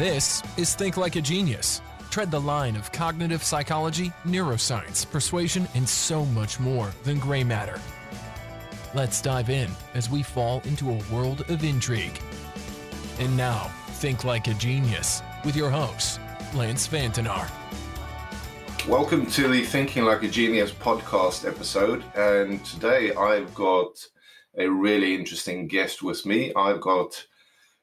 This 0.00 0.42
is 0.56 0.74
Think 0.74 0.96
Like 0.96 1.16
a 1.16 1.20
Genius. 1.20 1.82
Tread 2.08 2.30
the 2.30 2.40
line 2.40 2.74
of 2.74 2.90
cognitive 2.90 3.44
psychology, 3.44 4.10
neuroscience, 4.24 5.04
persuasion, 5.04 5.68
and 5.74 5.86
so 5.86 6.24
much 6.24 6.58
more 6.58 6.90
than 7.04 7.18
gray 7.18 7.44
matter. 7.44 7.78
Let's 8.94 9.20
dive 9.20 9.50
in 9.50 9.68
as 9.92 10.08
we 10.08 10.22
fall 10.22 10.62
into 10.64 10.88
a 10.88 11.02
world 11.12 11.42
of 11.50 11.64
intrigue. 11.64 12.18
And 13.18 13.36
now, 13.36 13.64
Think 13.88 14.24
Like 14.24 14.46
a 14.46 14.54
Genius 14.54 15.20
with 15.44 15.54
your 15.54 15.68
host, 15.68 16.18
Lance 16.54 16.88
Vantanar. 16.88 17.50
Welcome 18.88 19.26
to 19.32 19.48
the 19.48 19.66
Thinking 19.66 20.04
Like 20.04 20.22
a 20.22 20.28
Genius 20.28 20.72
podcast 20.72 21.46
episode. 21.46 22.02
And 22.16 22.64
today 22.64 23.14
I've 23.14 23.54
got 23.54 24.02
a 24.56 24.66
really 24.66 25.14
interesting 25.14 25.66
guest 25.66 26.02
with 26.02 26.24
me. 26.24 26.54
I've 26.54 26.80
got 26.80 27.22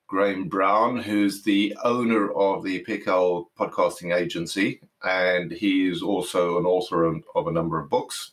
Graham 0.08 0.48
Brown, 0.48 0.98
who's 0.98 1.44
the 1.44 1.76
owner 1.84 2.32
of 2.32 2.64
the 2.64 2.80
Pickle 2.80 3.52
podcasting 3.60 4.16
agency, 4.16 4.80
and 5.04 5.52
he 5.52 5.88
is 5.88 6.02
also 6.02 6.58
an 6.58 6.66
author 6.66 7.04
of 7.04 7.48
a 7.48 7.52
number 7.52 7.78
of 7.78 7.90
books. 7.90 8.32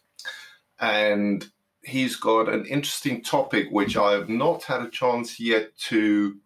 And 0.79 1.45
he's 1.83 2.15
got 2.17 2.49
an 2.49 2.65
interesting 2.67 3.23
topic 3.23 3.67
which 3.71 3.97
I 3.97 4.13
have 4.13 4.29
not 4.29 4.63
had 4.63 4.83
a 4.83 4.89
chance 4.89 5.41
yet 5.41 5.77
to 5.89 6.37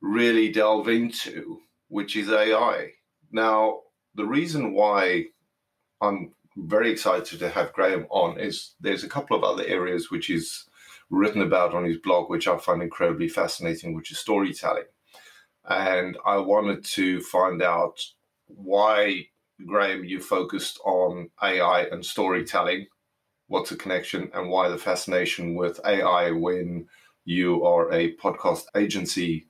really 0.00 0.50
delve 0.50 0.88
into, 0.88 1.60
which 1.88 2.16
is 2.16 2.30
AI. 2.30 2.90
Now, 3.30 3.82
the 4.16 4.26
reason 4.26 4.72
why 4.72 5.26
I'm 6.00 6.32
very 6.56 6.90
excited 6.90 7.38
to 7.38 7.48
have 7.48 7.72
Graham 7.72 8.06
on 8.10 8.38
is 8.40 8.74
there's 8.80 9.04
a 9.04 9.08
couple 9.08 9.36
of 9.36 9.44
other 9.44 9.64
areas 9.64 10.10
which 10.10 10.28
is 10.28 10.64
written 11.10 11.42
about 11.42 11.74
on 11.74 11.84
his 11.84 11.98
blog, 11.98 12.30
which 12.30 12.48
I 12.48 12.56
find 12.56 12.82
incredibly 12.82 13.28
fascinating, 13.28 13.94
which 13.94 14.10
is 14.10 14.18
storytelling. 14.18 14.84
And 15.68 16.16
I 16.24 16.38
wanted 16.38 16.84
to 16.84 17.20
find 17.20 17.62
out 17.62 18.00
why, 18.46 19.26
Graham, 19.66 20.04
you 20.04 20.20
focused 20.20 20.80
on 20.84 21.30
AI 21.42 21.82
and 21.82 22.04
storytelling. 22.04 22.86
What's 23.48 23.70
the 23.70 23.76
connection 23.76 24.30
and 24.32 24.48
why 24.48 24.68
the 24.68 24.78
fascination 24.78 25.54
with 25.56 25.80
AI 25.84 26.30
when 26.30 26.86
you 27.24 27.64
are 27.64 27.92
a 27.92 28.16
podcast 28.16 28.64
agency 28.76 29.48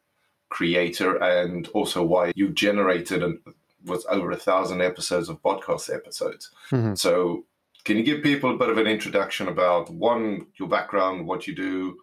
creator 0.48 1.16
and 1.16 1.68
also 1.68 2.02
why 2.02 2.32
you 2.34 2.50
generated 2.50 3.22
an, 3.22 3.40
was 3.84 4.04
over 4.10 4.30
a 4.30 4.36
thousand 4.36 4.82
episodes 4.82 5.28
of 5.28 5.40
podcast 5.42 5.94
episodes. 5.94 6.50
Mm-hmm. 6.70 6.94
So 6.94 7.44
can 7.84 7.96
you 7.96 8.02
give 8.02 8.22
people 8.22 8.54
a 8.54 8.58
bit 8.58 8.68
of 8.68 8.78
an 8.78 8.86
introduction 8.86 9.48
about 9.48 9.90
one, 9.90 10.46
your 10.58 10.68
background, 10.68 11.26
what 11.26 11.46
you 11.46 11.54
do, 11.54 11.96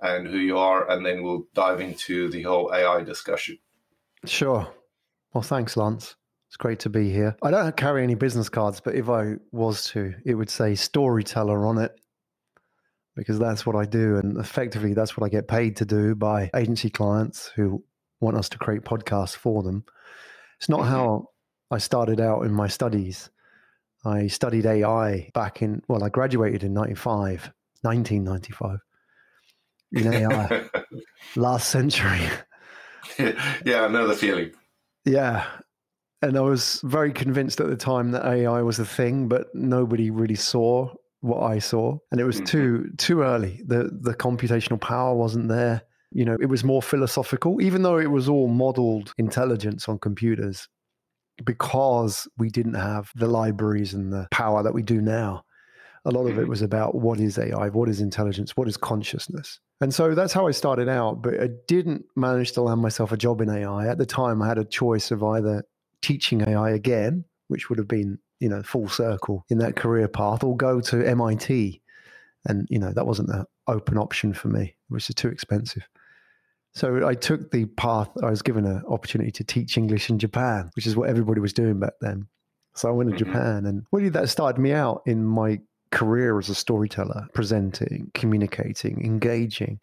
and 0.00 0.26
who 0.26 0.38
you 0.38 0.58
are, 0.58 0.90
and 0.90 1.04
then 1.04 1.22
we'll 1.22 1.46
dive 1.54 1.80
into 1.80 2.28
the 2.30 2.42
whole 2.42 2.72
AI 2.74 3.02
discussion. 3.02 3.58
Sure. 4.24 4.68
Well, 5.32 5.42
thanks, 5.42 5.76
Lance. 5.76 6.16
It's 6.48 6.56
great 6.56 6.78
to 6.80 6.90
be 6.90 7.10
here. 7.10 7.36
I 7.42 7.50
don't 7.50 7.76
carry 7.76 8.04
any 8.04 8.14
business 8.14 8.48
cards, 8.48 8.80
but 8.80 8.94
if 8.94 9.08
I 9.08 9.34
was 9.50 9.86
to, 9.86 10.14
it 10.24 10.34
would 10.34 10.50
say 10.50 10.74
storyteller 10.74 11.66
on 11.66 11.78
it 11.78 11.92
because 13.16 13.38
that's 13.38 13.66
what 13.66 13.76
I 13.76 13.84
do. 13.84 14.16
And 14.16 14.38
effectively, 14.38 14.94
that's 14.94 15.16
what 15.16 15.26
I 15.26 15.28
get 15.28 15.48
paid 15.48 15.76
to 15.78 15.84
do 15.84 16.14
by 16.14 16.50
agency 16.54 16.90
clients 16.90 17.50
who 17.56 17.82
want 18.20 18.36
us 18.36 18.48
to 18.50 18.58
create 18.58 18.82
podcasts 18.82 19.36
for 19.36 19.62
them. 19.62 19.84
It's 20.58 20.68
not 20.68 20.80
mm-hmm. 20.80 20.90
how 20.90 21.28
I 21.70 21.78
started 21.78 22.20
out 22.20 22.42
in 22.42 22.52
my 22.52 22.68
studies. 22.68 23.30
I 24.04 24.26
studied 24.26 24.66
AI 24.66 25.30
back 25.34 25.62
in, 25.62 25.82
well, 25.88 26.04
I 26.04 26.08
graduated 26.08 26.62
in 26.62 26.74
95, 26.74 27.50
1995 27.82 28.78
in 29.92 30.12
AI, 30.12 30.64
last 31.36 31.70
century. 31.70 32.28
yeah, 33.18 33.84
I 33.84 33.88
know 33.88 34.06
the 34.06 34.14
feeling. 34.14 34.52
Yeah. 35.04 35.46
And 36.22 36.36
I 36.36 36.40
was 36.40 36.80
very 36.84 37.12
convinced 37.12 37.60
at 37.60 37.68
the 37.68 37.76
time 37.76 38.10
that 38.12 38.24
AI 38.24 38.62
was 38.62 38.78
a 38.78 38.86
thing, 38.86 39.28
but 39.28 39.54
nobody 39.54 40.10
really 40.10 40.34
saw 40.34 40.92
what 41.20 41.42
I 41.42 41.58
saw. 41.58 41.98
And 42.10 42.20
it 42.20 42.24
was 42.24 42.36
mm-hmm. 42.36 42.44
too 42.44 42.90
too 42.96 43.22
early. 43.22 43.62
The 43.66 43.90
the 44.00 44.14
computational 44.14 44.80
power 44.80 45.14
wasn't 45.14 45.48
there. 45.48 45.82
You 46.12 46.24
know, 46.24 46.36
it 46.40 46.46
was 46.46 46.64
more 46.64 46.80
philosophical, 46.80 47.60
even 47.60 47.82
though 47.82 47.98
it 47.98 48.10
was 48.10 48.28
all 48.28 48.48
modeled 48.48 49.12
intelligence 49.18 49.88
on 49.88 49.98
computers 49.98 50.68
because 51.44 52.28
we 52.38 52.48
didn't 52.48 52.74
have 52.74 53.10
the 53.14 53.26
libraries 53.26 53.94
and 53.94 54.12
the 54.12 54.28
power 54.30 54.62
that 54.62 54.74
we 54.74 54.82
do 54.82 55.00
now. 55.00 55.44
A 56.04 56.10
lot 56.10 56.26
of 56.26 56.36
it 56.36 56.42
mm-hmm. 56.42 56.50
was 56.50 56.62
about 56.62 56.94
what 56.94 57.18
is 57.18 57.38
AI, 57.38 57.68
what 57.70 57.88
is 57.88 58.00
intelligence, 58.00 58.56
what 58.56 58.68
is 58.68 58.76
consciousness. 58.76 59.58
And 59.80 59.92
so 59.92 60.14
that's 60.14 60.32
how 60.32 60.46
I 60.46 60.50
started 60.50 60.88
out, 60.88 61.22
but 61.22 61.40
I 61.40 61.48
didn't 61.66 62.04
manage 62.14 62.52
to 62.52 62.62
land 62.62 62.80
myself 62.80 63.10
a 63.10 63.16
job 63.16 63.40
in 63.40 63.48
AI. 63.48 63.88
At 63.88 63.98
the 63.98 64.06
time, 64.06 64.42
I 64.42 64.48
had 64.48 64.58
a 64.58 64.64
choice 64.64 65.10
of 65.10 65.22
either 65.22 65.64
teaching 66.02 66.42
AI 66.46 66.70
again, 66.70 67.24
which 67.48 67.68
would 67.68 67.78
have 67.78 67.88
been, 67.88 68.18
you 68.38 68.48
know, 68.48 68.62
full 68.62 68.88
circle 68.88 69.44
in 69.48 69.58
that 69.58 69.76
career 69.76 70.06
path, 70.06 70.44
or 70.44 70.56
go 70.56 70.80
to 70.80 71.06
MIT. 71.06 71.80
And, 72.46 72.66
you 72.70 72.78
know, 72.78 72.92
that 72.92 73.06
wasn't 73.06 73.30
an 73.30 73.46
open 73.66 73.96
option 73.96 74.34
for 74.34 74.48
me. 74.48 74.62
It 74.62 74.92
was 74.92 75.06
too 75.06 75.28
expensive. 75.28 75.88
So 76.74 77.06
I 77.06 77.14
took 77.14 77.50
the 77.52 77.66
path, 77.66 78.10
I 78.22 78.30
was 78.30 78.42
given 78.42 78.66
an 78.66 78.82
opportunity 78.88 79.30
to 79.30 79.44
teach 79.44 79.78
English 79.78 80.10
in 80.10 80.18
Japan, 80.18 80.70
which 80.74 80.86
is 80.86 80.96
what 80.96 81.08
everybody 81.08 81.40
was 81.40 81.52
doing 81.52 81.78
back 81.78 81.94
then. 82.00 82.26
So 82.74 82.88
I 82.88 82.92
went 82.92 83.10
to 83.10 83.16
mm-hmm. 83.16 83.32
Japan 83.32 83.66
and 83.66 83.86
really 83.92 84.08
that 84.10 84.28
started 84.28 84.60
me 84.60 84.72
out 84.72 85.02
in 85.06 85.24
my 85.24 85.60
career 85.92 86.36
as 86.38 86.48
a 86.48 86.54
storyteller, 86.54 87.28
presenting, 87.32 88.10
communicating, 88.14 89.04
engaging. 89.04 89.80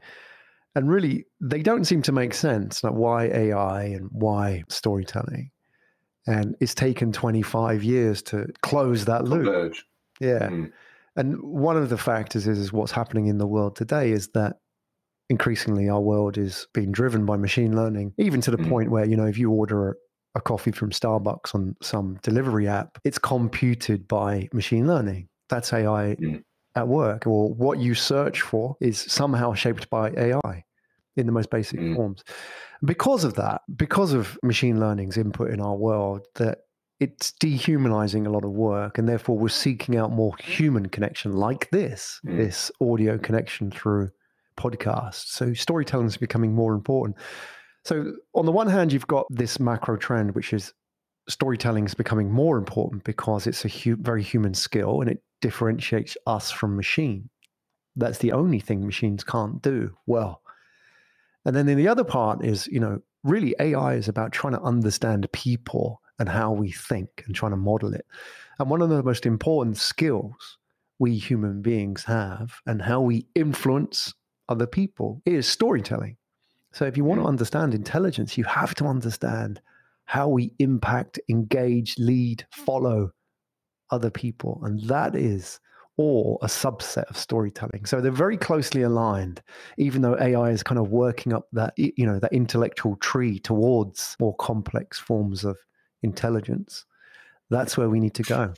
And 0.75 0.89
really, 0.89 1.25
they 1.39 1.61
don't 1.61 1.85
seem 1.85 2.01
to 2.03 2.11
make 2.11 2.33
sense. 2.33 2.83
Like 2.83 2.93
why 2.93 3.25
AI 3.25 3.83
and 3.83 4.09
why 4.11 4.63
storytelling? 4.67 5.51
And 6.27 6.55
it's 6.59 6.75
taken 6.75 7.13
25 7.13 7.83
years 7.83 8.21
to 8.23 8.47
close 8.61 9.05
that 9.05 9.23
loop. 9.23 9.75
Yeah. 10.19 10.49
Mm. 10.49 10.71
And 11.15 11.41
one 11.41 11.77
of 11.77 11.89
the 11.89 11.97
factors 11.97 12.47
is, 12.47 12.59
is 12.59 12.73
what's 12.73 12.91
happening 12.91 13.27
in 13.27 13.37
the 13.37 13.47
world 13.47 13.75
today 13.75 14.11
is 14.11 14.27
that 14.29 14.57
increasingly 15.31 15.89
our 15.89 16.01
world 16.01 16.37
is 16.37 16.67
being 16.73 16.91
driven 16.91 17.25
by 17.25 17.37
machine 17.37 17.73
learning, 17.75 18.13
even 18.17 18.41
to 18.41 18.51
the 18.51 18.57
mm. 18.57 18.69
point 18.69 18.91
where, 18.91 19.05
you 19.05 19.15
know, 19.15 19.25
if 19.25 19.37
you 19.37 19.49
order 19.49 19.97
a, 20.35 20.41
coffee 20.41 20.71
from 20.71 20.91
Starbucks 20.91 21.55
on 21.55 21.75
some 21.81 22.17
delivery 22.21 22.67
app, 22.67 22.97
it's 23.03 23.17
computed 23.17 24.07
by 24.07 24.47
machine 24.53 24.87
learning. 24.87 25.27
That's 25.49 25.73
AI 25.73 26.15
mm. 26.19 26.43
at 26.75 26.87
work, 26.87 27.25
or 27.25 27.53
what 27.53 27.79
you 27.79 27.95
search 27.95 28.41
for 28.41 28.75
is 28.79 28.99
somehow 28.99 29.53
shaped 29.53 29.89
by 29.89 30.11
AI 30.11 30.63
in 31.17 31.25
the 31.25 31.31
most 31.31 31.49
basic 31.49 31.79
mm. 31.79 31.95
forms. 31.95 32.23
Because 32.83 33.23
of 33.23 33.35
that, 33.35 33.61
because 33.75 34.13
of 34.13 34.37
machine 34.43 34.79
learning's 34.79 35.17
input 35.17 35.51
in 35.51 35.61
our 35.61 35.75
world, 35.75 36.25
that 36.35 36.59
it's 36.99 37.31
dehumanizing 37.33 38.27
a 38.27 38.29
lot 38.29 38.43
of 38.43 38.51
work, 38.51 38.97
and 38.97 39.07
therefore 39.07 39.37
we're 39.37 39.49
seeking 39.49 39.97
out 39.97 40.11
more 40.11 40.33
human 40.37 40.87
connection 40.89 41.33
like 41.33 41.69
this, 41.71 42.19
mm. 42.25 42.37
this 42.37 42.71
audio 42.81 43.17
connection 43.17 43.71
through 43.71 44.09
podcasts. 44.57 45.27
So 45.27 45.53
storytelling 45.53 46.07
is 46.07 46.17
becoming 46.17 46.53
more 46.53 46.73
important. 46.73 47.17
So 47.83 48.13
on 48.35 48.45
the 48.45 48.51
one 48.51 48.67
hand, 48.67 48.93
you've 48.93 49.07
got 49.07 49.25
this 49.29 49.59
macro 49.59 49.97
trend, 49.97 50.35
which 50.35 50.53
is 50.53 50.73
storytelling 51.27 51.85
is 51.85 51.93
becoming 51.93 52.31
more 52.31 52.57
important 52.57 53.03
because 53.03 53.47
it's 53.47 53.65
a 53.65 53.69
hu- 53.69 53.95
very 53.95 54.23
human 54.23 54.53
skill 54.53 55.01
and 55.01 55.09
it 55.09 55.23
differentiates 55.41 56.17
us 56.27 56.51
from 56.51 56.75
machine. 56.75 57.29
That's 57.95 58.19
the 58.19 58.31
only 58.31 58.59
thing 58.59 58.85
machines 58.85 59.23
can't 59.23 59.61
do 59.61 59.95
well. 60.05 60.41
And 61.45 61.55
then 61.55 61.67
in 61.67 61.77
the 61.77 61.87
other 61.87 62.03
part 62.03 62.43
is, 62.45 62.67
you 62.67 62.79
know, 62.79 63.01
really 63.23 63.55
AI 63.59 63.95
is 63.95 64.07
about 64.07 64.31
trying 64.31 64.53
to 64.53 64.61
understand 64.61 65.31
people 65.31 66.01
and 66.19 66.29
how 66.29 66.51
we 66.51 66.71
think 66.71 67.23
and 67.25 67.35
trying 67.35 67.51
to 67.51 67.57
model 67.57 67.93
it. 67.93 68.05
And 68.59 68.69
one 68.69 68.81
of 68.81 68.89
the 68.89 69.03
most 69.03 69.25
important 69.25 69.77
skills 69.77 70.57
we 70.99 71.17
human 71.17 71.61
beings 71.61 72.03
have 72.03 72.61
and 72.67 72.81
how 72.81 73.01
we 73.01 73.25
influence 73.33 74.13
other 74.51 74.67
people 74.67 75.21
is 75.25 75.47
storytelling. 75.47 76.17
So 76.73 76.85
if 76.85 76.97
you 76.97 77.03
want 77.03 77.19
to 77.21 77.25
mm. 77.25 77.29
understand 77.29 77.73
intelligence, 77.73 78.37
you 78.37 78.43
have 78.43 78.75
to 78.75 78.85
understand 78.85 79.61
how 80.05 80.27
we 80.27 80.53
impact, 80.59 81.19
engage, 81.29 81.97
lead, 81.97 82.45
follow 82.51 83.11
other 83.89 84.09
people. 84.09 84.61
And 84.63 84.81
that 84.87 85.15
is 85.15 85.59
all 85.97 86.37
a 86.41 86.47
subset 86.47 87.09
of 87.09 87.17
storytelling. 87.17 87.85
So 87.85 88.01
they're 88.01 88.11
very 88.11 88.37
closely 88.37 88.81
aligned, 88.81 89.41
even 89.77 90.01
though 90.01 90.17
AI 90.19 90.49
is 90.49 90.63
kind 90.63 90.79
of 90.79 90.89
working 90.89 91.33
up 91.33 91.47
that, 91.53 91.73
you 91.77 92.05
know, 92.05 92.19
that 92.19 92.33
intellectual 92.33 92.95
tree 92.97 93.39
towards 93.39 94.15
more 94.19 94.35
complex 94.35 94.99
forms 94.99 95.45
of 95.45 95.57
intelligence. 96.03 96.85
That's 97.49 97.77
where 97.77 97.89
we 97.89 97.99
need 97.99 98.15
to 98.15 98.23
go. 98.23 98.53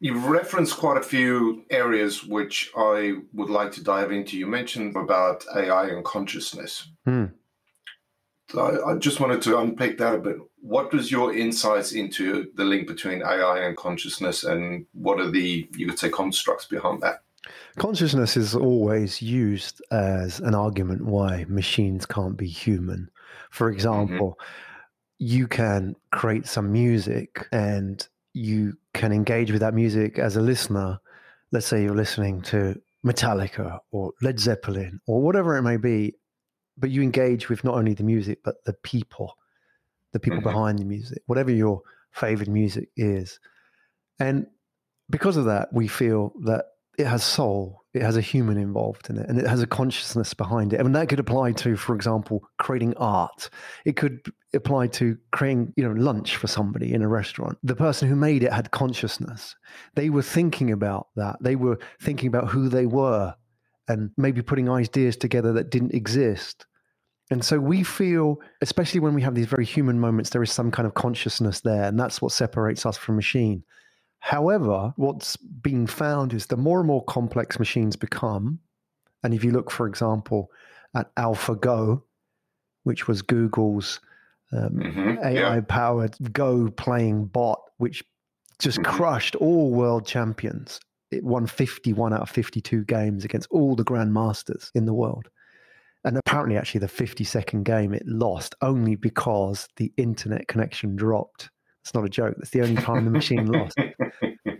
You've 0.00 0.26
referenced 0.26 0.76
quite 0.76 0.96
a 0.96 1.02
few 1.02 1.64
areas 1.70 2.24
which 2.24 2.70
I 2.76 3.16
would 3.34 3.50
like 3.50 3.70
to 3.72 3.84
dive 3.84 4.10
into. 4.10 4.38
You 4.38 4.46
mentioned 4.46 4.96
about 4.96 5.44
AI 5.54 5.88
and 5.88 6.04
consciousness. 6.04 6.88
Hmm. 7.04 7.26
So 8.50 8.84
I, 8.84 8.96
just 8.96 9.20
wanted 9.20 9.42
to 9.42 9.58
unpick 9.58 9.98
that 9.98 10.14
a 10.14 10.18
bit. 10.18 10.36
What 10.60 10.92
was 10.92 11.10
your 11.10 11.34
insights 11.34 11.92
into 11.92 12.50
the 12.56 12.64
link 12.64 12.88
between 12.88 13.22
AI 13.22 13.60
and 13.60 13.76
consciousness, 13.76 14.42
and 14.42 14.86
what 14.92 15.20
are 15.20 15.30
the, 15.30 15.68
you 15.76 15.86
could 15.86 15.98
say, 15.98 16.08
constructs 16.08 16.66
behind 16.66 17.02
that? 17.02 17.22
Consciousness 17.78 18.36
is 18.36 18.56
always 18.56 19.22
used 19.22 19.80
as 19.92 20.40
an 20.40 20.54
argument 20.54 21.04
why 21.04 21.44
machines 21.48 22.06
can't 22.06 22.36
be 22.36 22.48
human. 22.48 23.08
For 23.50 23.70
example, 23.70 24.38
mm-hmm 24.40 24.66
you 25.20 25.46
can 25.46 25.94
create 26.10 26.46
some 26.46 26.72
music 26.72 27.46
and 27.52 28.08
you 28.32 28.74
can 28.94 29.12
engage 29.12 29.50
with 29.50 29.60
that 29.60 29.74
music 29.74 30.18
as 30.18 30.36
a 30.36 30.40
listener. 30.40 31.00
Let's 31.52 31.66
say 31.66 31.82
you're 31.82 31.94
listening 31.94 32.42
to 32.42 32.80
Metallica 33.04 33.78
or 33.90 34.12
Led 34.22 34.38
Zeppelin 34.38 35.00
or 35.06 35.22
whatever 35.22 35.56
it 35.56 35.62
may 35.62 35.76
be, 35.76 36.14
but 36.76 36.90
you 36.90 37.02
engage 37.02 37.48
with 37.48 37.64
not 37.64 37.74
only 37.74 37.94
the 37.94 38.04
music, 38.04 38.40
but 38.44 38.64
the 38.64 38.72
people, 38.72 39.36
the 40.12 40.20
people 40.20 40.38
mm-hmm. 40.38 40.48
behind 40.48 40.78
the 40.78 40.84
music, 40.84 41.22
whatever 41.26 41.50
your 41.50 41.82
favorite 42.12 42.48
music 42.48 42.88
is. 42.96 43.40
And 44.18 44.46
because 45.08 45.36
of 45.36 45.46
that, 45.46 45.72
we 45.72 45.88
feel 45.88 46.32
that 46.44 46.66
it 46.98 47.06
has 47.06 47.24
soul, 47.24 47.79
it 47.92 48.02
has 48.02 48.16
a 48.16 48.20
human 48.20 48.56
involved 48.56 49.10
in 49.10 49.18
it, 49.18 49.28
and 49.28 49.38
it 49.38 49.46
has 49.46 49.62
a 49.62 49.66
consciousness 49.66 50.32
behind 50.32 50.72
it. 50.72 50.80
I 50.80 50.82
mean, 50.84 50.92
that 50.92 51.08
could 51.08 51.18
apply 51.18 51.52
to, 51.52 51.76
for 51.76 51.94
example, 51.94 52.42
creating 52.58 52.96
art. 52.96 53.50
It 53.84 53.96
could 53.96 54.20
apply 54.54 54.88
to 54.88 55.18
creating, 55.32 55.72
you 55.76 55.84
know, 55.84 56.00
lunch 56.00 56.36
for 56.36 56.46
somebody 56.46 56.92
in 56.94 57.02
a 57.02 57.08
restaurant. 57.08 57.58
The 57.64 57.74
person 57.74 58.08
who 58.08 58.14
made 58.14 58.44
it 58.44 58.52
had 58.52 58.70
consciousness. 58.70 59.56
They 59.96 60.08
were 60.08 60.22
thinking 60.22 60.70
about 60.70 61.08
that. 61.16 61.36
They 61.40 61.56
were 61.56 61.78
thinking 62.00 62.28
about 62.28 62.48
who 62.48 62.68
they 62.68 62.86
were 62.86 63.34
and 63.88 64.10
maybe 64.16 64.40
putting 64.40 64.68
ideas 64.68 65.16
together 65.16 65.52
that 65.54 65.70
didn't 65.70 65.94
exist. 65.94 66.66
And 67.32 67.44
so 67.44 67.58
we 67.58 67.82
feel, 67.82 68.40
especially 68.60 69.00
when 69.00 69.14
we 69.14 69.22
have 69.22 69.34
these 69.34 69.46
very 69.46 69.64
human 69.64 69.98
moments, 69.98 70.30
there 70.30 70.42
is 70.42 70.52
some 70.52 70.70
kind 70.70 70.86
of 70.86 70.94
consciousness 70.94 71.60
there. 71.60 71.84
And 71.84 71.98
that's 71.98 72.22
what 72.22 72.32
separates 72.32 72.86
us 72.86 72.96
from 72.96 73.16
machine. 73.16 73.64
However, 74.20 74.92
what's 74.96 75.36
being 75.36 75.86
found 75.86 76.32
is 76.32 76.46
the 76.46 76.56
more 76.56 76.78
and 76.78 76.86
more 76.86 77.04
complex 77.04 77.58
machines 77.58 77.96
become, 77.96 78.60
and 79.22 79.34
if 79.34 79.42
you 79.42 79.50
look, 79.50 79.70
for 79.70 79.86
example, 79.86 80.50
at 80.94 81.14
AlphaGo, 81.16 82.02
which 82.84 83.08
was 83.08 83.22
Google's 83.22 84.00
um, 84.52 84.70
mm-hmm, 84.70 85.24
AI 85.24 85.60
powered 85.60 86.16
yeah. 86.20 86.28
Go 86.32 86.70
playing 86.70 87.26
bot, 87.26 87.60
which 87.78 88.02
just 88.58 88.78
mm-hmm. 88.80 88.92
crushed 88.92 89.36
all 89.36 89.70
world 89.70 90.06
champions. 90.06 90.80
It 91.10 91.24
won 91.24 91.46
51 91.46 92.12
out 92.12 92.22
of 92.22 92.30
52 92.30 92.84
games 92.84 93.24
against 93.24 93.48
all 93.50 93.74
the 93.74 93.84
grandmasters 93.84 94.70
in 94.74 94.86
the 94.86 94.94
world. 94.94 95.28
And 96.04 96.16
apparently, 96.16 96.56
actually, 96.56 96.80
the 96.80 96.88
50 96.88 97.24
second 97.24 97.64
game 97.64 97.92
it 97.92 98.06
lost 98.06 98.54
only 98.62 98.96
because 98.96 99.68
the 99.76 99.92
internet 99.96 100.48
connection 100.48 100.96
dropped. 100.96 101.50
It's 101.82 101.94
not 101.94 102.04
a 102.04 102.08
joke. 102.08 102.34
That's 102.36 102.50
the 102.50 102.62
only 102.62 102.80
time 102.80 103.04
the 103.04 103.10
machine 103.10 103.46
lost. 103.52 103.78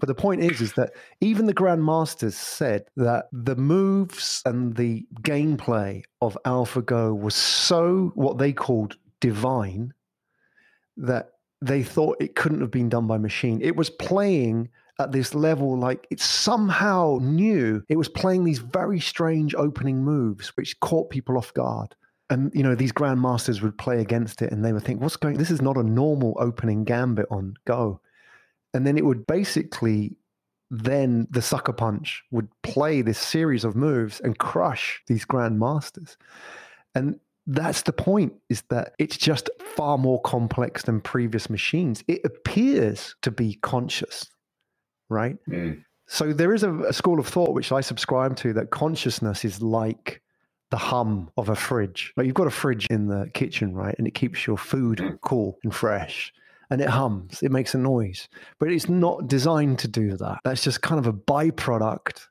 But 0.01 0.07
the 0.07 0.15
point 0.15 0.43
is, 0.43 0.61
is 0.61 0.73
that 0.75 0.93
even 1.21 1.47
the 1.47 1.55
grandmasters 1.55 2.33
said 2.33 2.87
that 2.97 3.27
the 3.33 3.57
moves 3.57 4.43
and 4.47 4.75
the 4.75 5.07
gameplay 5.21 6.03
of 6.23 6.39
AlphaGo 6.47 7.19
was 7.19 7.35
so 7.35 8.13
what 8.15 8.39
they 8.39 8.53
called 8.53 8.97
divine 9.21 9.93
that 10.97 11.33
they 11.61 11.83
thought 11.83 12.17
it 12.21 12.35
couldn't 12.35 12.63
have 12.63 12.71
been 12.71 12.89
done 12.89 13.07
by 13.07 13.19
machine. 13.19 13.61
It 13.63 13.77
was 13.77 13.91
playing 13.91 14.71
at 14.99 15.13
this 15.13 15.35
level 15.35 15.79
like 15.79 16.07
it 16.11 16.21
somehow 16.21 17.19
knew 17.23 17.83
it 17.89 17.97
was 17.97 18.09
playing 18.09 18.45
these 18.45 18.59
very 18.59 19.01
strange 19.01 19.55
opening 19.55 20.05
moves 20.05 20.49
which 20.57 20.79
caught 20.81 21.09
people 21.09 21.39
off 21.39 21.55
guard 21.55 21.95
and 22.31 22.51
you 22.55 22.63
know 22.63 22.75
these 22.75 22.93
grandmasters 22.93 23.61
would 23.61 23.77
play 23.77 24.01
against 24.01 24.41
it 24.41 24.53
and 24.53 24.65
they 24.65 24.73
would 24.73 24.83
think 24.83 25.01
what's 25.01 25.17
going 25.17 25.37
this 25.37 25.51
is 25.51 25.61
not 25.61 25.77
a 25.77 25.83
normal 25.83 26.37
opening 26.39 26.85
gambit 26.85 27.27
on 27.31 27.55
go. 27.67 28.01
And 28.73 28.87
then 28.87 28.97
it 28.97 29.05
would 29.05 29.27
basically 29.27 30.17
then 30.71 31.27
the 31.31 31.43
sucker 31.43 31.73
punch 31.73 32.23
would 32.31 32.49
play 32.63 33.03
this 33.03 33.19
series 33.19 33.65
of 33.65 33.75
moves 33.75 34.21
and 34.21 34.39
crush 34.39 35.03
these 35.09 35.25
grandmasters. 35.25 36.17
And 36.95 37.19
that's 37.49 37.83
the 37.83 37.93
point 37.93 38.33
is 38.49 38.63
that 38.71 38.93
it's 39.01 39.17
just 39.17 39.51
far 39.59 39.99
more 39.99 40.21
complex 40.23 40.85
than 40.85 41.01
previous 41.01 41.51
machines. 41.51 42.05
It 42.07 42.21
appears 42.25 43.17
to 43.23 43.33
be 43.33 43.55
conscious 43.63 44.31
right? 45.11 45.37
Mm. 45.49 45.85
so 46.07 46.33
there 46.33 46.55
is 46.55 46.63
a, 46.63 46.73
a 46.85 46.93
school 46.93 47.19
of 47.21 47.27
thought 47.27 47.53
which 47.53 47.73
i 47.73 47.81
subscribe 47.83 48.37
to 48.37 48.55
that 48.55 48.71
consciousness 48.71 49.45
is 49.45 49.61
like 49.61 50.23
the 50.71 50.77
hum 50.77 51.31
of 51.37 51.49
a 51.49 51.57
fridge. 51.57 52.13
Like 52.17 52.27
you've 52.27 52.35
got 52.35 52.47
a 52.47 52.51
fridge 52.51 52.87
in 52.91 53.09
the 53.09 53.31
kitchen, 53.35 53.75
right? 53.75 53.95
And 53.99 54.07
it 54.07 54.15
keeps 54.15 54.47
your 54.47 54.57
food 54.57 55.19
cool 55.21 55.59
and 55.65 55.75
fresh. 55.75 56.33
And 56.71 56.81
it 56.81 56.89
hums, 56.89 57.43
it 57.43 57.51
makes 57.51 57.75
a 57.75 57.79
noise. 57.79 58.29
But 58.61 58.71
it's 58.71 58.89
not 58.89 59.27
designed 59.27 59.81
to 59.81 59.89
do 59.89 60.17
that. 60.17 60.39
That's 60.45 60.63
just 60.63 60.83
kind 60.83 61.01
of 61.01 61.07
a 61.09 61.13
byproduct 61.13 62.27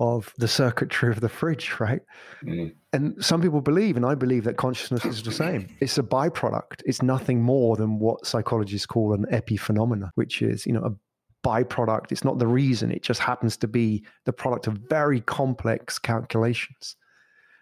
of 0.00 0.34
the 0.38 0.48
circuitry 0.48 1.10
of 1.10 1.20
the 1.20 1.28
fridge, 1.28 1.78
right? 1.78 2.00
Mm. 2.44 2.74
And 2.92 3.24
some 3.24 3.40
people 3.40 3.60
believe, 3.60 3.96
and 3.96 4.04
I 4.04 4.14
believe 4.14 4.44
that 4.44 4.56
consciousness 4.56 5.04
is 5.04 5.22
the 5.22 5.32
same. 5.32 5.68
It's 5.80 5.98
a 5.98 6.02
byproduct. 6.02 6.82
It's 6.84 7.00
nothing 7.00 7.40
more 7.40 7.76
than 7.76 8.00
what 8.00 8.26
psychologists 8.26 8.86
call 8.86 9.14
an 9.14 9.24
epiphenomena, 9.32 10.10
which 10.16 10.42
is, 10.42 10.66
you 10.66 10.72
know, 10.72 10.82
a 10.82 11.48
byproduct. 11.48 12.10
It's 12.10 12.24
not 12.24 12.38
the 12.38 12.46
reason. 12.46 12.90
It 12.90 13.02
just 13.02 13.20
happens 13.20 13.56
to 13.58 13.68
be 13.68 14.04
the 14.24 14.32
product 14.32 14.66
of 14.66 14.80
very 14.90 15.20
complex 15.20 15.98
calculations. 15.98 16.96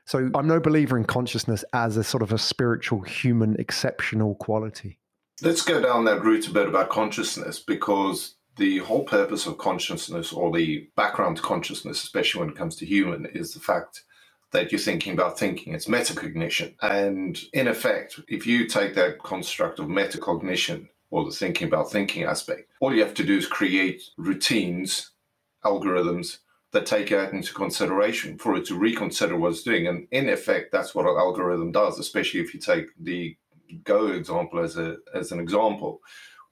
So 0.06 0.30
I'm 0.34 0.46
no 0.46 0.60
believer 0.60 0.96
in 0.98 1.04
consciousness 1.04 1.64
as 1.72 1.96
a 1.96 2.04
sort 2.04 2.22
of 2.22 2.32
a 2.32 2.38
spiritual, 2.38 3.02
human, 3.02 3.56
exceptional 3.58 4.34
quality. 4.36 4.98
Let's 5.42 5.62
go 5.62 5.80
down 5.80 6.04
that 6.04 6.22
route 6.22 6.46
a 6.46 6.52
bit 6.52 6.68
about 6.68 6.90
consciousness 6.90 7.58
because 7.58 8.36
the 8.56 8.78
whole 8.78 9.04
purpose 9.04 9.46
of 9.46 9.58
consciousness 9.58 10.32
or 10.32 10.52
the 10.52 10.88
background 10.96 11.38
to 11.38 11.42
consciousness, 11.42 12.02
especially 12.02 12.40
when 12.40 12.50
it 12.50 12.56
comes 12.56 12.76
to 12.76 12.86
human, 12.86 13.26
is 13.26 13.52
the 13.52 13.60
fact 13.60 14.04
that 14.52 14.70
you're 14.70 14.78
thinking 14.78 15.12
about 15.12 15.38
thinking. 15.38 15.74
It's 15.74 15.88
metacognition. 15.88 16.74
And 16.80 17.38
in 17.52 17.66
effect, 17.66 18.20
if 18.28 18.46
you 18.46 18.68
take 18.68 18.94
that 18.94 19.22
construct 19.22 19.80
of 19.80 19.86
metacognition 19.86 20.88
or 21.10 21.24
the 21.24 21.32
thinking 21.32 21.66
about 21.66 21.90
thinking 21.90 22.22
aspect, 22.22 22.70
all 22.80 22.94
you 22.94 23.02
have 23.02 23.14
to 23.14 23.24
do 23.24 23.36
is 23.36 23.46
create 23.46 24.02
routines, 24.16 25.10
algorithms 25.64 26.38
that 26.74 26.86
take 26.86 27.08
that 27.10 27.32
into 27.32 27.54
consideration 27.54 28.36
for 28.36 28.56
it 28.56 28.66
to 28.66 28.74
reconsider 28.74 29.36
what 29.36 29.52
it's 29.52 29.62
doing. 29.62 29.86
And 29.86 30.06
in 30.10 30.28
effect, 30.28 30.72
that's 30.72 30.94
what 30.94 31.06
an 31.06 31.16
algorithm 31.16 31.72
does, 31.72 31.98
especially 31.98 32.40
if 32.40 32.52
you 32.52 32.60
take 32.60 32.88
the 33.00 33.36
Go 33.82 34.08
example 34.08 34.60
as 34.60 34.76
a 34.76 34.98
as 35.14 35.32
an 35.32 35.40
example, 35.40 36.00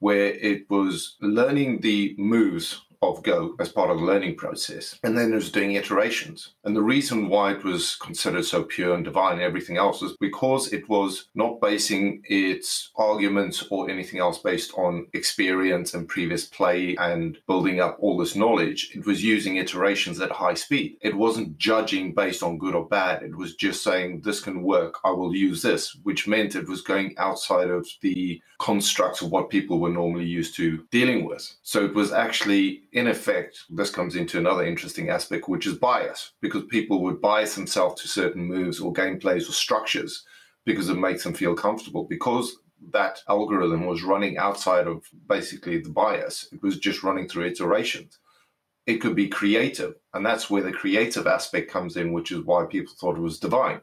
where 0.00 0.32
it 0.32 0.68
was 0.70 1.16
learning 1.20 1.80
the 1.80 2.16
moves 2.18 2.82
of 3.02 3.22
Go 3.22 3.54
as 3.60 3.68
part 3.68 3.90
of 3.90 3.98
the 3.98 4.04
learning 4.04 4.36
process. 4.36 4.98
And 5.02 5.16
then 5.16 5.32
it 5.32 5.34
was 5.34 5.50
doing 5.50 5.72
iterations. 5.72 6.54
And 6.64 6.74
the 6.74 6.82
reason 6.82 7.28
why 7.28 7.52
it 7.52 7.64
was 7.64 7.96
considered 7.96 8.44
so 8.44 8.62
pure 8.64 8.94
and 8.94 9.04
divine 9.04 9.34
and 9.34 9.42
everything 9.42 9.76
else 9.76 10.00
was 10.00 10.16
because 10.20 10.72
it 10.72 10.88
was 10.88 11.28
not 11.34 11.60
basing 11.60 12.22
its 12.24 12.90
arguments 12.96 13.64
or 13.70 13.90
anything 13.90 14.20
else 14.20 14.38
based 14.38 14.72
on 14.74 15.06
experience 15.12 15.94
and 15.94 16.08
previous 16.08 16.46
play 16.46 16.96
and 16.96 17.38
building 17.46 17.80
up 17.80 17.96
all 18.00 18.16
this 18.16 18.36
knowledge. 18.36 18.90
It 18.94 19.06
was 19.06 19.24
using 19.24 19.56
iterations 19.56 20.20
at 20.20 20.30
high 20.30 20.54
speed. 20.54 20.96
It 21.00 21.16
wasn't 21.16 21.58
judging 21.58 22.14
based 22.14 22.42
on 22.42 22.58
good 22.58 22.74
or 22.74 22.86
bad. 22.86 23.22
It 23.22 23.36
was 23.36 23.54
just 23.54 23.82
saying, 23.82 24.22
this 24.24 24.40
can 24.40 24.62
work. 24.62 24.98
I 25.04 25.10
will 25.10 25.34
use 25.34 25.62
this, 25.62 25.96
which 26.02 26.28
meant 26.28 26.54
it 26.54 26.68
was 26.68 26.82
going 26.82 27.14
outside 27.18 27.70
of 27.70 27.86
the 28.00 28.40
constructs 28.58 29.22
of 29.22 29.30
what 29.30 29.50
people 29.50 29.80
were 29.80 29.90
normally 29.90 30.24
used 30.24 30.54
to 30.56 30.86
dealing 30.90 31.24
with. 31.24 31.52
So 31.62 31.84
it 31.84 31.94
was 31.94 32.12
actually 32.12 32.82
in 32.92 33.06
effect, 33.06 33.58
this 33.70 33.90
comes 33.90 34.16
into 34.16 34.38
another 34.38 34.64
interesting 34.64 35.08
aspect, 35.08 35.48
which 35.48 35.66
is 35.66 35.74
bias, 35.74 36.32
because 36.40 36.64
people 36.70 37.02
would 37.02 37.20
bias 37.20 37.54
themselves 37.54 38.00
to 38.02 38.08
certain 38.08 38.44
moves 38.44 38.80
or 38.80 38.92
gameplays 38.92 39.48
or 39.48 39.52
structures 39.52 40.24
because 40.64 40.88
it 40.88 40.96
makes 40.96 41.24
them 41.24 41.34
feel 41.34 41.54
comfortable. 41.54 42.04
Because 42.04 42.56
that 42.92 43.20
algorithm 43.28 43.86
was 43.86 44.02
running 44.02 44.36
outside 44.36 44.86
of 44.86 45.04
basically 45.26 45.78
the 45.78 45.88
bias, 45.88 46.48
it 46.52 46.62
was 46.62 46.78
just 46.78 47.02
running 47.02 47.28
through 47.28 47.46
iterations. 47.46 48.18
It 48.86 48.98
could 48.98 49.14
be 49.14 49.28
creative, 49.28 49.94
and 50.12 50.26
that's 50.26 50.50
where 50.50 50.62
the 50.62 50.72
creative 50.72 51.26
aspect 51.26 51.70
comes 51.70 51.96
in, 51.96 52.12
which 52.12 52.32
is 52.32 52.40
why 52.40 52.66
people 52.66 52.92
thought 52.98 53.16
it 53.16 53.22
was 53.22 53.38
divine. 53.38 53.80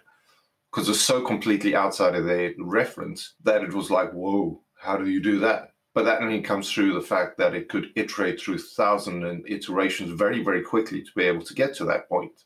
Because 0.72 0.88
it's 0.88 1.01
so 1.01 1.25
completely 1.25 1.75
outside 1.75 2.13
of 2.13 2.25
their 2.25 2.54
reference 2.60 3.34
that 3.44 3.63
it 3.63 3.74
was 3.74 3.89
like, 3.89 4.12
whoa, 4.12 4.62
how 4.78 4.98
do 4.98 5.10
you 5.10 5.22
do 5.22 5.39
that? 5.39 5.72
But 5.93 6.05
that 6.05 6.22
only 6.22 6.41
comes 6.41 6.72
through 6.72 6.93
the 6.93 7.01
fact 7.01 7.38
that 7.38 7.55
it 7.55 7.69
could 7.69 7.91
iterate 7.96 8.39
through 8.39 8.60
thousands 8.60 9.24
thousand 9.24 9.46
iterations 9.48 10.12
very, 10.12 10.43
very 10.43 10.62
quickly 10.62 11.01
to 11.01 11.12
be 11.15 11.24
able 11.24 11.43
to 11.43 11.53
get 11.53 11.75
to 11.75 11.86
that 11.86 12.08
point. 12.08 12.43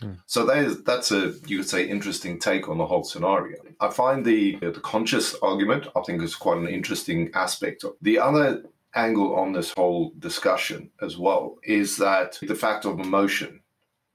Hmm. 0.00 0.12
So 0.26 0.46
that 0.46 0.58
is 0.58 0.82
that's 0.84 1.10
a 1.10 1.34
you 1.46 1.58
could 1.58 1.68
say 1.68 1.88
interesting 1.88 2.38
take 2.38 2.68
on 2.68 2.78
the 2.78 2.86
whole 2.86 3.04
scenario. 3.04 3.58
I 3.80 3.90
find 3.90 4.24
the 4.24 4.56
the 4.56 4.80
conscious 4.80 5.34
argument 5.42 5.88
I 5.96 6.02
think 6.02 6.22
is 6.22 6.36
quite 6.36 6.58
an 6.58 6.68
interesting 6.68 7.30
aspect. 7.34 7.84
The 8.02 8.18
other 8.18 8.62
angle 8.94 9.34
on 9.36 9.52
this 9.52 9.72
whole 9.76 10.12
discussion 10.18 10.90
as 11.02 11.16
well 11.18 11.58
is 11.62 11.96
that 11.98 12.38
the 12.40 12.54
fact 12.54 12.84
of 12.84 13.00
emotion 13.00 13.60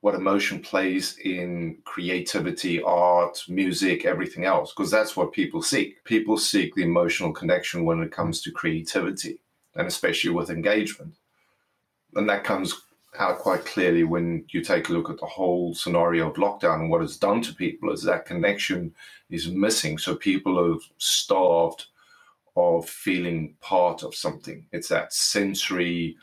what 0.04 0.16
emotion 0.16 0.60
plays 0.60 1.18
in 1.20 1.78
creativity, 1.86 2.84
art, 2.84 3.42
music, 3.48 4.04
everything 4.04 4.44
else, 4.44 4.74
because 4.74 4.92
that's 4.92 5.16
what 5.16 5.32
people 5.32 5.62
seek. 5.62 6.04
People 6.04 6.36
seek 6.36 6.76
the 6.76 6.84
emotional 6.84 7.32
connection 7.32 7.86
when 7.86 8.02
it 8.02 8.12
comes 8.12 8.42
to 8.42 8.52
creativity, 8.52 9.40
and 9.76 9.88
especially 9.88 10.32
with 10.32 10.50
engagement. 10.50 11.14
And 12.16 12.28
that 12.28 12.44
comes 12.44 12.82
out 13.18 13.40
quite 13.40 13.64
clearly 13.64 14.04
when 14.04 14.44
you 14.50 14.62
take 14.62 14.90
a 14.90 14.92
look 14.92 15.10
at 15.10 15.22
the 15.22 15.26
whole 15.26 15.74
scenario 15.74 16.30
of 16.30 16.36
lockdown 16.36 16.82
and 16.82 16.90
what 16.90 17.02
it's 17.02 17.16
done 17.16 17.42
to 17.42 17.56
people 17.56 17.90
is 17.90 18.04
that 18.04 18.26
connection 18.26 18.94
is 19.30 19.48
missing. 19.48 19.98
So 19.98 20.18
people 20.18 20.60
are 20.60 20.80
starved 20.98 21.86
of 22.58 22.90
feeling 22.90 23.56
part 23.62 24.04
of 24.04 24.16
something. 24.16 24.66
It's 24.74 24.90
that 24.90 25.14
sensory, 25.14 26.18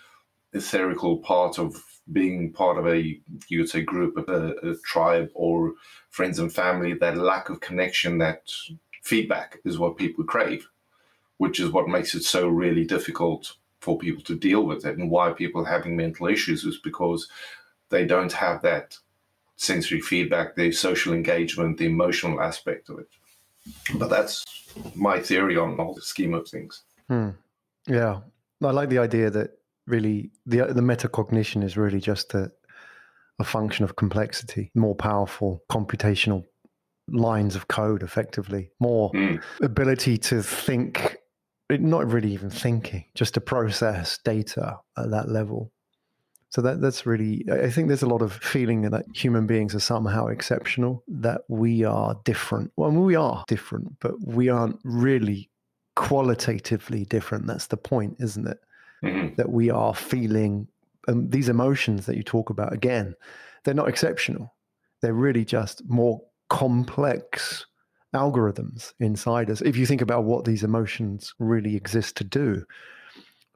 etherical 0.54 1.22
part 1.22 1.58
of 1.58 1.82
being 2.12 2.52
part 2.52 2.78
of 2.78 2.86
a, 2.86 3.20
you 3.48 3.60
would 3.60 3.68
say, 3.68 3.82
group, 3.82 4.16
a, 4.28 4.70
a 4.70 4.76
tribe, 4.84 5.30
or 5.34 5.74
friends 6.10 6.38
and 6.38 6.52
family. 6.52 6.94
That 6.94 7.16
lack 7.16 7.48
of 7.48 7.60
connection, 7.60 8.18
that 8.18 8.50
feedback 9.02 9.58
is 9.64 9.78
what 9.78 9.96
people 9.96 10.24
crave, 10.24 10.68
which 11.38 11.60
is 11.60 11.70
what 11.70 11.88
makes 11.88 12.14
it 12.14 12.22
so 12.22 12.48
really 12.48 12.84
difficult 12.84 13.54
for 13.80 13.98
people 13.98 14.22
to 14.24 14.36
deal 14.36 14.64
with 14.64 14.84
it. 14.84 14.98
And 14.98 15.10
why 15.10 15.32
people 15.32 15.62
are 15.62 15.70
having 15.70 15.96
mental 15.96 16.26
issues 16.26 16.64
is 16.64 16.78
because 16.78 17.28
they 17.88 18.06
don't 18.06 18.32
have 18.32 18.62
that 18.62 18.96
sensory 19.56 20.00
feedback, 20.00 20.56
the 20.56 20.72
social 20.72 21.12
engagement, 21.12 21.78
the 21.78 21.86
emotional 21.86 22.40
aspect 22.40 22.88
of 22.88 22.98
it. 22.98 23.08
But 23.96 24.08
that's 24.08 24.44
my 24.94 25.20
theory 25.20 25.56
on 25.56 25.78
all 25.78 25.94
the 25.94 26.00
scheme 26.00 26.34
of 26.34 26.48
things. 26.48 26.82
Hmm. 27.08 27.30
Yeah, 27.86 28.20
I 28.62 28.70
like 28.70 28.88
the 28.88 28.98
idea 28.98 29.30
that 29.30 29.59
really 29.86 30.30
the 30.46 30.66
the 30.66 30.80
metacognition 30.80 31.62
is 31.64 31.76
really 31.76 32.00
just 32.00 32.34
a 32.34 32.50
a 33.40 33.44
function 33.44 33.84
of 33.84 33.96
complexity, 33.96 34.70
more 34.74 34.94
powerful 34.94 35.64
computational 35.70 36.44
lines 37.08 37.56
of 37.56 37.68
code, 37.68 38.02
effectively, 38.02 38.70
more 38.78 39.10
mm. 39.12 39.42
ability 39.62 40.18
to 40.18 40.42
think, 40.42 41.16
not 41.70 42.06
really 42.12 42.32
even 42.32 42.50
thinking, 42.50 43.04
just 43.14 43.34
to 43.34 43.40
process 43.40 44.18
data 44.24 44.78
at 44.98 45.10
that 45.10 45.28
level. 45.28 45.72
So 46.50 46.60
that 46.62 46.80
that's 46.80 47.06
really 47.06 47.44
I 47.50 47.70
think 47.70 47.88
there's 47.88 48.02
a 48.02 48.08
lot 48.08 48.22
of 48.22 48.32
feeling 48.32 48.82
that 48.82 49.04
human 49.14 49.46
beings 49.46 49.74
are 49.74 49.80
somehow 49.80 50.26
exceptional, 50.26 51.04
that 51.08 51.42
we 51.48 51.84
are 51.84 52.20
different. 52.24 52.72
Well, 52.76 52.90
we 52.90 53.14
are 53.14 53.44
different, 53.46 53.98
but 54.00 54.14
we 54.20 54.48
aren't 54.48 54.80
really 54.84 55.48
qualitatively 55.94 57.04
different. 57.04 57.46
That's 57.46 57.68
the 57.68 57.76
point, 57.76 58.16
isn't 58.18 58.48
it? 58.48 58.58
Mm-hmm. 59.02 59.36
That 59.36 59.50
we 59.50 59.70
are 59.70 59.94
feeling 59.94 60.68
um, 61.08 61.30
these 61.30 61.48
emotions 61.48 62.06
that 62.06 62.16
you 62.16 62.22
talk 62.22 62.50
about 62.50 62.72
again, 62.72 63.14
they're 63.64 63.74
not 63.74 63.88
exceptional. 63.88 64.54
They're 65.00 65.14
really 65.14 65.44
just 65.44 65.82
more 65.88 66.20
complex 66.50 67.64
algorithms 68.14 68.92
inside 69.00 69.50
us. 69.50 69.62
If 69.62 69.76
you 69.76 69.86
think 69.86 70.02
about 70.02 70.24
what 70.24 70.44
these 70.44 70.64
emotions 70.64 71.32
really 71.38 71.76
exist 71.76 72.16
to 72.18 72.24
do, 72.24 72.64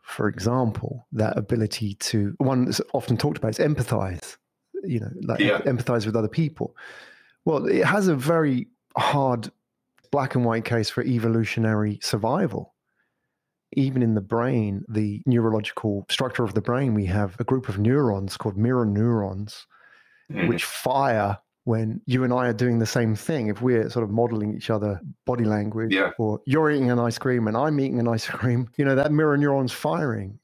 for 0.02 0.28
example, 0.28 1.06
that 1.12 1.36
ability 1.36 1.94
to 1.94 2.34
one 2.38 2.66
that's 2.66 2.80
often 2.92 3.16
talked 3.16 3.38
about 3.38 3.50
is 3.50 3.58
empathize, 3.58 4.36
you 4.84 5.00
know, 5.00 5.10
like 5.22 5.40
yeah. 5.40 5.60
empathize 5.62 6.06
with 6.06 6.14
other 6.14 6.28
people. 6.28 6.76
Well, 7.44 7.66
it 7.66 7.84
has 7.84 8.08
a 8.08 8.14
very 8.14 8.68
hard 8.96 9.50
black 10.10 10.34
and 10.34 10.44
white 10.44 10.64
case 10.64 10.90
for 10.90 11.02
evolutionary 11.02 11.98
survival. 12.02 12.73
Even 13.74 14.02
in 14.02 14.14
the 14.14 14.20
brain, 14.20 14.84
the 14.88 15.22
neurological 15.26 16.06
structure 16.10 16.44
of 16.44 16.54
the 16.54 16.60
brain, 16.60 16.94
we 16.94 17.06
have 17.06 17.36
a 17.38 17.44
group 17.44 17.68
of 17.68 17.78
neurons 17.78 18.36
called 18.36 18.56
mirror 18.56 18.86
neurons, 18.86 19.66
mm. 20.30 20.48
which 20.48 20.64
fire 20.64 21.38
when 21.64 22.00
you 22.06 22.24
and 22.24 22.32
I 22.32 22.48
are 22.48 22.52
doing 22.52 22.78
the 22.78 22.86
same 22.86 23.16
thing, 23.16 23.48
if 23.48 23.62
we're 23.62 23.88
sort 23.88 24.04
of 24.04 24.10
modeling 24.10 24.54
each 24.54 24.70
other 24.70 25.00
body 25.24 25.44
language, 25.44 25.94
yeah. 25.94 26.10
or 26.18 26.40
you're 26.46 26.70
eating 26.70 26.90
an 26.90 26.98
ice 26.98 27.18
cream 27.18 27.48
and 27.48 27.56
I'm 27.56 27.80
eating 27.80 27.98
an 27.98 28.08
ice 28.08 28.26
cream, 28.26 28.68
you 28.76 28.84
know, 28.84 28.94
that 28.94 29.12
mirror 29.12 29.36
neuron's 29.36 29.72
firing. 29.72 30.38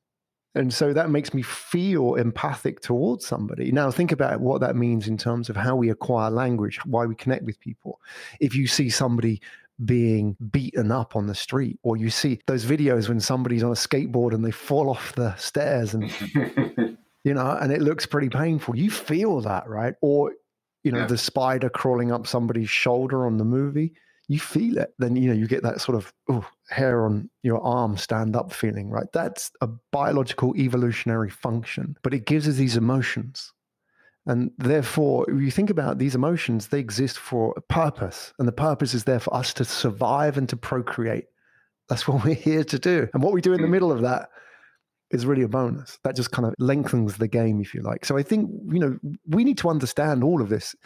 And 0.54 0.74
so 0.74 0.92
that 0.92 1.10
makes 1.10 1.32
me 1.32 1.42
feel 1.42 2.16
empathic 2.16 2.80
towards 2.80 3.24
somebody. 3.24 3.70
Now, 3.70 3.90
think 3.90 4.10
about 4.10 4.40
what 4.40 4.60
that 4.62 4.74
means 4.74 5.06
in 5.06 5.16
terms 5.16 5.48
of 5.48 5.54
how 5.54 5.76
we 5.76 5.90
acquire 5.90 6.30
language, 6.30 6.80
why 6.84 7.06
we 7.06 7.14
connect 7.14 7.44
with 7.44 7.60
people. 7.60 8.00
If 8.40 8.56
you 8.56 8.66
see 8.66 8.90
somebody 8.90 9.40
being 9.84 10.36
beaten 10.50 10.92
up 10.92 11.16
on 11.16 11.26
the 11.26 11.34
street, 11.34 11.78
or 11.82 11.96
you 11.96 12.10
see 12.10 12.40
those 12.46 12.64
videos 12.64 13.08
when 13.08 13.20
somebody's 13.20 13.62
on 13.62 13.70
a 13.70 13.74
skateboard 13.74 14.34
and 14.34 14.44
they 14.44 14.50
fall 14.50 14.90
off 14.90 15.14
the 15.14 15.34
stairs 15.36 15.94
and 15.94 16.10
you 17.24 17.34
know, 17.34 17.56
and 17.60 17.72
it 17.72 17.82
looks 17.82 18.06
pretty 18.06 18.28
painful. 18.28 18.76
You 18.76 18.90
feel 18.90 19.40
that, 19.42 19.68
right? 19.68 19.94
Or 20.00 20.32
you 20.82 20.92
know, 20.92 21.00
yeah. 21.00 21.06
the 21.06 21.18
spider 21.18 21.68
crawling 21.68 22.10
up 22.10 22.26
somebody's 22.26 22.70
shoulder 22.70 23.26
on 23.26 23.36
the 23.36 23.44
movie, 23.44 23.92
you 24.28 24.38
feel 24.38 24.78
it. 24.78 24.94
Then, 24.98 25.16
you 25.16 25.28
know, 25.28 25.34
you 25.34 25.46
get 25.46 25.62
that 25.64 25.80
sort 25.80 25.96
of 25.96 26.12
oh, 26.28 26.46
hair 26.70 27.04
on 27.04 27.28
your 27.42 27.60
arm 27.60 27.96
stand 27.96 28.36
up 28.36 28.52
feeling, 28.52 28.88
right? 28.88 29.10
That's 29.12 29.50
a 29.60 29.68
biological 29.90 30.54
evolutionary 30.56 31.30
function, 31.30 31.96
but 32.02 32.14
it 32.14 32.26
gives 32.26 32.48
us 32.48 32.54
these 32.54 32.76
emotions. 32.76 33.52
And 34.26 34.50
therefore, 34.58 35.28
if 35.30 35.40
you 35.40 35.50
think 35.50 35.70
about 35.70 35.98
these 35.98 36.14
emotions, 36.14 36.68
they 36.68 36.78
exist 36.78 37.18
for 37.18 37.54
a 37.56 37.60
purpose. 37.60 38.32
And 38.38 38.46
the 38.46 38.52
purpose 38.52 38.94
is 38.94 39.04
there 39.04 39.20
for 39.20 39.34
us 39.34 39.54
to 39.54 39.64
survive 39.64 40.36
and 40.36 40.48
to 40.50 40.56
procreate. 40.56 41.26
That's 41.88 42.06
what 42.08 42.24
we're 42.24 42.34
here 42.34 42.64
to 42.64 42.78
do. 42.78 43.08
And 43.14 43.22
what 43.22 43.32
we 43.32 43.40
do 43.40 43.52
in 43.52 43.60
the 43.60 43.66
mm. 43.66 43.72
middle 43.72 43.92
of 43.92 44.02
that 44.02 44.28
is 45.10 45.26
really 45.26 45.42
a 45.42 45.48
bonus. 45.48 45.98
That 46.04 46.16
just 46.16 46.30
kind 46.30 46.46
of 46.46 46.54
lengthens 46.58 47.16
the 47.16 47.28
game, 47.28 47.60
if 47.60 47.74
you 47.74 47.82
like. 47.82 48.04
So 48.04 48.16
I 48.16 48.22
think, 48.22 48.50
you 48.70 48.78
know, 48.78 48.98
we 49.28 49.42
need 49.42 49.58
to 49.58 49.68
understand 49.68 50.22
all 50.22 50.40
of 50.40 50.48
this 50.48 50.76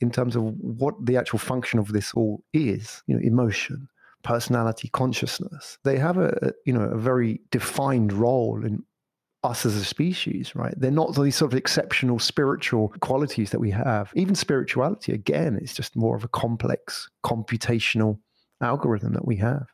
in 0.00 0.10
terms 0.10 0.36
of 0.36 0.42
what 0.42 0.94
the 1.04 1.16
actual 1.16 1.38
function 1.38 1.78
of 1.78 1.92
this 1.92 2.12
all 2.14 2.42
is, 2.52 3.02
you 3.06 3.14
know, 3.14 3.20
emotion, 3.22 3.88
personality, 4.22 4.88
consciousness. 4.88 5.78
They 5.84 5.98
have 5.98 6.18
a, 6.18 6.52
you 6.64 6.72
know, 6.72 6.82
a 6.82 6.98
very 6.98 7.40
defined 7.50 8.12
role 8.12 8.64
in 8.64 8.84
us 9.44 9.64
as 9.64 9.76
a 9.76 9.84
species, 9.84 10.54
right? 10.54 10.74
They're 10.76 10.90
not 10.90 11.14
these 11.14 11.36
sort 11.36 11.52
of 11.52 11.58
exceptional 11.58 12.18
spiritual 12.18 12.92
qualities 13.00 13.50
that 13.50 13.60
we 13.60 13.70
have. 13.70 14.10
Even 14.14 14.34
spirituality, 14.34 15.12
again, 15.12 15.58
is 15.62 15.74
just 15.74 15.94
more 15.96 16.16
of 16.16 16.24
a 16.24 16.28
complex 16.28 17.08
computational 17.24 18.18
algorithm 18.60 19.12
that 19.12 19.26
we 19.26 19.36
have. 19.36 19.66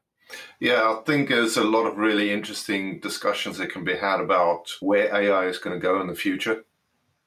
Yeah, 0.61 0.83
I 0.83 1.03
think 1.05 1.29
there's 1.29 1.57
a 1.57 1.65
lot 1.65 1.87
of 1.87 1.97
really 1.97 2.31
interesting 2.31 3.01
discussions 3.01 3.59
that 3.59 3.71
can 3.71 3.85
be 3.85 3.97
had 3.97 4.21
about 4.21 4.71
where 4.81 5.15
AI 5.15 5.47
is 5.47 5.59
going 5.59 5.79
to 5.79 5.83
go 5.83 6.01
in 6.01 6.09
the 6.09 6.15
future 6.15 6.65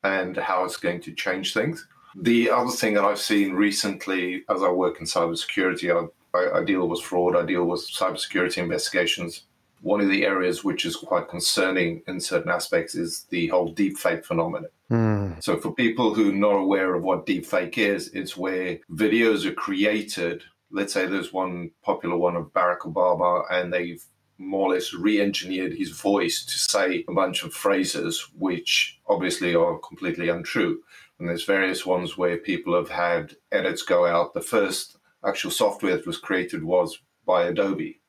and 0.04 0.38
how 0.38 0.64
it's 0.66 0.78
going 0.78 1.02
to 1.02 1.14
change 1.14 1.54
things. 1.54 1.88
The 2.16 2.50
other 2.50 2.72
thing 2.72 2.96
that 2.96 3.06
I've 3.06 3.20
seen 3.20 3.54
recently 3.54 4.44
as 4.50 4.64
I 4.64 4.70
work 4.70 5.00
in 5.00 5.06
cybersecurity, 5.06 5.92
I, 5.94 6.38
I, 6.38 6.60
I 6.60 6.64
deal 6.64 6.88
with 6.88 7.02
fraud, 7.02 7.36
I 7.36 7.46
deal 7.46 7.66
with 7.66 7.88
cybersecurity 7.88 8.58
investigations. 8.58 9.44
One 9.88 10.02
of 10.02 10.10
the 10.10 10.26
areas 10.26 10.64
which 10.64 10.86
is 10.86 10.96
quite 10.96 11.30
concerning 11.30 12.02
in 12.08 12.20
certain 12.20 12.52
aspects 12.52 12.94
is 12.96 13.26
the 13.30 13.48
whole 13.48 13.74
deepfake 13.74 14.26
phenomenon. 14.26 14.70
Mm. 14.92 15.44
So, 15.44 15.58
for 15.58 15.74
people 15.74 16.14
who 16.14 16.30
are 16.30 16.44
not 16.48 16.64
aware 16.66 16.96
of 16.96 17.04
what 17.04 17.26
deepfake 17.26 17.78
is, 17.78 18.10
it's 18.14 18.36
where 18.36 18.80
videos 18.92 19.46
are 19.46 19.54
created 19.54 20.44
let's 20.72 20.94
say 20.94 21.06
there's 21.06 21.34
one 21.34 21.72
popular 21.84 22.18
one 22.18 22.36
of 22.36 22.54
Barack 22.54 22.80
Obama, 22.80 23.44
and 23.52 23.72
they've 23.72 24.04
more 24.38 24.68
or 24.68 24.74
less 24.74 24.94
re-engineered 24.94 25.74
his 25.74 25.92
voice 25.92 26.46
to 26.46 26.60
say 26.60 27.04
a 27.08 27.14
bunch 27.14 27.44
of 27.44 27.54
phrases 27.54 28.28
which 28.38 29.00
obviously 29.08 29.56
are 29.56 29.80
completely 29.80 30.30
untrue. 30.30 30.80
And 31.18 31.28
there's 31.28 31.46
various 31.46 31.86
ones 31.86 32.18
where 32.18 32.38
people 32.38 32.76
have 32.76 32.90
had 32.90 33.36
edits 33.52 33.82
go 33.82 34.06
out. 34.06 34.36
The 34.36 34.42
first 34.42 34.98
actual 35.26 35.50
software 35.50 35.98
that 35.98 36.06
was 36.06 36.20
created 36.20 36.64
was 36.64 37.00
by 37.26 37.46
Adobe. 37.46 38.00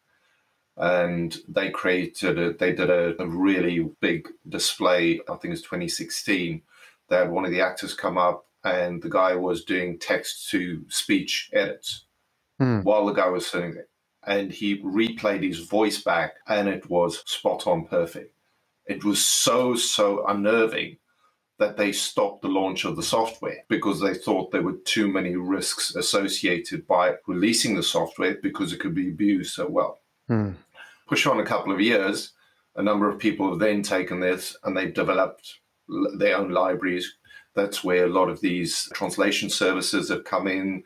And 0.78 1.36
they 1.48 1.70
created 1.70 2.38
a, 2.38 2.52
they 2.52 2.72
did 2.72 2.90
a, 2.90 3.20
a 3.20 3.26
really 3.26 3.90
big 4.00 4.28
display, 4.48 5.20
I 5.28 5.34
think 5.36 5.52
it's 5.52 5.62
2016. 5.62 6.62
They 7.08 7.16
had 7.16 7.30
one 7.30 7.44
of 7.44 7.50
the 7.50 7.60
actors 7.60 7.94
come 7.94 8.16
up 8.16 8.46
and 8.64 9.02
the 9.02 9.10
guy 9.10 9.34
was 9.34 9.64
doing 9.64 9.98
text 9.98 10.50
to 10.50 10.84
speech 10.88 11.50
edits 11.52 12.04
mm. 12.60 12.82
while 12.84 13.06
the 13.06 13.12
guy 13.12 13.28
was 13.28 13.46
sitting 13.46 13.74
there. 13.74 13.88
And 14.26 14.52
he 14.52 14.82
replayed 14.82 15.42
his 15.42 15.60
voice 15.60 16.02
back, 16.02 16.34
and 16.48 16.68
it 16.68 16.90
was 16.90 17.22
spot 17.24 17.66
on 17.66 17.86
perfect. 17.86 18.34
It 18.84 19.04
was 19.04 19.24
so, 19.24 19.74
so 19.74 20.26
unnerving 20.26 20.98
that 21.58 21.76
they 21.76 21.92
stopped 21.92 22.42
the 22.42 22.48
launch 22.48 22.84
of 22.84 22.96
the 22.96 23.02
software 23.02 23.64
because 23.68 24.00
they 24.00 24.14
thought 24.14 24.50
there 24.50 24.62
were 24.62 24.78
too 24.84 25.08
many 25.08 25.36
risks 25.36 25.94
associated 25.96 26.86
by 26.86 27.14
releasing 27.26 27.74
the 27.74 27.82
software 27.82 28.36
because 28.42 28.72
it 28.72 28.80
could 28.80 28.94
be 28.94 29.08
abused 29.08 29.54
so 29.54 29.66
well. 29.66 30.00
Mm. 30.30 30.54
Push 31.08 31.26
on 31.26 31.40
a 31.40 31.44
couple 31.44 31.72
of 31.72 31.80
years, 31.80 32.32
a 32.76 32.82
number 32.82 33.08
of 33.08 33.18
people 33.18 33.48
have 33.48 33.58
then 33.58 33.82
taken 33.82 34.20
this 34.20 34.54
and 34.62 34.76
they've 34.76 34.92
developed 34.92 35.58
their 36.18 36.36
own 36.36 36.50
libraries. 36.50 37.16
That's 37.54 37.82
where 37.82 38.04
a 38.04 38.10
lot 38.10 38.28
of 38.28 38.40
these 38.40 38.90
translation 38.92 39.48
services 39.48 40.10
have 40.10 40.24
come 40.24 40.46
in 40.46 40.84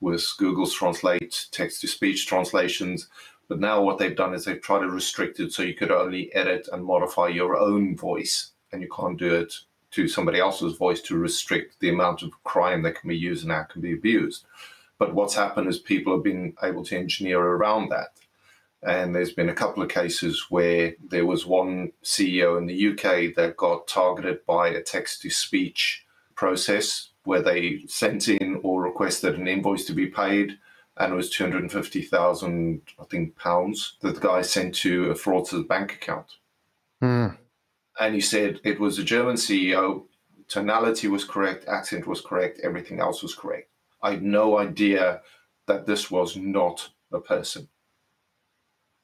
with 0.00 0.24
Google's 0.38 0.74
Translate 0.74 1.46
text 1.50 1.80
to 1.80 1.88
speech 1.88 2.26
translations. 2.26 3.08
But 3.48 3.60
now 3.60 3.82
what 3.82 3.98
they've 3.98 4.16
done 4.16 4.32
is 4.32 4.44
they've 4.44 4.62
tried 4.62 4.80
to 4.80 4.88
restrict 4.88 5.40
it 5.40 5.52
so 5.52 5.62
you 5.62 5.74
could 5.74 5.90
only 5.90 6.32
edit 6.34 6.68
and 6.72 6.84
modify 6.84 7.28
your 7.28 7.56
own 7.56 7.96
voice, 7.96 8.52
and 8.72 8.80
you 8.80 8.88
can't 8.94 9.18
do 9.18 9.34
it 9.34 9.52
to 9.90 10.08
somebody 10.08 10.38
else's 10.38 10.76
voice 10.76 11.00
to 11.02 11.16
restrict 11.16 11.76
the 11.80 11.90
amount 11.90 12.22
of 12.22 12.30
crime 12.44 12.82
that 12.82 12.98
can 12.98 13.08
be 13.08 13.16
used 13.16 13.42
and 13.42 13.52
how 13.52 13.64
can 13.64 13.82
be 13.82 13.92
abused. 13.92 14.46
But 14.98 15.14
what's 15.14 15.34
happened 15.34 15.68
is 15.68 15.78
people 15.78 16.14
have 16.14 16.24
been 16.24 16.54
able 16.62 16.84
to 16.84 16.96
engineer 16.96 17.40
around 17.40 17.90
that. 17.90 18.08
And 18.86 19.14
there's 19.14 19.32
been 19.32 19.48
a 19.48 19.54
couple 19.54 19.82
of 19.82 19.88
cases 19.88 20.46
where 20.50 20.94
there 21.02 21.26
was 21.26 21.46
one 21.46 21.92
CEO 22.02 22.58
in 22.58 22.66
the 22.66 22.88
UK 22.88 23.34
that 23.34 23.56
got 23.56 23.88
targeted 23.88 24.44
by 24.46 24.68
a 24.68 24.82
text 24.82 25.22
to 25.22 25.30
speech 25.30 26.04
process 26.34 27.10
where 27.24 27.40
they 27.40 27.80
sent 27.86 28.28
in 28.28 28.60
or 28.62 28.82
requested 28.82 29.36
an 29.36 29.48
invoice 29.48 29.86
to 29.86 29.94
be 29.94 30.06
paid 30.06 30.58
and 30.96 31.12
it 31.12 31.16
was 31.16 31.30
250,000, 31.30 32.82
I 33.00 33.04
think, 33.04 33.36
pounds 33.36 33.96
that 34.00 34.14
the 34.14 34.20
guy 34.20 34.42
sent 34.42 34.74
to 34.76 35.10
a 35.10 35.14
fraudster's 35.14 35.64
bank 35.64 35.92
account. 35.92 36.26
Mm. 37.02 37.36
And 37.98 38.14
he 38.14 38.20
said 38.20 38.60
it 38.64 38.78
was 38.78 38.98
a 38.98 39.04
German 39.04 39.34
CEO, 39.34 40.04
tonality 40.48 41.08
was 41.08 41.24
correct, 41.24 41.66
accent 41.66 42.06
was 42.06 42.20
correct, 42.20 42.60
everything 42.62 43.00
else 43.00 43.22
was 43.22 43.34
correct. 43.34 43.70
I 44.02 44.12
had 44.12 44.22
no 44.22 44.58
idea 44.58 45.22
that 45.66 45.86
this 45.86 46.10
was 46.10 46.36
not 46.36 46.90
a 47.12 47.20
person. 47.20 47.68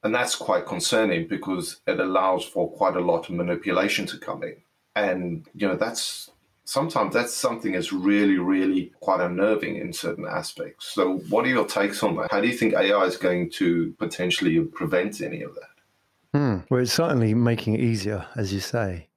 And 0.03 0.15
that's 0.15 0.35
quite 0.35 0.67
concerning 0.67 1.29
because 1.29 1.81
it 1.87 2.01
allows 2.01 2.45
for 2.45 2.71
quite 2.71 2.97
a 2.97 3.01
lot 3.01 3.29
of 3.29 3.35
manipulation 3.35 4.07
to 4.07 4.19
come 4.19 4.43
in. 4.43 4.57
And, 4.97 5.47
you 5.55 5.69
know, 5.69 5.77
that's 5.77 6.31
sometimes 6.65 7.13
that's 7.13 7.35
something 7.35 7.73
that's 7.73 7.93
really, 7.93 8.39
really 8.39 8.93
quite 9.01 9.21
unnerving 9.21 9.77
in 9.77 9.93
certain 9.93 10.27
aspects. 10.27 10.87
So, 10.87 11.19
what 11.29 11.45
are 11.45 11.49
your 11.49 11.67
takes 11.67 12.03
on 12.03 12.17
that? 12.17 12.31
How 12.31 12.41
do 12.41 12.49
you 12.49 12.57
think 12.57 12.75
AI 12.75 13.03
is 13.05 13.17
going 13.17 13.51
to 13.53 13.95
potentially 13.99 14.61
prevent 14.61 15.21
any 15.21 15.43
of 15.43 15.55
that? 15.55 16.39
Hmm. 16.39 16.59
Well, 16.71 16.81
it's 16.81 16.93
certainly 16.93 17.35
making 17.35 17.75
it 17.75 17.81
easier, 17.81 18.27
as 18.37 18.53
you 18.53 18.61
say. 18.61 19.09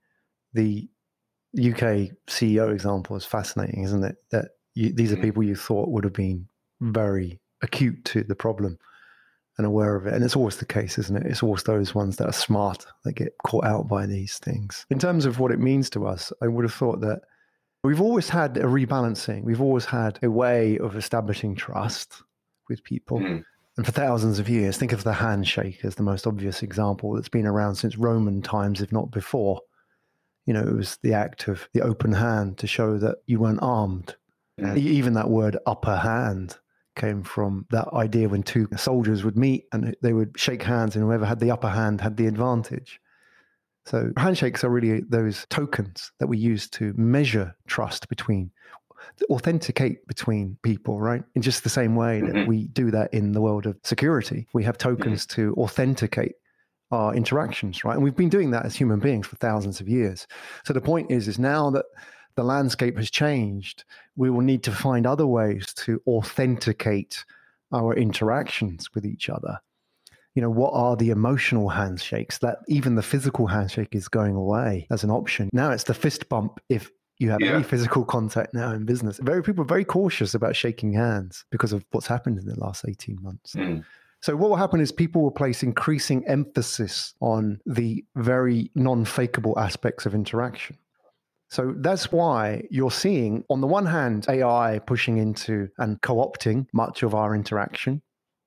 The 0.54 0.88
UK 1.58 2.12
CEO 2.28 2.74
example 2.74 3.16
is 3.16 3.26
fascinating, 3.26 3.84
isn't 3.84 4.04
it? 4.04 4.18
That 4.32 4.50
you, 4.74 4.92
these 4.92 5.12
are 5.12 5.18
mm. 5.18 5.22
people 5.22 5.44
you 5.44 5.56
thought 5.56 5.90
would 5.90 6.04
have 6.04 6.14
been 6.14 6.48
very 6.82 7.40
acute 7.62 8.04
to 8.06 8.24
the 8.24 8.36
problem 8.36 8.80
and 9.58 9.68
aware 9.68 9.96
of 9.96 10.08
it. 10.08 10.14
And 10.14 10.24
it's 10.24 10.36
always 10.36 10.58
the 10.58 10.66
case, 10.66 10.98
isn't 10.98 11.16
it? 11.16 11.26
It's 11.26 11.44
always 11.44 11.64
those 11.64 11.94
ones 11.94 12.18
that 12.18 12.28
are 12.28 12.34
smart 12.34 12.86
that 13.04 13.14
get 13.14 13.36
caught 13.46 13.66
out 13.66 13.88
by 13.88 14.06
these 14.06 14.40
things. 14.40 14.86
In 14.90 15.00
terms 15.00 15.26
of 15.26 15.40
what 15.40 15.52
it 15.52 15.60
means 15.60 15.90
to 15.92 16.08
us, 16.08 16.34
I 16.42 16.48
would 16.48 16.66
have 16.66 16.74
thought 16.74 17.02
that 17.02 17.22
we've 17.84 18.02
always 18.02 18.30
had 18.30 18.58
a 18.58 18.64
rebalancing. 18.64 19.44
We've 19.44 19.62
always 19.62 19.86
had 19.86 20.18
a 20.24 20.32
way 20.32 20.78
of 20.80 20.96
establishing 20.96 21.56
trust 21.56 22.24
with 22.68 22.84
people. 22.84 23.20
Mm. 23.20 23.44
And 23.78 23.86
for 23.86 23.92
thousands 23.92 24.40
of 24.40 24.50
years, 24.50 24.78
think 24.78 24.92
of 24.92 25.04
the 25.04 25.14
handshake 25.14 25.84
as 25.84 25.96
the 25.96 26.04
most 26.04 26.28
obvious 26.28 26.62
example 26.62 27.14
that's 27.14 27.30
been 27.30 27.48
around 27.48 27.76
since 27.76 27.98
Roman 27.98 28.42
times, 28.42 28.82
if 28.82 28.92
not 28.92 29.12
before. 29.12 29.62
You 30.46 30.54
know, 30.54 30.62
it 30.62 30.76
was 30.76 30.98
the 31.02 31.14
act 31.14 31.48
of 31.48 31.68
the 31.74 31.82
open 31.82 32.12
hand 32.14 32.58
to 32.60 32.68
show 32.68 32.98
that 32.98 33.18
you 33.26 33.40
weren't 33.40 33.62
armed. 33.62 34.16
Mm. 34.60 34.78
Even 34.78 35.14
that 35.14 35.30
word 35.30 35.58
upper 35.66 35.96
hand 35.96 36.58
came 36.96 37.24
from 37.24 37.66
that 37.72 37.88
idea 37.94 38.30
when 38.30 38.44
two 38.44 38.68
soldiers 38.78 39.24
would 39.24 39.38
meet 39.38 39.66
and 39.72 39.96
they 40.02 40.14
would 40.14 40.38
shake 40.40 40.64
hands, 40.64 40.96
and 40.96 41.04
whoever 41.04 41.26
had 41.26 41.40
the 41.40 41.52
upper 41.52 41.70
hand 41.70 42.02
had 42.02 42.18
the 42.18 42.28
advantage. 42.28 43.00
So, 43.86 44.12
handshakes 44.16 44.64
are 44.64 44.70
really 44.70 45.02
those 45.02 45.46
tokens 45.50 46.12
that 46.20 46.28
we 46.28 46.38
use 46.38 46.70
to 46.70 46.94
measure 46.96 47.54
trust 47.68 48.08
between, 48.08 48.52
authenticate 49.30 50.08
between 50.08 50.58
people, 50.64 51.02
right? 51.02 51.24
In 51.36 51.42
just 51.42 51.64
the 51.64 51.70
same 51.70 51.96
way 51.96 52.22
that 52.22 52.34
mm-hmm. 52.34 52.50
we 52.50 52.68
do 52.68 52.92
that 52.92 53.14
in 53.14 53.34
the 53.34 53.42
world 53.42 53.66
of 53.66 53.78
security. 53.84 54.48
We 54.54 54.64
have 54.64 54.78
tokens 54.78 55.26
mm-hmm. 55.26 55.42
to 55.42 55.56
authenticate 55.56 56.36
our 56.92 57.14
interactions, 57.14 57.84
right? 57.84 57.96
And 57.96 58.04
we've 58.04 58.16
been 58.16 58.30
doing 58.30 58.52
that 58.52 58.66
as 58.66 58.76
human 58.76 59.00
beings 59.00 59.28
for 59.28 59.36
thousands 59.38 59.82
of 59.82 59.90
years. 59.90 60.28
So 60.64 60.74
the 60.74 60.82
point 60.82 61.12
is, 61.12 61.28
is 61.28 61.40
now 61.40 61.70
that 61.72 61.86
the 62.36 62.44
landscape 62.44 62.98
has 62.98 63.10
changed, 63.10 63.84
we 64.16 64.30
will 64.30 64.42
need 64.42 64.64
to 64.64 64.72
find 64.72 65.06
other 65.06 65.28
ways 65.28 65.74
to 65.76 66.02
authenticate 66.08 67.24
our 67.72 67.94
interactions 67.96 68.94
with 68.94 69.06
each 69.06 69.30
other. 69.30 69.60
You 70.36 70.42
know, 70.42 70.50
what 70.50 70.72
are 70.74 70.96
the 70.96 71.12
emotional 71.12 71.70
handshakes 71.70 72.40
that 72.40 72.60
even 72.68 72.96
the 72.96 73.04
physical 73.04 73.48
handshake 73.48 73.94
is 73.94 74.08
going 74.08 74.36
away 74.36 74.88
as 74.90 75.04
an 75.04 75.12
option? 75.12 75.50
Now 75.54 75.72
it's 75.72 75.84
the 75.84 75.94
fist 75.94 76.28
bump 76.28 76.60
if 76.70 76.90
you 77.20 77.30
have 77.30 77.40
yeah. 77.42 77.54
any 77.54 77.64
physical 77.64 78.04
contact 78.04 78.54
now 78.54 78.72
in 78.72 78.86
business. 78.86 79.20
Very 79.22 79.44
people 79.44 79.64
are 79.64 79.68
very 79.68 79.86
cautious 79.86 80.34
about 80.34 80.56
shaking 80.56 80.94
hands 80.94 81.46
because 81.52 81.72
of 81.72 81.86
what's 81.92 82.08
happened 82.08 82.40
in 82.40 82.46
the 82.46 82.60
last 82.60 82.86
18 82.88 83.20
months. 83.22 83.54
Mm. 83.54 83.84
So 84.22 84.36
what 84.36 84.50
will 84.50 84.58
happen 84.58 84.80
is 84.80 84.92
people 84.92 85.22
will 85.22 85.32
place 85.32 85.64
increasing 85.64 86.26
emphasis 86.28 87.14
on 87.20 87.60
the 87.66 88.06
very 88.16 88.72
non-fakeable 88.74 89.58
aspects 89.58 90.06
of 90.06 90.16
interaction. 90.16 90.78
So 91.54 91.72
that's 91.78 92.12
why 92.12 92.64
you're 92.72 92.90
seeing, 92.90 93.44
on 93.48 93.62
the 93.62 93.68
one 93.68 93.86
hand, 93.86 94.26
AI 94.28 94.80
pushing 94.88 95.20
into 95.20 95.70
and 95.78 96.02
co 96.02 96.16
opting 96.16 96.66
much 96.74 97.04
of 97.04 97.14
our 97.14 97.36
interaction 97.36 98.02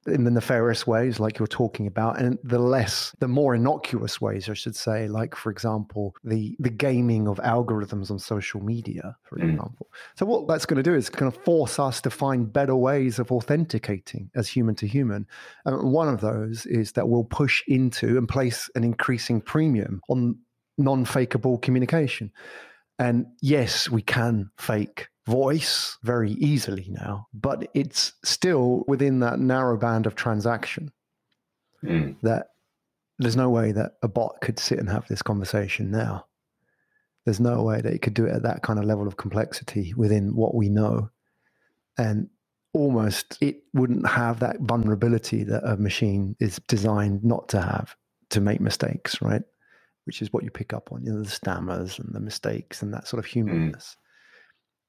in 0.09 0.25
the 0.25 0.31
nefarious 0.33 0.89
ways, 0.89 1.21
like 1.21 1.39
you're 1.39 1.47
talking 1.47 1.87
about, 1.87 2.19
and 2.19 2.37
the 2.43 2.59
less, 2.59 3.15
the 3.21 3.29
more 3.29 3.55
innocuous 3.55 4.21
ways, 4.21 4.49
I 4.49 4.55
should 4.55 4.75
say, 4.75 5.07
like 5.07 5.37
for 5.37 5.53
example, 5.53 6.17
the 6.25 6.57
the 6.59 6.69
gaming 6.69 7.29
of 7.29 7.39
algorithms 7.39 8.11
on 8.11 8.19
social 8.19 8.61
media, 8.61 9.17
for 9.23 9.39
mm. 9.39 9.51
example. 9.51 9.89
So 10.17 10.27
what 10.27 10.49
that's 10.49 10.67
going 10.67 10.83
to 10.83 10.91
do 10.91 10.97
is 10.97 11.09
going 11.09 11.31
to 11.31 11.39
force 11.41 11.79
us 11.79 12.01
to 12.01 12.11
find 12.11 12.53
better 12.53 12.75
ways 12.75 13.21
of 13.21 13.31
authenticating 13.31 14.31
as 14.35 14.49
human 14.49 14.75
to 14.77 14.87
human. 14.89 15.29
And 15.65 15.93
one 15.93 16.09
of 16.09 16.21
those 16.21 16.67
is 16.67 16.91
that 16.93 17.09
we'll 17.09 17.23
push 17.23 17.63
into 17.69 18.19
and 18.19 18.29
place 18.29 18.69
an 18.75 18.83
increasing 18.83 19.41
premium 19.41 20.01
on 20.09 20.39
non-fakeable 20.77 21.63
communication. 21.63 22.33
And 22.99 23.27
yes, 23.43 23.91
we 23.91 24.03
can 24.03 24.51
fake 24.59 25.09
voice 25.27 25.99
very 26.03 26.33
easily 26.33 26.87
now, 26.89 27.27
but 27.35 27.69
it's 27.75 28.13
still 28.25 28.85
within 28.87 29.21
that 29.21 29.39
narrow 29.39 29.77
band 29.77 30.07
of 30.07 30.15
transaction 30.15 30.93
mm. 31.85 32.17
that 32.23 32.49
there's 33.19 33.37
no 33.37 33.51
way 33.51 33.73
that 33.73 33.93
a 34.03 34.09
bot 34.09 34.41
could 34.41 34.59
sit 34.59 34.79
and 34.79 34.89
have 34.89 35.07
this 35.09 35.23
conversation 35.23 35.91
now. 35.91 36.27
There's 37.25 37.41
no 37.41 37.63
way 37.63 37.81
that 37.81 37.93
it 37.93 38.03
could 38.03 38.15
do 38.15 38.27
it 38.27 38.35
at 38.35 38.43
that 38.43 38.63
kind 38.63 38.79
of 38.79 38.85
level 38.85 39.09
of 39.09 39.17
complexity 39.17 39.93
within 39.95 40.37
what 40.37 40.55
we 40.55 40.69
know. 40.69 41.11
And 41.99 42.29
almost 42.73 43.39
it 43.41 43.63
wouldn't 43.75 44.07
have 44.07 44.41
that 44.41 44.61
vulnerability 44.61 45.43
that 45.45 45.65
a 45.65 45.77
machine 45.77 46.37
is 46.39 46.61
designed 46.69 47.25
not 47.25 47.49
to 47.49 47.61
have 47.61 47.97
to 48.31 48.41
make 48.41 48.61
mistakes, 48.61 49.21
right? 49.21 49.43
Which 50.07 50.23
is 50.23 50.33
what 50.33 50.45
you 50.45 50.51
pick 50.51 50.73
up 50.73 50.91
on, 50.93 51.05
you 51.05 51.13
know, 51.13 51.23
the 51.23 51.31
stammers 51.31 51.99
and 51.99 52.15
the 52.15 52.21
mistakes 52.21 52.83
and 52.83 52.95
that 52.95 53.07
sort 53.09 53.19
of 53.19 53.29
mm. 53.29 53.33
humanness. 53.33 53.97
Mm. 53.97 54.03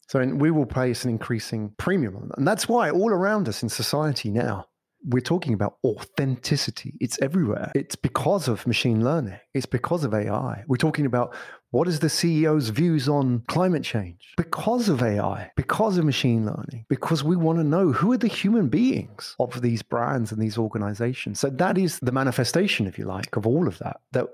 So 0.09 0.25
we 0.35 0.51
will 0.51 0.65
place 0.65 1.03
an 1.03 1.09
increasing 1.09 1.73
premium 1.77 2.15
on 2.15 2.29
that. 2.29 2.37
And 2.37 2.47
that's 2.47 2.69
why 2.69 2.89
all 2.89 3.09
around 3.09 3.49
us 3.49 3.61
in 3.61 3.69
society 3.69 4.31
now, 4.31 4.67
we're 5.05 5.21
talking 5.21 5.53
about 5.53 5.77
authenticity. 5.83 6.95
It's 6.99 7.21
everywhere. 7.21 7.71
It's 7.75 7.95
because 7.95 8.47
of 8.47 8.65
machine 8.65 9.03
learning. 9.03 9.37
It's 9.53 9.65
because 9.65 10.03
of 10.03 10.13
AI. 10.13 10.63
We're 10.67 10.77
talking 10.77 11.05
about 11.05 11.35
what 11.71 11.87
is 11.87 11.99
the 11.99 12.07
CEO's 12.07 12.69
views 12.69 13.09
on 13.09 13.43
climate 13.47 13.83
change? 13.83 14.33
Because 14.37 14.89
of 14.89 15.03
AI, 15.03 15.51
because 15.55 15.97
of 15.97 16.05
machine 16.05 16.45
learning, 16.45 16.85
because 16.89 17.23
we 17.23 17.35
want 17.35 17.59
to 17.59 17.63
know 17.63 17.91
who 17.91 18.11
are 18.13 18.17
the 18.17 18.27
human 18.27 18.69
beings 18.69 19.35
of 19.39 19.61
these 19.61 19.81
brands 19.81 20.31
and 20.31 20.41
these 20.41 20.57
organizations. 20.57 21.39
So 21.39 21.49
that 21.49 21.77
is 21.77 21.99
the 21.99 22.13
manifestation, 22.13 22.87
if 22.87 22.97
you 22.97 23.05
like, 23.05 23.35
of 23.35 23.45
all 23.45 23.67
of 23.67 23.77
that, 23.79 23.99
that 24.13 24.27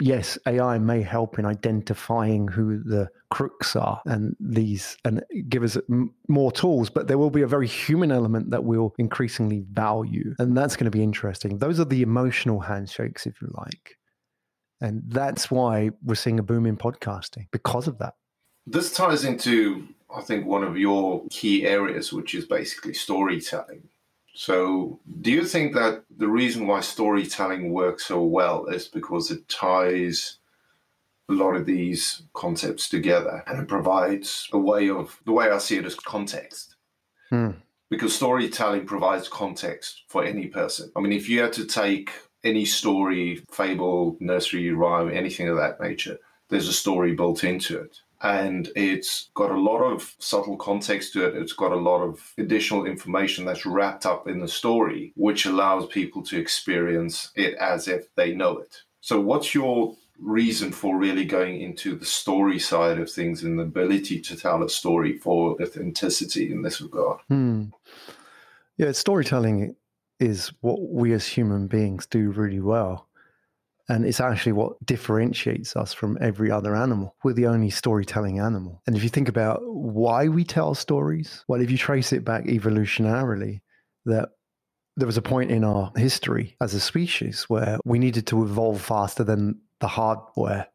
yes, 0.00 0.38
AI 0.46 0.78
may 0.78 1.02
help 1.02 1.38
in 1.38 1.46
identifying 1.46 2.48
who 2.48 2.82
the 2.82 3.08
crooks 3.30 3.74
are 3.74 4.00
and 4.06 4.36
these 4.38 4.96
and 5.04 5.22
give 5.48 5.62
us 5.62 5.76
more 6.28 6.52
tools, 6.52 6.90
but 6.90 7.08
there 7.08 7.18
will 7.18 7.30
be 7.30 7.42
a 7.42 7.46
very 7.46 7.66
human 7.66 8.12
element 8.12 8.50
that 8.50 8.64
we'll 8.64 8.94
increasingly 8.98 9.64
value. 9.70 10.34
And 10.38 10.56
that's 10.56 10.76
going 10.76 10.84
to 10.84 10.90
be 10.90 11.02
interesting. 11.02 11.58
Those 11.58 11.80
are 11.80 11.84
the 11.84 12.02
emotional 12.02 12.60
handshakes, 12.60 13.26
if 13.26 13.40
you 13.40 13.48
like. 13.54 13.96
And 14.80 15.02
that's 15.06 15.50
why 15.50 15.90
we're 16.02 16.14
seeing 16.14 16.38
a 16.38 16.42
boom 16.42 16.66
in 16.66 16.76
podcasting 16.76 17.46
because 17.50 17.88
of 17.88 17.98
that. 17.98 18.14
This 18.66 18.92
ties 18.92 19.24
into, 19.24 19.88
I 20.14 20.20
think, 20.20 20.46
one 20.46 20.62
of 20.62 20.76
your 20.76 21.24
key 21.30 21.64
areas, 21.66 22.12
which 22.12 22.34
is 22.34 22.44
basically 22.44 22.92
storytelling. 22.92 23.88
So, 24.38 25.00
do 25.22 25.32
you 25.32 25.46
think 25.46 25.72
that 25.76 26.04
the 26.14 26.28
reason 26.28 26.66
why 26.66 26.82
storytelling 26.82 27.72
works 27.72 28.04
so 28.04 28.22
well 28.22 28.66
is 28.66 28.86
because 28.86 29.30
it 29.30 29.48
ties 29.48 30.36
a 31.30 31.32
lot 31.32 31.56
of 31.56 31.64
these 31.64 32.20
concepts 32.34 32.90
together 32.90 33.42
and 33.46 33.62
it 33.62 33.66
provides 33.66 34.46
a 34.52 34.58
way 34.58 34.90
of 34.90 35.18
the 35.24 35.32
way 35.32 35.48
I 35.48 35.56
see 35.56 35.78
it 35.78 35.86
as 35.86 35.94
context? 35.94 36.76
Hmm. 37.30 37.52
Because 37.88 38.14
storytelling 38.14 38.84
provides 38.84 39.26
context 39.26 40.02
for 40.08 40.22
any 40.22 40.48
person. 40.48 40.92
I 40.94 41.00
mean, 41.00 41.12
if 41.12 41.30
you 41.30 41.40
had 41.40 41.54
to 41.54 41.64
take 41.64 42.10
any 42.44 42.66
story, 42.66 43.42
fable, 43.50 44.18
nursery 44.20 44.70
rhyme, 44.70 45.10
anything 45.10 45.48
of 45.48 45.56
that 45.56 45.80
nature, 45.80 46.18
there's 46.50 46.68
a 46.68 46.74
story 46.74 47.14
built 47.14 47.42
into 47.42 47.78
it 47.78 48.00
and 48.22 48.70
it's 48.74 49.30
got 49.34 49.50
a 49.50 49.60
lot 49.60 49.80
of 49.80 50.14
subtle 50.18 50.56
context 50.56 51.12
to 51.12 51.26
it. 51.26 51.36
It's 51.36 51.52
got 51.52 51.72
a 51.72 51.76
lot 51.76 52.02
of 52.02 52.32
additional 52.38 52.86
information 52.86 53.44
that's 53.44 53.66
wrapped 53.66 54.06
up 54.06 54.28
in 54.28 54.40
the 54.40 54.48
story, 54.48 55.12
which 55.16 55.46
allows 55.46 55.86
people 55.86 56.22
to 56.24 56.38
experience 56.38 57.30
it 57.34 57.54
as 57.56 57.88
if 57.88 58.14
they 58.14 58.34
know 58.34 58.58
it. 58.58 58.82
So, 59.00 59.20
what's 59.20 59.54
your 59.54 59.96
reason 60.18 60.72
for 60.72 60.96
really 60.96 61.24
going 61.24 61.60
into 61.60 61.94
the 61.94 62.06
story 62.06 62.58
side 62.58 62.98
of 62.98 63.10
things 63.10 63.42
and 63.42 63.58
the 63.58 63.64
ability 63.64 64.20
to 64.22 64.36
tell 64.36 64.62
a 64.62 64.68
story 64.68 65.18
for 65.18 65.60
authenticity 65.60 66.50
in 66.50 66.62
this 66.62 66.80
regard? 66.80 67.20
Hmm. 67.28 67.64
Yeah, 68.78 68.92
storytelling 68.92 69.76
is 70.18 70.52
what 70.60 70.80
we 70.80 71.12
as 71.12 71.26
human 71.26 71.66
beings 71.66 72.06
do 72.06 72.30
really 72.30 72.60
well. 72.60 73.08
And 73.88 74.04
it's 74.04 74.20
actually 74.20 74.52
what 74.52 74.84
differentiates 74.84 75.76
us 75.76 75.92
from 75.92 76.18
every 76.20 76.50
other 76.50 76.74
animal. 76.74 77.14
We're 77.22 77.34
the 77.34 77.46
only 77.46 77.70
storytelling 77.70 78.40
animal. 78.40 78.82
And 78.86 78.96
if 78.96 79.04
you 79.04 79.08
think 79.08 79.28
about 79.28 79.60
why 79.62 80.28
we 80.28 80.42
tell 80.44 80.74
stories, 80.74 81.44
well, 81.46 81.60
if 81.60 81.70
you 81.70 81.78
trace 81.78 82.12
it 82.12 82.24
back 82.24 82.44
evolutionarily, 82.46 83.60
that 84.04 84.30
there 84.96 85.06
was 85.06 85.16
a 85.16 85.22
point 85.22 85.50
in 85.50 85.62
our 85.62 85.92
history 85.96 86.56
as 86.60 86.74
a 86.74 86.80
species 86.80 87.44
where 87.44 87.78
we 87.84 87.98
needed 87.98 88.26
to 88.28 88.42
evolve 88.42 88.80
faster 88.80 89.22
than 89.22 89.60
the 89.80 89.88
hardware. 89.88 90.66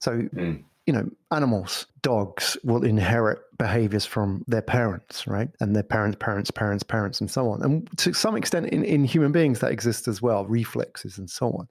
So, 0.00 0.12
mm. 0.12 0.62
you 0.86 0.92
know, 0.92 1.08
animals, 1.30 1.86
dogs 2.02 2.56
will 2.64 2.84
inherit 2.84 3.38
behaviors 3.58 4.06
from 4.06 4.44
their 4.48 4.62
parents, 4.62 5.26
right? 5.26 5.50
And 5.60 5.76
their 5.76 5.82
parents, 5.82 6.16
parents, 6.18 6.50
parents, 6.50 6.82
parents, 6.82 7.20
and 7.20 7.30
so 7.30 7.50
on. 7.50 7.62
And 7.62 7.98
to 7.98 8.12
some 8.12 8.36
extent, 8.36 8.70
in, 8.70 8.82
in 8.82 9.04
human 9.04 9.30
beings, 9.30 9.60
that 9.60 9.70
exists 9.70 10.08
as 10.08 10.20
well, 10.20 10.46
reflexes 10.46 11.18
and 11.18 11.30
so 11.30 11.50
on. 11.52 11.68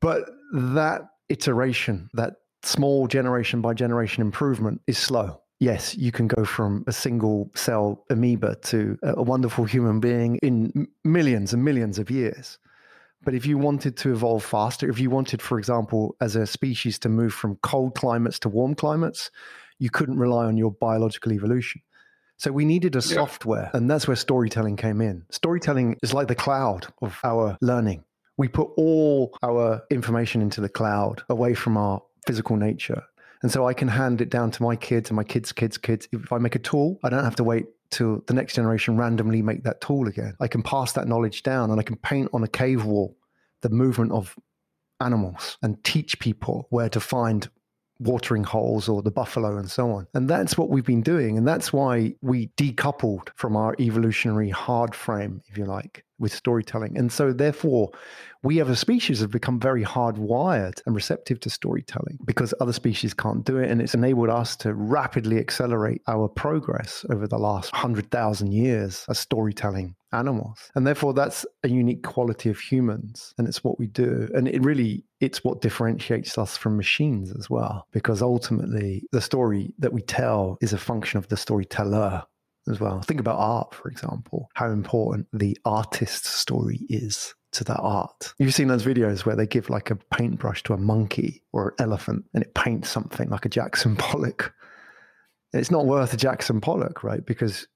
But 0.00 0.30
that 0.52 1.02
iteration, 1.28 2.10
that 2.14 2.36
small 2.62 3.06
generation 3.06 3.60
by 3.60 3.74
generation 3.74 4.22
improvement 4.22 4.80
is 4.86 4.98
slow 4.98 5.42
yes, 5.64 5.96
you 5.96 6.12
can 6.12 6.28
go 6.28 6.44
from 6.44 6.84
a 6.86 6.92
single 6.92 7.50
cell 7.54 8.04
amoeba 8.10 8.56
to 8.56 8.98
a 9.02 9.22
wonderful 9.22 9.64
human 9.64 10.00
being 10.00 10.36
in 10.42 10.86
millions 11.04 11.52
and 11.52 11.64
millions 11.64 11.98
of 11.98 12.10
years. 12.10 12.58
But 13.24 13.34
if 13.34 13.46
you 13.46 13.56
wanted 13.56 13.96
to 13.98 14.12
evolve 14.12 14.44
faster, 14.44 14.88
if 14.90 15.00
you 15.00 15.08
wanted, 15.08 15.40
for 15.40 15.58
example, 15.58 16.14
as 16.20 16.36
a 16.36 16.46
species 16.46 16.98
to 17.00 17.08
move 17.08 17.32
from 17.32 17.56
cold 17.62 17.94
climates 17.94 18.38
to 18.40 18.50
warm 18.50 18.74
climates, 18.74 19.30
you 19.78 19.88
couldn't 19.88 20.18
rely 20.18 20.44
on 20.44 20.58
your 20.58 20.70
biological 20.72 21.32
evolution. 21.32 21.80
So 22.36 22.52
we 22.52 22.66
needed 22.66 22.94
a 22.94 22.98
yeah. 22.98 23.14
software, 23.14 23.70
and 23.72 23.90
that's 23.90 24.06
where 24.06 24.16
storytelling 24.16 24.76
came 24.76 25.00
in. 25.00 25.24
Storytelling 25.30 25.96
is 26.02 26.12
like 26.12 26.28
the 26.28 26.34
cloud 26.34 26.86
of 27.00 27.18
our 27.24 27.56
learning. 27.62 28.04
We 28.36 28.48
put 28.48 28.70
all 28.76 29.36
our 29.42 29.82
information 29.90 30.42
into 30.42 30.60
the 30.60 30.68
cloud 30.68 31.22
away 31.28 31.54
from 31.54 31.76
our 31.76 32.02
physical 32.26 32.56
nature 32.56 33.02
and 33.44 33.52
so 33.52 33.68
I 33.68 33.74
can 33.74 33.88
hand 33.88 34.22
it 34.22 34.30
down 34.30 34.50
to 34.52 34.62
my 34.62 34.74
kids 34.74 35.10
and 35.10 35.16
my 35.16 35.22
kids' 35.22 35.52
kids' 35.52 35.76
kids. 35.76 36.08
If 36.12 36.32
I 36.32 36.38
make 36.38 36.54
a 36.54 36.58
tool, 36.58 36.98
I 37.04 37.10
don't 37.10 37.24
have 37.24 37.36
to 37.36 37.44
wait 37.44 37.66
till 37.90 38.22
the 38.26 38.32
next 38.32 38.54
generation 38.54 38.96
randomly 38.96 39.42
make 39.42 39.64
that 39.64 39.82
tool 39.82 40.08
again. 40.08 40.34
I 40.40 40.48
can 40.48 40.62
pass 40.62 40.92
that 40.92 41.06
knowledge 41.06 41.42
down 41.42 41.70
and 41.70 41.78
I 41.78 41.82
can 41.82 41.96
paint 41.96 42.30
on 42.32 42.42
a 42.42 42.48
cave 42.48 42.86
wall 42.86 43.18
the 43.60 43.68
movement 43.68 44.12
of 44.12 44.34
animals 44.98 45.58
and 45.60 45.84
teach 45.84 46.18
people 46.20 46.68
where 46.70 46.88
to 46.88 47.00
find 47.00 47.46
watering 47.98 48.44
holes 48.44 48.88
or 48.88 49.02
the 49.02 49.10
buffalo 49.10 49.56
and 49.56 49.70
so 49.70 49.90
on. 49.92 50.06
And 50.14 50.28
that's 50.28 50.58
what 50.58 50.68
we've 50.68 50.84
been 50.84 51.02
doing. 51.02 51.38
And 51.38 51.46
that's 51.46 51.72
why 51.72 52.14
we 52.22 52.48
decoupled 52.56 53.28
from 53.36 53.56
our 53.56 53.74
evolutionary 53.78 54.50
hard 54.50 54.94
frame, 54.94 55.42
if 55.48 55.56
you 55.56 55.64
like, 55.64 56.04
with 56.18 56.32
storytelling. 56.32 56.96
And 56.96 57.12
so, 57.12 57.32
therefore, 57.32 57.90
we 58.42 58.60
as 58.60 58.68
a 58.68 58.76
species 58.76 59.20
have 59.20 59.30
become 59.30 59.58
very 59.58 59.84
hardwired 59.84 60.80
and 60.86 60.94
receptive 60.94 61.40
to 61.40 61.50
storytelling 61.50 62.18
because 62.24 62.52
other 62.60 62.72
species 62.72 63.14
can't 63.14 63.44
do 63.44 63.58
it. 63.58 63.70
And 63.70 63.80
it's 63.80 63.94
enabled 63.94 64.30
us 64.30 64.56
to 64.56 64.74
rapidly 64.74 65.38
accelerate 65.38 66.02
our 66.06 66.28
progress 66.28 67.04
over 67.10 67.26
the 67.26 67.38
last 67.38 67.72
100,000 67.72 68.52
years 68.52 69.04
as 69.08 69.18
storytelling 69.18 69.96
animals. 70.14 70.70
And 70.74 70.86
therefore, 70.86 71.14
that's 71.14 71.44
a 71.62 71.68
unique 71.68 72.02
quality 72.02 72.48
of 72.48 72.58
humans. 72.58 73.34
And 73.38 73.46
it's 73.48 73.64
what 73.64 73.78
we 73.78 73.86
do. 73.86 74.28
And 74.34 74.48
it 74.48 74.62
really, 74.62 75.04
it's 75.20 75.44
what 75.44 75.60
differentiates 75.60 76.38
us 76.38 76.56
from 76.56 76.76
machines 76.76 77.32
as 77.36 77.50
well, 77.50 77.86
because 77.92 78.22
ultimately, 78.22 79.04
the 79.12 79.20
story 79.20 79.74
that 79.78 79.92
we 79.92 80.02
tell 80.02 80.58
is 80.60 80.72
a 80.72 80.78
function 80.78 81.18
of 81.18 81.28
the 81.28 81.36
storyteller 81.36 82.22
as 82.68 82.80
well. 82.80 83.00
Think 83.02 83.20
about 83.20 83.38
art, 83.38 83.74
for 83.74 83.88
example, 83.88 84.48
how 84.54 84.70
important 84.70 85.26
the 85.32 85.58
artist's 85.64 86.30
story 86.30 86.80
is 86.88 87.34
to 87.52 87.64
that 87.64 87.80
art. 87.80 88.34
You've 88.38 88.54
seen 88.54 88.68
those 88.68 88.84
videos 88.84 89.24
where 89.24 89.36
they 89.36 89.46
give 89.46 89.70
like 89.70 89.90
a 89.90 89.96
paintbrush 89.96 90.62
to 90.64 90.72
a 90.72 90.78
monkey 90.78 91.42
or 91.52 91.68
an 91.68 91.84
elephant 91.84 92.24
and 92.34 92.42
it 92.42 92.54
paints 92.54 92.88
something 92.90 93.28
like 93.28 93.44
a 93.44 93.48
Jackson 93.48 93.96
Pollock. 93.96 94.52
It's 95.52 95.70
not 95.70 95.86
worth 95.86 96.12
a 96.12 96.16
Jackson 96.16 96.60
Pollock, 96.60 97.04
right? 97.04 97.24
Because 97.24 97.68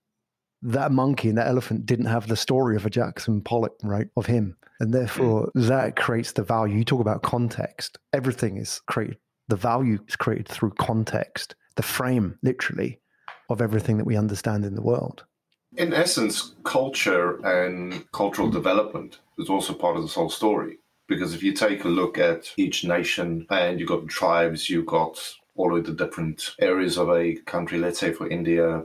that 0.62 0.92
monkey 0.92 1.29
and 1.29 1.38
that 1.38 1.47
elephant 1.47 1.87
didn't 1.87 2.07
have 2.07 2.29
the 2.29 2.37
story 2.37 2.77
of 2.77 2.87
a 2.87 2.90
Jackson 2.90 3.40
Pollock, 3.40 3.75
right? 3.83 4.09
Of 4.16 4.27
him. 4.27 4.57
And 4.81 4.92
therefore, 4.92 5.51
mm. 5.57 5.66
that 5.66 5.97
creates 5.97 6.33
the 6.33 6.42
value. 6.42 6.79
You 6.79 6.85
talk 6.85 7.01
about 7.01 7.23
context. 7.23 7.99
Everything 8.12 8.57
is 8.57 8.81
created, 8.87 9.18
the 9.49 9.57
value 9.57 9.99
is 10.07 10.16
created 10.16 10.49
through 10.49 10.73
context, 10.79 11.55
the 11.77 11.83
frame, 11.83 12.38
literally, 12.42 13.01
of 13.51 13.61
everything 13.61 13.99
that 13.99 14.05
we 14.07 14.16
understand 14.16 14.64
in 14.64 14.75
the 14.75 14.83
world 14.83 15.25
in 15.77 15.92
essence, 15.92 16.55
culture 16.64 17.37
and 17.44 18.11
cultural 18.12 18.51
development 18.51 19.18
is 19.38 19.49
also 19.49 19.73
part 19.73 19.97
of 19.97 20.03
this 20.03 20.14
whole 20.14 20.31
story. 20.31 20.79
Because 21.07 21.35
if 21.35 21.42
you 21.42 21.53
take 21.53 21.85
a 21.85 21.88
look 21.88 22.18
at 22.18 22.53
each 22.57 22.85
nation 22.85 23.47
and 23.51 23.79
you've 23.79 23.88
got 23.88 24.09
tribes, 24.09 24.68
you've 24.68 24.87
got 24.87 25.18
all 25.57 25.77
of 25.77 25.87
the 25.87 25.92
different 25.92 26.55
areas 26.61 26.99
of 26.99 27.09
a 27.11 27.37
country, 27.47 27.79
let's 27.79 27.99
say 27.99 28.12
for 28.12 28.29
India, 28.29 28.85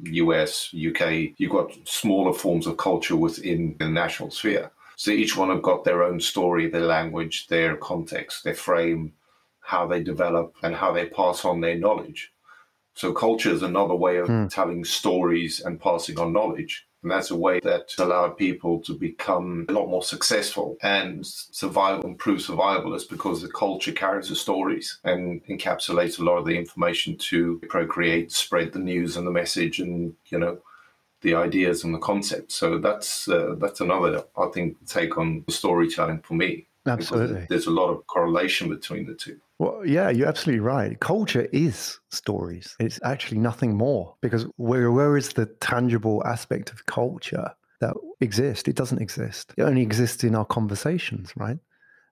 US, 0.00 0.74
UK, 0.74 1.34
you've 1.36 1.52
got 1.52 1.72
smaller 1.84 2.32
forms 2.32 2.66
of 2.66 2.76
culture 2.76 3.16
within 3.16 3.76
the 3.78 3.88
national 3.88 4.30
sphere. 4.30 4.70
So 4.96 5.10
each 5.10 5.36
one 5.36 5.50
have 5.50 5.62
got 5.62 5.84
their 5.84 6.02
own 6.02 6.20
story, 6.20 6.68
their 6.68 6.86
language, 6.86 7.48
their 7.48 7.76
context, 7.76 8.44
their 8.44 8.54
frame, 8.54 9.12
how 9.60 9.86
they 9.86 10.02
develop, 10.02 10.54
and 10.62 10.74
how 10.74 10.92
they 10.92 11.06
pass 11.06 11.44
on 11.44 11.60
their 11.60 11.76
knowledge. 11.76 12.32
So 12.94 13.12
culture 13.12 13.50
is 13.50 13.62
another 13.62 13.94
way 13.94 14.18
of 14.18 14.28
mm. 14.28 14.48
telling 14.50 14.84
stories 14.84 15.60
and 15.60 15.80
passing 15.80 16.18
on 16.18 16.32
knowledge. 16.32 16.86
And 17.04 17.12
that's 17.12 17.30
a 17.30 17.36
way 17.36 17.60
that 17.60 17.94
allowed 17.98 18.38
people 18.38 18.80
to 18.80 18.94
become 18.94 19.66
a 19.68 19.72
lot 19.72 19.88
more 19.88 20.02
successful 20.02 20.78
and 20.82 21.24
survive, 21.24 22.02
improve 22.02 22.40
survival 22.40 22.94
is 22.94 23.04
because 23.04 23.42
the 23.42 23.48
culture 23.48 23.92
carries 23.92 24.30
the 24.30 24.34
stories 24.34 24.98
and 25.04 25.44
encapsulates 25.44 26.18
a 26.18 26.24
lot 26.24 26.38
of 26.38 26.46
the 26.46 26.58
information 26.58 27.18
to 27.18 27.60
procreate, 27.68 28.32
spread 28.32 28.72
the 28.72 28.78
news 28.78 29.18
and 29.18 29.26
the 29.26 29.30
message 29.30 29.80
and, 29.80 30.14
you 30.28 30.38
know, 30.38 30.58
the 31.20 31.34
ideas 31.34 31.84
and 31.84 31.94
the 31.94 31.98
concepts. 31.98 32.54
So 32.54 32.78
that's 32.78 33.28
uh, 33.28 33.54
that's 33.58 33.80
another, 33.82 34.24
I 34.36 34.48
think, 34.54 34.86
take 34.86 35.18
on 35.18 35.44
storytelling 35.48 36.20
for 36.20 36.34
me. 36.34 36.68
Absolutely. 36.86 37.46
There's 37.48 37.66
a 37.66 37.70
lot 37.70 37.88
of 37.88 38.06
correlation 38.06 38.68
between 38.68 39.06
the 39.06 39.14
two. 39.14 39.40
Well, 39.58 39.82
yeah, 39.86 40.10
you're 40.10 40.28
absolutely 40.28 40.60
right. 40.60 40.98
Culture 41.00 41.48
is 41.52 41.98
stories. 42.10 42.76
It's 42.78 43.00
actually 43.04 43.38
nothing 43.38 43.76
more 43.76 44.14
because 44.20 44.46
where 44.56 44.90
where 44.92 45.16
is 45.16 45.30
the 45.30 45.46
tangible 45.46 46.22
aspect 46.26 46.70
of 46.72 46.86
culture 46.86 47.50
that 47.80 47.94
exists? 48.20 48.68
It 48.68 48.76
doesn't 48.76 49.00
exist. 49.00 49.54
It 49.56 49.62
only 49.62 49.82
exists 49.82 50.24
in 50.24 50.34
our 50.34 50.44
conversations, 50.44 51.32
right? 51.36 51.58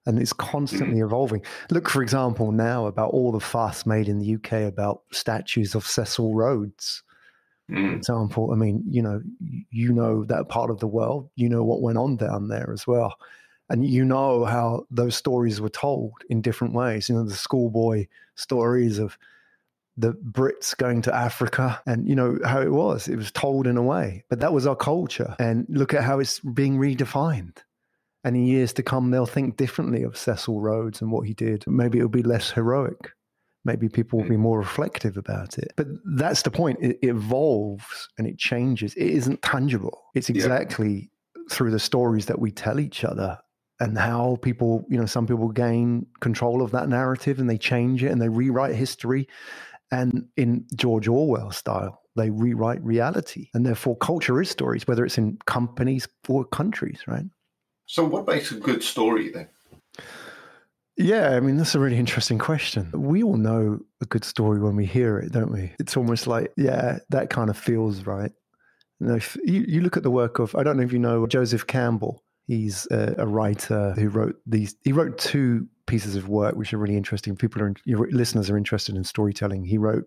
And 0.05 0.19
it's 0.19 0.33
constantly 0.33 0.99
mm. 0.99 1.05
evolving. 1.05 1.45
Look, 1.69 1.87
for 1.87 2.01
example, 2.01 2.51
now 2.51 2.87
about 2.87 3.11
all 3.11 3.31
the 3.31 3.39
fuss 3.39 3.85
made 3.85 4.09
in 4.09 4.19
the 4.19 4.35
UK 4.35 4.67
about 4.67 5.03
statues 5.11 5.75
of 5.75 5.85
Cecil 5.85 6.33
Rhodes. 6.33 7.03
Mm. 7.71 7.89
For 7.89 7.95
example, 7.95 8.51
I 8.51 8.55
mean, 8.55 8.83
you 8.89 9.01
know, 9.01 9.21
you 9.69 9.93
know 9.93 10.25
that 10.25 10.49
part 10.49 10.71
of 10.71 10.79
the 10.79 10.87
world. 10.87 11.29
You 11.35 11.47
know 11.47 11.63
what 11.63 11.81
went 11.81 11.97
on 11.97 12.17
down 12.17 12.47
there 12.47 12.71
as 12.73 12.87
well 12.87 13.15
and 13.73 13.83
you 13.83 14.05
know 14.05 14.45
how 14.45 14.85
those 14.91 15.15
stories 15.15 15.59
were 15.59 15.67
told 15.67 16.13
in 16.29 16.41
different 16.41 16.75
ways. 16.75 17.09
You 17.09 17.15
know, 17.15 17.23
the 17.23 17.33
schoolboy 17.33 18.05
stories 18.35 18.99
of 18.99 19.17
the 19.97 20.13
Brits 20.13 20.77
going 20.77 21.01
to 21.01 21.13
Africa 21.13 21.81
and, 21.87 22.07
you 22.07 22.15
know, 22.15 22.37
how 22.45 22.61
it 22.61 22.71
was. 22.71 23.07
It 23.07 23.15
was 23.15 23.31
told 23.31 23.65
in 23.65 23.75
a 23.75 23.81
way, 23.81 24.25
but 24.29 24.39
that 24.41 24.53
was 24.53 24.67
our 24.67 24.75
culture. 24.75 25.35
And 25.39 25.65
look 25.69 25.91
at 25.95 26.03
how 26.03 26.19
it's 26.19 26.39
being 26.39 26.77
redefined. 26.77 27.57
And 28.23 28.35
in 28.35 28.45
years 28.45 28.73
to 28.73 28.83
come, 28.83 29.09
they'll 29.09 29.25
think 29.25 29.57
differently 29.57 30.03
of 30.03 30.17
Cecil 30.17 30.61
Rhodes 30.61 31.01
and 31.01 31.11
what 31.11 31.25
he 31.25 31.33
did. 31.33 31.65
Maybe 31.65 31.97
it'll 31.97 32.09
be 32.09 32.21
less 32.21 32.51
heroic. 32.51 33.09
Maybe 33.65 33.89
people 33.89 34.19
will 34.19 34.29
be 34.29 34.37
more 34.37 34.59
reflective 34.59 35.17
about 35.17 35.57
it. 35.57 35.73
But 35.75 35.87
that's 36.05 36.43
the 36.43 36.51
point. 36.51 36.77
It, 36.79 36.99
evolves 37.01 38.07
and 38.19 38.27
it 38.27 38.37
changes. 38.37 38.93
It 38.93 39.07
isn't 39.07 39.41
tangible. 39.41 40.03
It's 40.13 40.29
exactly 40.29 41.09
yeah. 41.35 41.43
through 41.49 41.71
the 41.71 41.79
stories 41.79 42.27
that 42.27 42.37
we 42.37 42.51
tell 42.51 42.79
each 42.79 43.03
other 43.03 43.39
and 43.79 43.97
how 43.97 44.37
people, 44.41 44.85
you 44.89 44.97
know, 44.97 45.05
some 45.05 45.27
people 45.27 45.49
gain 45.49 46.05
control 46.21 46.61
of 46.61 46.71
that 46.71 46.89
narrative 46.89 47.39
and 47.39 47.49
they 47.49 47.57
change 47.57 48.03
it 48.03 48.11
and 48.11 48.21
they 48.21 48.29
rewrite 48.29 48.75
history. 48.75 49.27
And 49.91 50.27
in 50.37 50.65
George 50.75 51.07
Orwell 51.07 51.51
style, 51.51 52.01
they 52.15 52.29
rewrite 52.29 52.83
reality. 52.83 53.49
And 53.53 53.65
therefore, 53.65 53.97
culture 53.97 54.41
is 54.41 54.49
stories, 54.49 54.87
whether 54.87 55.05
it's 55.05 55.17
in 55.17 55.37
companies 55.45 56.07
or 56.27 56.45
countries, 56.45 57.01
right? 57.07 57.25
So, 57.85 58.05
what 58.05 58.27
makes 58.27 58.51
a 58.51 58.55
good 58.55 58.83
story 58.83 59.31
then? 59.31 59.49
Yeah, 60.95 61.31
I 61.31 61.39
mean, 61.39 61.57
that's 61.57 61.73
a 61.73 61.79
really 61.79 61.97
interesting 61.97 62.37
question. 62.37 62.91
We 62.93 63.23
all 63.23 63.37
know 63.37 63.79
a 64.01 64.05
good 64.05 64.23
story 64.23 64.59
when 64.59 64.75
we 64.75 64.85
hear 64.85 65.17
it, 65.17 65.31
don't 65.31 65.51
we? 65.51 65.73
It's 65.79 65.97
almost 65.97 66.27
like, 66.27 66.51
yeah, 66.55 66.99
that 67.09 67.31
kind 67.31 67.49
of 67.49 67.57
feels 67.57 68.05
right. 68.05 68.31
You, 68.99 69.07
know, 69.07 69.19
you, 69.43 69.65
you 69.67 69.81
look 69.81 69.97
at 69.97 70.03
the 70.03 70.11
work 70.11 70.37
of, 70.37 70.55
I 70.55 70.61
don't 70.61 70.77
know 70.77 70.83
if 70.83 70.93
you 70.93 70.99
know 70.99 71.25
Joseph 71.25 71.65
Campbell. 71.65 72.23
He's 72.45 72.87
a, 72.91 73.15
a, 73.19 73.27
writer 73.27 73.93
who 73.93 74.09
wrote 74.09 74.35
these. 74.45 74.75
He 74.83 74.91
wrote 74.91 75.17
two 75.17 75.67
pieces 75.85 76.15
of 76.15 76.27
work 76.27 76.55
which 76.55 76.73
are 76.73 76.77
really 76.77 76.97
interesting. 76.97 77.35
People 77.35 77.61
are 77.61 77.73
your 77.85 78.07
listeners 78.11 78.49
are 78.49 78.57
interested 78.57 78.95
in 78.95 79.03
storytelling. 79.03 79.63
He 79.63 79.77
wrote 79.77 80.05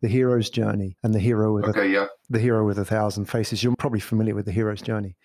the 0.00 0.08
hero's 0.08 0.50
journey 0.50 0.96
and 1.02 1.14
the 1.14 1.18
hero 1.18 1.52
with 1.52 1.64
okay, 1.66 1.86
a, 1.86 1.86
yeah. 1.86 2.06
the 2.30 2.38
hero 2.38 2.66
with 2.66 2.78
a 2.78 2.84
thousand 2.84 3.26
faces. 3.26 3.62
You're 3.62 3.76
probably 3.76 4.00
familiar 4.00 4.34
with 4.34 4.46
the 4.46 4.52
hero's 4.52 4.82
journey. 4.82 5.16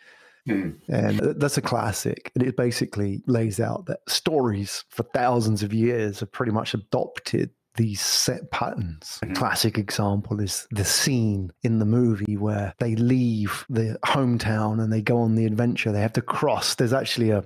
Mm. 0.47 0.79
And 0.87 1.19
that's 1.39 1.57
a 1.57 1.61
classic. 1.61 2.31
And 2.35 2.43
it 2.43 2.55
basically 2.55 3.21
lays 3.27 3.59
out 3.59 3.85
that 3.85 3.99
stories 4.07 4.83
for 4.89 5.03
thousands 5.03 5.63
of 5.63 5.73
years 5.73 6.21
have 6.21 6.31
pretty 6.31 6.51
much 6.51 6.73
adopted 6.73 7.51
these 7.79 8.01
set 8.01 8.51
patterns. 8.51 9.19
A 9.23 9.27
classic 9.27 9.77
example 9.77 10.41
is 10.41 10.67
the 10.71 10.83
scene 10.83 11.49
in 11.63 11.79
the 11.79 11.85
movie 11.85 12.35
where 12.35 12.73
they 12.79 12.97
leave 12.97 13.65
the 13.69 13.97
hometown 14.03 14.83
and 14.83 14.91
they 14.91 15.01
go 15.01 15.19
on 15.19 15.35
the 15.35 15.45
adventure. 15.45 15.93
They 15.93 16.01
have 16.01 16.11
to 16.13 16.21
cross. 16.21 16.75
There's 16.75 16.91
actually 16.91 17.29
a, 17.29 17.45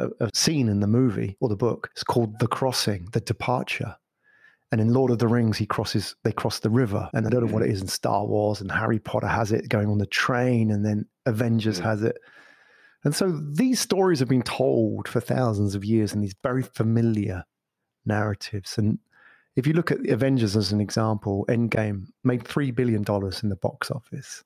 a, 0.00 0.08
a 0.18 0.30
scene 0.34 0.68
in 0.68 0.80
the 0.80 0.88
movie 0.88 1.36
or 1.40 1.48
the 1.48 1.54
book. 1.54 1.88
It's 1.92 2.02
called 2.02 2.40
The 2.40 2.48
Crossing, 2.48 3.06
The 3.12 3.20
Departure. 3.20 3.94
And 4.72 4.80
in 4.80 4.92
Lord 4.92 5.12
of 5.12 5.20
the 5.20 5.28
Rings, 5.28 5.56
he 5.56 5.66
crosses, 5.66 6.16
they 6.24 6.32
cross 6.32 6.58
the 6.58 6.68
river. 6.68 7.08
And 7.14 7.24
I 7.24 7.30
don't 7.30 7.46
know 7.46 7.52
what 7.52 7.62
it 7.62 7.66
mm-hmm. 7.66 7.74
is 7.74 7.82
in 7.82 7.86
Star 7.86 8.26
Wars, 8.26 8.60
and 8.60 8.72
Harry 8.72 8.98
Potter 8.98 9.28
has 9.28 9.52
it 9.52 9.68
going 9.68 9.86
on 9.86 9.98
the 9.98 10.06
train, 10.06 10.72
and 10.72 10.84
then 10.84 11.06
Avengers 11.26 11.78
mm-hmm. 11.78 11.88
has 11.88 12.02
it. 12.02 12.16
And 13.04 13.14
so 13.14 13.30
these 13.30 13.78
stories 13.78 14.18
have 14.18 14.28
been 14.28 14.42
told 14.42 15.06
for 15.06 15.20
thousands 15.20 15.76
of 15.76 15.84
years 15.84 16.12
in 16.12 16.20
these 16.20 16.34
very 16.42 16.64
familiar 16.64 17.44
narratives. 18.04 18.76
And 18.76 18.98
if 19.60 19.66
you 19.66 19.74
look 19.74 19.90
at 19.90 20.02
the 20.02 20.08
Avengers 20.10 20.56
as 20.56 20.72
an 20.72 20.80
example, 20.80 21.44
Endgame 21.50 22.06
made 22.24 22.44
$3 22.44 22.74
billion 22.74 23.04
in 23.42 23.48
the 23.50 23.58
box 23.60 23.90
office. 23.90 24.42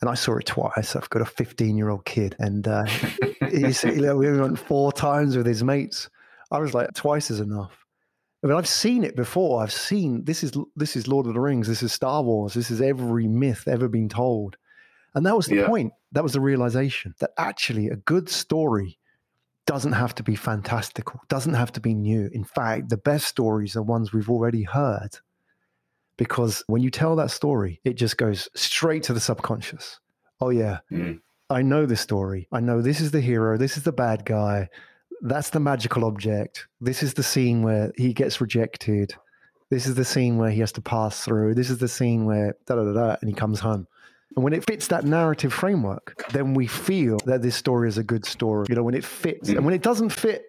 And 0.00 0.08
I 0.08 0.14
saw 0.14 0.38
it 0.38 0.46
twice. 0.46 0.96
I've 0.96 1.10
got 1.10 1.20
a 1.20 1.26
15 1.26 1.76
year 1.76 1.90
old 1.90 2.06
kid, 2.06 2.34
and 2.38 2.66
uh, 2.66 2.84
he's, 3.50 3.84
you 3.84 4.00
know, 4.00 4.16
we 4.16 4.32
went 4.40 4.58
four 4.58 4.90
times 4.90 5.36
with 5.36 5.44
his 5.44 5.62
mates. 5.62 6.08
I 6.50 6.60
was 6.60 6.72
like, 6.72 6.94
twice 6.94 7.30
is 7.30 7.40
enough. 7.40 7.84
I 8.42 8.46
mean, 8.46 8.56
I've 8.56 8.68
seen 8.68 9.04
it 9.04 9.16
before. 9.16 9.62
I've 9.62 9.72
seen 9.72 10.24
this 10.24 10.42
is 10.42 10.52
this 10.76 10.96
is 10.96 11.08
Lord 11.08 11.26
of 11.26 11.34
the 11.34 11.40
Rings. 11.40 11.66
This 11.68 11.82
is 11.82 11.92
Star 11.92 12.22
Wars. 12.22 12.54
This 12.54 12.70
is 12.70 12.80
every 12.80 13.26
myth 13.26 13.68
ever 13.68 13.88
been 13.88 14.08
told, 14.08 14.56
and 15.14 15.26
that 15.26 15.36
was 15.36 15.46
the 15.46 15.56
Yeah. 15.56 15.66
point. 15.66 15.92
That 16.12 16.22
was 16.22 16.32
the 16.32 16.40
realization 16.40 17.14
that 17.18 17.32
actually 17.36 17.88
a 17.88 17.96
good 17.96 18.28
story 18.30 18.98
doesn't 19.68 19.92
have 19.92 20.14
to 20.14 20.22
be 20.22 20.34
fantastical, 20.34 21.20
doesn't 21.28 21.52
have 21.52 21.70
to 21.72 21.80
be 21.80 21.94
new. 21.94 22.30
In 22.32 22.42
fact, 22.42 22.88
the 22.88 22.96
best 22.96 23.26
stories 23.26 23.76
are 23.76 23.82
ones 23.82 24.14
we've 24.14 24.30
already 24.30 24.62
heard, 24.62 25.10
because 26.16 26.64
when 26.68 26.82
you 26.82 26.90
tell 26.90 27.14
that 27.16 27.30
story, 27.30 27.78
it 27.84 27.92
just 27.94 28.16
goes 28.16 28.48
straight 28.56 29.02
to 29.04 29.12
the 29.12 29.20
subconscious. 29.20 30.00
Oh 30.40 30.48
yeah, 30.48 30.78
Mm. 30.90 31.20
I 31.50 31.62
know 31.62 31.84
this 31.86 32.00
story. 32.00 32.48
I 32.50 32.60
know 32.60 32.80
this 32.80 33.00
is 33.00 33.10
the 33.10 33.20
hero. 33.20 33.56
This 33.58 33.76
is 33.76 33.82
the 33.82 33.92
bad 33.92 34.24
guy. 34.24 34.68
That's 35.20 35.50
the 35.50 35.60
magical 35.60 36.04
object. 36.04 36.66
This 36.80 37.02
is 37.02 37.14
the 37.14 37.22
scene 37.22 37.62
where 37.62 37.92
he 37.96 38.12
gets 38.12 38.40
rejected. 38.40 39.14
This 39.70 39.86
is 39.86 39.94
the 39.96 40.04
scene 40.04 40.38
where 40.38 40.50
he 40.50 40.60
has 40.60 40.72
to 40.72 40.80
pass 40.80 41.24
through. 41.24 41.54
This 41.54 41.68
is 41.70 41.78
the 41.78 41.88
scene 41.88 42.24
where 42.24 42.56
da 42.66 42.74
da 42.76 42.84
da 42.84 42.92
da, 42.92 43.16
and 43.20 43.28
he 43.28 43.34
comes 43.34 43.60
home. 43.60 43.86
And 44.36 44.44
when 44.44 44.52
it 44.52 44.64
fits 44.64 44.88
that 44.88 45.04
narrative 45.04 45.52
framework, 45.52 46.24
then 46.32 46.54
we 46.54 46.66
feel 46.66 47.18
that 47.24 47.42
this 47.42 47.56
story 47.56 47.88
is 47.88 47.98
a 47.98 48.04
good 48.04 48.24
story. 48.24 48.66
You 48.68 48.74
know, 48.74 48.82
when 48.82 48.94
it 48.94 49.04
fits, 49.04 49.48
and 49.48 49.64
when 49.64 49.74
it 49.74 49.82
doesn't 49.82 50.10
fit, 50.10 50.44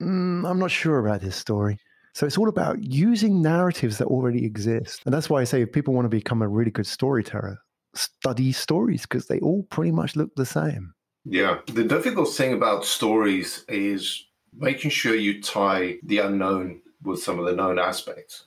mm, 0.00 0.48
I'm 0.48 0.58
not 0.58 0.70
sure 0.70 0.98
about 0.98 1.20
this 1.20 1.36
story. 1.36 1.78
So 2.14 2.24
it's 2.24 2.38
all 2.38 2.48
about 2.48 2.82
using 2.82 3.42
narratives 3.42 3.98
that 3.98 4.06
already 4.06 4.44
exist. 4.44 5.02
And 5.04 5.12
that's 5.12 5.28
why 5.28 5.42
I 5.42 5.44
say 5.44 5.60
if 5.60 5.72
people 5.72 5.92
want 5.92 6.06
to 6.06 6.08
become 6.08 6.40
a 6.40 6.48
really 6.48 6.70
good 6.70 6.86
storyteller, 6.86 7.58
study 7.94 8.52
stories 8.52 9.02
because 9.02 9.26
they 9.26 9.38
all 9.40 9.64
pretty 9.64 9.92
much 9.92 10.16
look 10.16 10.34
the 10.34 10.46
same. 10.46 10.94
Yeah. 11.24 11.58
The 11.66 11.84
difficult 11.84 12.32
thing 12.32 12.54
about 12.54 12.86
stories 12.86 13.64
is 13.68 14.24
making 14.56 14.92
sure 14.92 15.14
you 15.14 15.42
tie 15.42 15.96
the 16.02 16.20
unknown 16.20 16.80
with 17.02 17.22
some 17.22 17.38
of 17.38 17.44
the 17.44 17.52
known 17.52 17.78
aspects. 17.78 18.46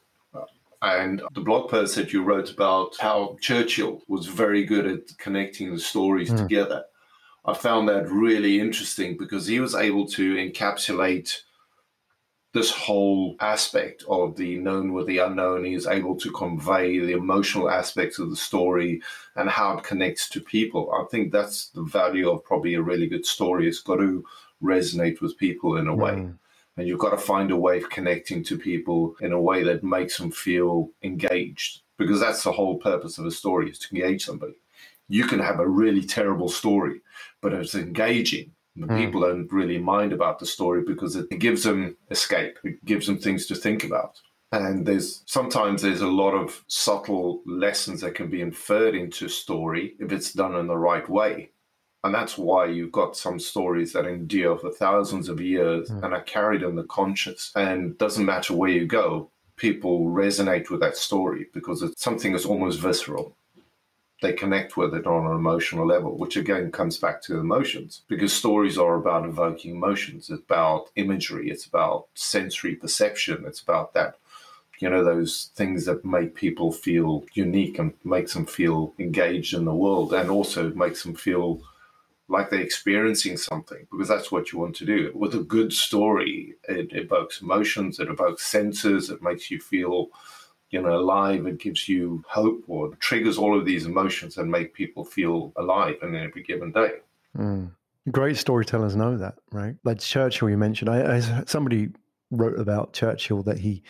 And 0.81 1.21
the 1.33 1.41
blog 1.41 1.69
post 1.69 1.95
that 1.95 2.13
you 2.13 2.23
wrote 2.23 2.51
about 2.51 2.95
how 2.99 3.37
Churchill 3.41 4.01
was 4.07 4.27
very 4.27 4.63
good 4.63 4.87
at 4.87 5.17
connecting 5.17 5.73
the 5.73 5.79
stories 5.79 6.33
together, 6.33 6.85
I 7.43 7.53
found 7.53 7.89
that 7.89 8.09
really 8.09 8.59
interesting 8.59 9.17
because 9.17 9.47
he 9.47 9.59
was 9.59 9.75
able 9.75 10.07
to 10.07 10.35
encapsulate 10.35 11.41
this 12.53 12.71
whole 12.71 13.35
aspect 13.39 14.03
of 14.09 14.35
the 14.35 14.57
known 14.57 14.93
with 14.93 15.05
the 15.07 15.19
unknown. 15.19 15.65
He 15.65 15.73
is 15.73 15.85
able 15.85 16.15
to 16.17 16.31
convey 16.31 16.97
the 16.99 17.11
emotional 17.11 17.69
aspects 17.69 18.17
of 18.17 18.29
the 18.29 18.35
story 18.35 19.01
and 19.35 19.49
how 19.49 19.77
it 19.77 19.83
connects 19.83 20.29
to 20.29 20.41
people. 20.41 20.91
I 20.91 21.05
think 21.11 21.31
that's 21.31 21.69
the 21.69 21.83
value 21.83 22.29
of 22.29 22.43
probably 22.43 22.73
a 22.73 22.81
really 22.81 23.07
good 23.07 23.25
story. 23.25 23.67
It's 23.67 23.81
got 23.81 23.97
to 23.97 24.25
resonate 24.63 25.21
with 25.21 25.37
people 25.37 25.77
in 25.77 25.87
a 25.87 25.95
way. 25.95 26.13
Mm. 26.13 26.37
And 26.79 26.87
you've 26.87 26.99
got 26.99 27.09
to 27.09 27.17
find 27.17 27.51
a 27.51 27.57
way 27.57 27.77
of 27.77 27.89
connecting 27.89 28.41
to 28.45 28.57
people 28.57 29.17
in 29.19 29.33
a 29.33 29.41
way 29.41 29.63
that 29.63 29.83
makes 29.83 30.17
them 30.17 30.31
feel 30.31 30.91
engaged. 31.03 31.81
Because 31.97 32.21
that's 32.21 32.41
the 32.41 32.53
whole 32.53 32.77
purpose 32.77 33.17
of 33.17 33.25
a 33.25 33.31
story 33.31 33.69
is 33.69 33.79
to 33.79 33.93
engage 33.93 34.23
somebody. 34.23 34.53
You 35.09 35.25
can 35.25 35.39
have 35.39 35.59
a 35.59 35.67
really 35.67 36.03
terrible 36.03 36.47
story, 36.47 37.01
but 37.41 37.51
it's 37.51 37.75
engaging. 37.75 38.53
The 38.77 38.87
Mm. 38.87 38.97
people 38.97 39.21
don't 39.21 39.51
really 39.51 39.77
mind 39.77 40.13
about 40.13 40.39
the 40.39 40.45
story 40.45 40.81
because 40.87 41.17
it 41.17 41.27
gives 41.37 41.63
them 41.63 41.97
escape. 42.11 42.57
It 42.63 42.85
gives 42.85 43.07
them 43.07 43.17
things 43.17 43.45
to 43.47 43.55
think 43.55 43.83
about. 43.83 44.21
And 44.53 44.85
there's 44.85 45.21
sometimes 45.25 45.81
there's 45.81 45.99
a 45.99 46.07
lot 46.07 46.33
of 46.33 46.63
subtle 46.67 47.43
lessons 47.45 47.99
that 48.01 48.15
can 48.15 48.29
be 48.29 48.39
inferred 48.39 48.95
into 48.95 49.25
a 49.25 49.29
story 49.43 49.95
if 49.99 50.13
it's 50.13 50.31
done 50.31 50.55
in 50.55 50.67
the 50.67 50.77
right 50.77 51.07
way. 51.09 51.51
And 52.03 52.13
that's 52.15 52.38
why 52.38 52.65
you've 52.65 52.91
got 52.91 53.17
some 53.17 53.39
stories 53.39 53.93
that 53.93 54.05
endure 54.05 54.57
for 54.57 54.71
thousands 54.71 55.27
of 55.27 55.41
years 55.41 55.89
hmm. 55.89 56.03
and 56.03 56.13
are 56.13 56.21
carried 56.21 56.63
in 56.63 56.75
the 56.75 56.83
conscious. 56.83 57.51
And 57.55 57.97
doesn't 57.97 58.25
matter 58.25 58.53
where 58.53 58.69
you 58.69 58.85
go, 58.85 59.29
people 59.57 60.05
resonate 60.05 60.69
with 60.69 60.79
that 60.79 60.95
story 60.95 61.47
because 61.53 61.83
it's 61.83 62.01
something 62.01 62.31
that's 62.31 62.45
almost 62.45 62.79
visceral. 62.79 63.35
They 64.21 64.33
connect 64.33 64.75
with 64.75 64.93
it 64.93 65.07
on 65.07 65.27
an 65.27 65.35
emotional 65.35 65.88
level, 65.88 66.17
which 66.17 66.35
again 66.35 66.71
comes 66.71 66.97
back 66.97 67.21
to 67.23 67.39
emotions 67.39 68.01
because 68.07 68.33
stories 68.33 68.77
are 68.77 68.95
about 68.95 69.25
evoking 69.25 69.75
emotions. 69.75 70.29
It's 70.29 70.43
about 70.43 70.89
imagery, 70.95 71.49
it's 71.49 71.65
about 71.65 72.07
sensory 72.15 72.75
perception, 72.75 73.45
it's 73.45 73.62
about 73.62 73.93
that 73.93 74.15
you 74.79 74.89
know 74.89 75.03
those 75.03 75.51
things 75.55 75.85
that 75.85 76.05
make 76.05 76.35
people 76.35 76.71
feel 76.71 77.25
unique 77.33 77.77
and 77.77 77.93
makes 78.03 78.33
them 78.33 78.45
feel 78.45 78.93
engaged 78.97 79.53
in 79.53 79.65
the 79.65 79.73
world 79.73 80.13
and 80.13 80.29
also 80.29 80.69
makes 80.71 81.03
them 81.03 81.13
feel 81.13 81.62
like 82.29 82.49
they're 82.49 82.61
experiencing 82.61 83.35
something 83.35 83.87
because 83.91 84.07
that's 84.07 84.31
what 84.31 84.51
you 84.51 84.59
want 84.59 84.75
to 84.75 84.85
do 84.85 85.11
with 85.13 85.33
a 85.35 85.39
good 85.39 85.73
story 85.73 86.55
it 86.67 86.89
evokes 86.91 87.41
emotions 87.41 87.99
it 87.99 88.07
evokes 88.07 88.45
senses 88.45 89.09
it 89.09 89.21
makes 89.21 89.49
you 89.51 89.59
feel 89.59 90.07
you 90.69 90.81
know 90.81 90.95
alive 90.95 91.45
it 91.45 91.59
gives 91.59 91.89
you 91.89 92.23
hope 92.27 92.63
or 92.67 92.95
triggers 92.95 93.37
all 93.37 93.57
of 93.57 93.65
these 93.65 93.85
emotions 93.85 94.37
and 94.37 94.49
make 94.49 94.73
people 94.73 95.03
feel 95.03 95.51
alive 95.57 95.95
in 96.01 96.15
every 96.15 96.43
given 96.43 96.71
day 96.71 96.91
Mm. 97.37 97.71
Great 98.11 98.37
storytellers 98.37 98.95
know 98.95 99.17
that, 99.17 99.35
right? 99.51 99.75
Like 99.83 99.99
Churchill, 99.99 100.49
you 100.49 100.57
mentioned. 100.57 100.89
I, 100.89 101.17
I 101.17 101.43
somebody 101.45 101.89
wrote 102.31 102.59
about 102.59 102.93
Churchill 102.93 103.43
that 103.43 103.59
he 103.59 103.83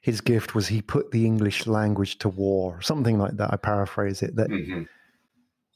his 0.00 0.20
gift 0.20 0.54
was 0.54 0.68
he 0.68 0.82
put 0.82 1.10
the 1.10 1.24
English 1.24 1.66
language 1.66 2.18
to 2.18 2.28
war, 2.28 2.80
something 2.82 3.18
like 3.18 3.36
that. 3.36 3.52
I 3.52 3.56
paraphrase 3.56 4.22
it. 4.22 4.36
That 4.36 4.48
hmm 4.48 4.82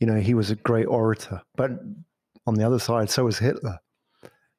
you 0.00 0.06
know 0.06 0.16
he 0.16 0.34
was 0.34 0.50
a 0.50 0.56
great 0.56 0.86
orator, 0.86 1.40
but 1.56 1.70
on 2.46 2.54
the 2.54 2.64
other 2.66 2.78
side, 2.78 3.10
so 3.10 3.26
was 3.26 3.38
Hitler. 3.38 3.78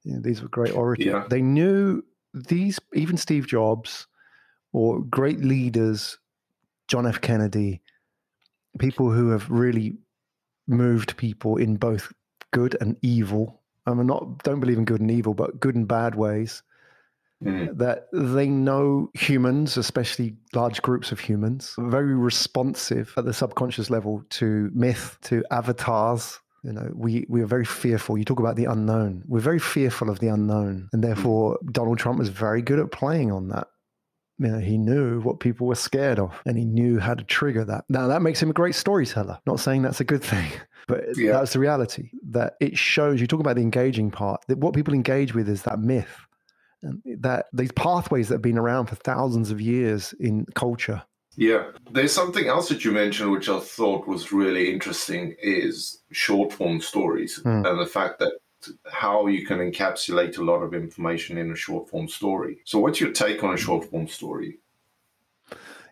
You 0.04 0.14
know, 0.14 0.22
these 0.22 0.42
were 0.42 0.48
great 0.48 0.74
orators. 0.74 1.06
Yeah. 1.06 1.26
They 1.30 1.42
knew 1.42 2.04
these, 2.34 2.80
even 2.94 3.18
Steve 3.18 3.48
Jobs, 3.48 4.08
or 4.74 5.02
great 5.02 5.40
leaders, 5.42 6.18
John 6.88 7.06
F. 7.06 7.22
Kennedy, 7.22 7.82
people 8.80 9.12
who 9.12 9.30
have 9.30 9.50
really 9.50 9.98
moved 10.68 11.18
people 11.18 11.58
in 11.58 11.76
both 11.76 12.12
good 12.52 12.78
and 12.80 12.98
evil. 13.02 13.62
I 13.86 13.94
mean, 13.94 14.08
not 14.08 14.44
don't 14.44 14.60
believe 14.60 14.78
in 14.78 14.86
good 14.86 15.02
and 15.02 15.12
evil, 15.12 15.34
but 15.34 15.60
good 15.60 15.76
and 15.76 15.88
bad 15.88 16.16
ways. 16.16 16.64
Mm. 17.44 17.78
That 17.78 18.08
they 18.14 18.48
know 18.50 19.10
humans, 19.14 19.76
especially 19.78 20.36
large 20.54 20.82
groups 20.82 21.12
of 21.12 21.20
humans, 21.20 21.74
are 21.78 21.90
very 21.90 22.14
responsive 22.16 23.14
at 23.18 23.26
the 23.26 23.34
subconscious 23.34 23.90
level 23.90 24.24
to 24.32 24.70
myth, 24.74 25.18
to 25.24 25.44
avatars. 25.50 26.40
You 26.64 26.74
know, 26.74 26.92
we, 26.94 27.26
we 27.28 27.42
are 27.42 27.48
very 27.48 27.66
fearful. 27.66 28.18
You 28.18 28.26
talk 28.26 28.40
about 28.40 28.56
the 28.56 28.66
unknown. 28.66 29.24
We're 29.28 29.40
very 29.40 29.58
fearful 29.58 30.10
of 30.12 30.20
the 30.20 30.28
unknown. 30.28 30.90
And 30.94 31.04
therefore, 31.04 31.58
Donald 31.72 31.98
Trump 31.98 32.20
was 32.20 32.30
very 32.30 32.62
good 32.62 32.78
at 32.78 32.92
playing 32.92 33.32
on 33.32 33.48
that. 33.50 33.68
You 34.38 34.48
know, 34.48 34.60
he 34.60 34.78
knew 34.78 35.22
what 35.22 35.40
people 35.40 35.66
were 35.68 35.76
scared 35.76 36.20
of 36.20 36.40
and 36.46 36.58
he 36.58 36.66
knew 36.66 37.00
how 37.00 37.14
to 37.16 37.24
trigger 37.24 37.64
that. 37.66 37.86
Now, 37.90 38.08
that 38.08 38.22
makes 38.22 38.42
him 38.42 38.50
a 38.52 38.54
great 38.54 38.76
storyteller. 38.76 39.40
Not 39.48 39.60
saying 39.60 39.82
that's 39.82 40.00
a 40.02 40.04
good 40.04 40.24
thing, 40.24 40.52
but 40.88 41.06
Yeah. 41.18 41.34
that's 41.34 41.54
the 41.54 41.60
reality 41.60 42.12
that 42.30 42.54
it 42.60 42.78
shows. 42.78 43.20
You 43.22 43.26
talk 43.28 43.40
about 43.40 43.56
the 43.56 43.62
engaging 43.64 44.12
part, 44.12 44.42
that 44.48 44.58
what 44.60 44.74
people 44.76 44.94
engage 44.94 45.34
with 45.34 45.50
is 45.50 45.64
that 45.64 45.80
myth 45.80 46.28
that 46.82 47.46
these 47.54 47.72
pathways 47.72 48.28
that 48.28 48.36
have 48.36 48.42
been 48.42 48.58
around 48.58 48.88
for 48.88 48.96
thousands 48.96 49.52
of 49.52 49.62
years 49.62 50.14
in 50.20 50.46
culture. 50.56 51.04
Yeah, 51.38 51.72
there's 51.92 52.12
something 52.12 52.48
else 52.48 52.68
that 52.70 52.84
you 52.84 52.92
mentioned 52.92 53.32
which 53.32 53.48
I 53.48 53.60
thought 53.60 54.08
was 54.08 54.34
really 54.34 54.72
interesting 54.72 55.36
is 55.42 56.02
short 56.12 56.52
form 56.52 56.82
stories 56.82 57.38
Hmm. 57.38 57.66
and 57.66 57.80
the 57.80 57.86
fact 57.86 58.20
that 58.20 58.34
how 58.92 59.28
you 59.28 59.46
can 59.46 59.60
encapsulate 59.60 60.38
a 60.38 60.44
lot 60.44 60.62
of 60.62 60.74
information 60.74 61.38
in 61.38 61.52
a 61.52 61.56
short 61.56 61.90
form 61.90 62.08
story. 62.08 62.60
So 62.66 62.80
what's 62.80 63.00
your 63.00 63.12
take 63.12 63.44
on 63.44 63.54
a 63.54 63.58
short 63.58 63.90
form 63.90 64.08
story? 64.08 64.60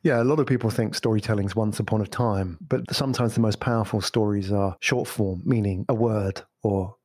Yeah, 0.04 0.22
a 0.22 0.24
lot 0.24 0.40
of 0.40 0.48
people 0.48 0.70
think 0.70 0.96
storytelling's 0.96 1.56
once 1.56 1.80
upon 1.80 2.02
a 2.02 2.08
time, 2.08 2.58
but 2.62 2.94
sometimes 2.94 3.34
the 3.34 3.42
most 3.42 3.60
powerful 3.60 4.02
stories 4.02 4.52
are 4.52 4.78
short 4.80 5.08
form, 5.08 5.42
meaning 5.46 5.86
a 5.90 5.94
word 5.94 6.42
or 6.64 6.96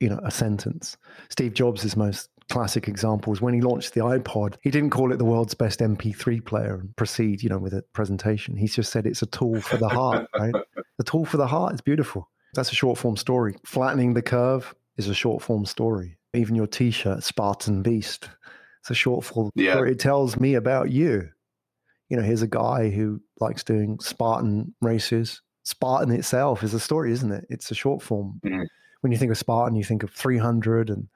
you 0.00 0.08
know 0.08 0.20
a 0.24 0.30
sentence. 0.30 0.96
Steve 1.30 1.54
Jobs' 1.54 1.84
is 1.84 1.96
most 1.96 2.28
classic 2.48 2.88
examples. 2.88 3.40
When 3.40 3.54
he 3.54 3.60
launched 3.60 3.94
the 3.94 4.00
iPod, 4.00 4.56
he 4.62 4.70
didn't 4.70 4.90
call 4.90 5.12
it 5.12 5.16
the 5.16 5.24
world's 5.24 5.54
best 5.54 5.80
MP3 5.80 6.44
player 6.44 6.76
and 6.76 6.94
proceed, 6.96 7.42
you 7.42 7.48
know, 7.48 7.58
with 7.58 7.72
a 7.74 7.82
presentation. 7.92 8.56
He 8.56 8.66
just 8.66 8.92
said 8.92 9.06
it's 9.06 9.22
a 9.22 9.26
tool 9.26 9.60
for 9.60 9.76
the 9.78 9.88
heart, 9.88 10.28
right? 10.38 10.54
The 10.98 11.04
tool 11.04 11.24
for 11.24 11.36
the 11.36 11.46
heart 11.46 11.74
is 11.74 11.80
beautiful. 11.80 12.30
That's 12.54 12.70
a 12.70 12.74
short 12.74 12.98
form 12.98 13.16
story. 13.16 13.56
Flattening 13.64 14.14
the 14.14 14.22
curve 14.22 14.74
is 14.96 15.08
a 15.08 15.14
short 15.14 15.42
form 15.42 15.64
story. 15.66 16.18
Even 16.34 16.54
your 16.54 16.66
T-shirt, 16.66 17.22
Spartan 17.22 17.82
Beast, 17.82 18.28
it's 18.80 18.90
a 18.90 18.94
short 18.94 19.24
form 19.24 19.50
Yeah. 19.54 19.72
story. 19.72 19.92
It 19.92 19.98
tells 20.00 20.38
me 20.38 20.54
about 20.54 20.90
you. 20.90 21.28
You 22.10 22.16
know, 22.18 22.22
here's 22.22 22.42
a 22.42 22.46
guy 22.48 22.90
who 22.90 23.20
likes 23.40 23.64
doing 23.64 23.98
Spartan 24.00 24.74
races. 24.82 25.40
Spartan 25.64 26.12
itself 26.12 26.62
is 26.62 26.74
a 26.74 26.80
story, 26.80 27.10
isn't 27.12 27.32
it? 27.32 27.46
It's 27.48 27.70
a 27.70 27.74
short 27.74 28.02
form. 28.02 28.40
Mhm. 28.44 28.66
When 29.00 29.10
you 29.12 29.18
think 29.18 29.32
of 29.32 29.38
Spartan, 29.38 29.76
you 29.76 29.84
think 29.84 30.02
of 30.02 30.10
300 30.10 30.90
and 30.90 31.08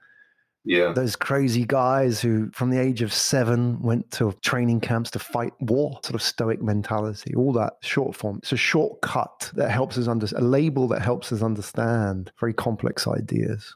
Yeah. 0.69 0.93
those 0.93 1.17
crazy 1.17 1.65
guys 1.65 2.21
who, 2.21 2.51
from 2.51 2.69
the 2.69 2.79
age 2.79 3.01
of 3.01 3.11
seven, 3.11 3.81
went 3.81 4.11
to 4.13 4.35
training 4.43 4.81
camps 4.81 5.11
to 5.13 5.19
fight 5.19 5.55
war, 5.61 5.99
sort 6.03 6.15
of 6.15 6.23
stoic 6.23 6.61
mentality, 6.61 7.35
all 7.35 7.55
that 7.55 7.79
short 7.81 8.15
form. 8.15 8.39
It's 8.43 8.53
a 8.53 8.59
shortcut 8.59 9.51
that 9.55 9.71
helps 9.71 9.97
us 9.97 10.09
understand, 10.09 10.45
a 10.45 10.47
label 10.47 10.87
that 10.89 11.01
helps 11.01 11.33
us 11.33 11.43
understand 11.43 12.31
very 12.39 12.53
complex 12.53 13.07
ideas. 13.07 13.75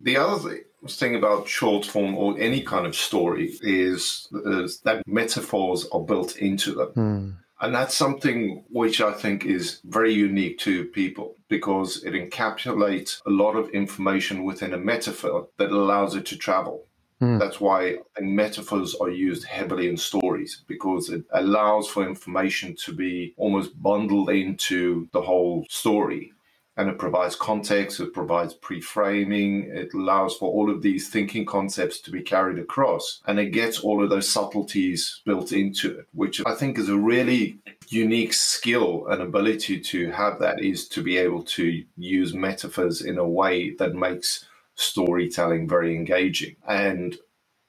The 0.00 0.16
other 0.16 0.60
thing 0.88 1.16
about 1.16 1.48
short 1.48 1.84
form 1.84 2.16
or 2.16 2.38
any 2.38 2.60
kind 2.60 2.86
of 2.86 2.94
story 2.94 3.58
is, 3.60 4.28
is 4.44 4.80
that 4.82 5.02
metaphors 5.08 5.88
are 5.90 6.04
built 6.04 6.36
into 6.36 6.72
them. 6.72 6.88
Hmm. 6.90 7.30
And 7.60 7.74
that's 7.74 7.94
something 7.94 8.64
which 8.70 9.00
I 9.00 9.12
think 9.12 9.44
is 9.44 9.80
very 9.84 10.12
unique 10.14 10.58
to 10.60 10.84
people 10.86 11.34
because 11.48 12.04
it 12.04 12.12
encapsulates 12.12 13.20
a 13.26 13.30
lot 13.30 13.56
of 13.56 13.70
information 13.70 14.44
within 14.44 14.74
a 14.74 14.78
metaphor 14.78 15.48
that 15.56 15.70
allows 15.70 16.14
it 16.14 16.26
to 16.26 16.36
travel. 16.36 16.84
Hmm. 17.20 17.38
That's 17.38 17.60
why 17.60 17.98
metaphors 18.20 18.94
are 18.94 19.10
used 19.10 19.44
heavily 19.44 19.88
in 19.88 19.96
stories 19.96 20.62
because 20.68 21.10
it 21.10 21.24
allows 21.32 21.88
for 21.88 22.06
information 22.06 22.76
to 22.84 22.92
be 22.92 23.34
almost 23.36 23.80
bundled 23.82 24.30
into 24.30 25.08
the 25.12 25.22
whole 25.22 25.66
story. 25.68 26.32
And 26.78 26.88
it 26.88 26.96
provides 26.96 27.34
context, 27.34 27.98
it 27.98 28.14
provides 28.14 28.54
pre 28.54 28.80
framing, 28.80 29.64
it 29.64 29.92
allows 29.92 30.36
for 30.36 30.50
all 30.50 30.70
of 30.70 30.80
these 30.80 31.10
thinking 31.10 31.44
concepts 31.44 32.00
to 32.02 32.12
be 32.12 32.22
carried 32.22 32.58
across. 32.58 33.20
And 33.26 33.40
it 33.40 33.50
gets 33.50 33.80
all 33.80 34.02
of 34.02 34.10
those 34.10 34.28
subtleties 34.28 35.20
built 35.26 35.52
into 35.52 35.98
it, 35.98 36.06
which 36.12 36.40
I 36.46 36.54
think 36.54 36.78
is 36.78 36.88
a 36.88 36.96
really 36.96 37.58
unique 37.88 38.32
skill 38.32 39.08
and 39.08 39.20
ability 39.20 39.80
to 39.80 40.10
have 40.12 40.38
that 40.38 40.62
is 40.62 40.88
to 40.90 41.02
be 41.02 41.18
able 41.18 41.42
to 41.42 41.84
use 41.96 42.32
metaphors 42.32 43.02
in 43.02 43.18
a 43.18 43.28
way 43.28 43.74
that 43.74 43.94
makes 43.94 44.46
storytelling 44.76 45.68
very 45.68 45.96
engaging. 45.96 46.54
And 46.66 47.18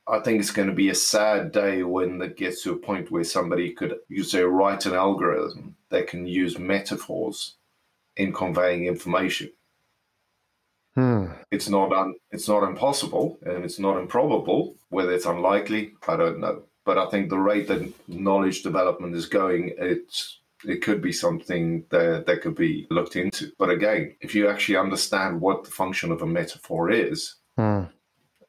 I 0.08 0.20
think 0.20 0.40
it's 0.40 0.52
going 0.52 0.68
to 0.68 0.74
be 0.74 0.90
a 0.90 0.96
sad 0.96 1.52
day 1.52 1.84
when 1.84 2.22
it 2.22 2.38
gets 2.38 2.64
to 2.64 2.74
a 2.74 2.78
point 2.78 3.12
where 3.12 3.24
somebody 3.24 3.74
could, 3.74 3.96
you 4.08 4.24
say, 4.24 4.42
write 4.42 4.86
an 4.86 4.94
algorithm 4.94 5.76
that 5.90 6.08
can 6.08 6.26
use 6.26 6.58
metaphors 6.58 7.56
in 8.20 8.34
conveying 8.34 8.86
information. 8.86 9.50
Hmm. 10.94 11.28
It's 11.52 11.70
not 11.70 11.94
un, 11.94 12.16
it's 12.32 12.48
not 12.50 12.64
impossible 12.64 13.40
and 13.44 13.64
it's 13.64 13.80
not 13.80 13.98
improbable. 13.98 14.76
Whether 14.90 15.14
it's 15.14 15.26
unlikely, 15.26 15.94
I 16.08 16.18
don't 16.18 16.40
know. 16.40 16.64
But 16.86 16.98
I 16.98 17.10
think 17.10 17.30
the 17.30 17.38
rate 17.38 17.68
that 17.70 17.94
knowledge 18.08 18.62
development 18.64 19.16
is 19.16 19.26
going, 19.26 19.74
it's 19.78 20.40
it 20.66 20.82
could 20.82 21.02
be 21.02 21.14
something 21.14 21.86
that 21.90 22.26
that 22.26 22.42
could 22.42 22.56
be 22.56 22.86
looked 22.92 23.16
into. 23.16 23.52
But 23.58 23.70
again, 23.70 24.16
if 24.20 24.36
you 24.36 24.50
actually 24.50 24.78
understand 24.78 25.40
what 25.40 25.64
the 25.64 25.72
function 25.72 26.12
of 26.12 26.22
a 26.22 26.28
metaphor 26.28 26.92
is, 26.92 27.36
Hmm. 27.58 27.84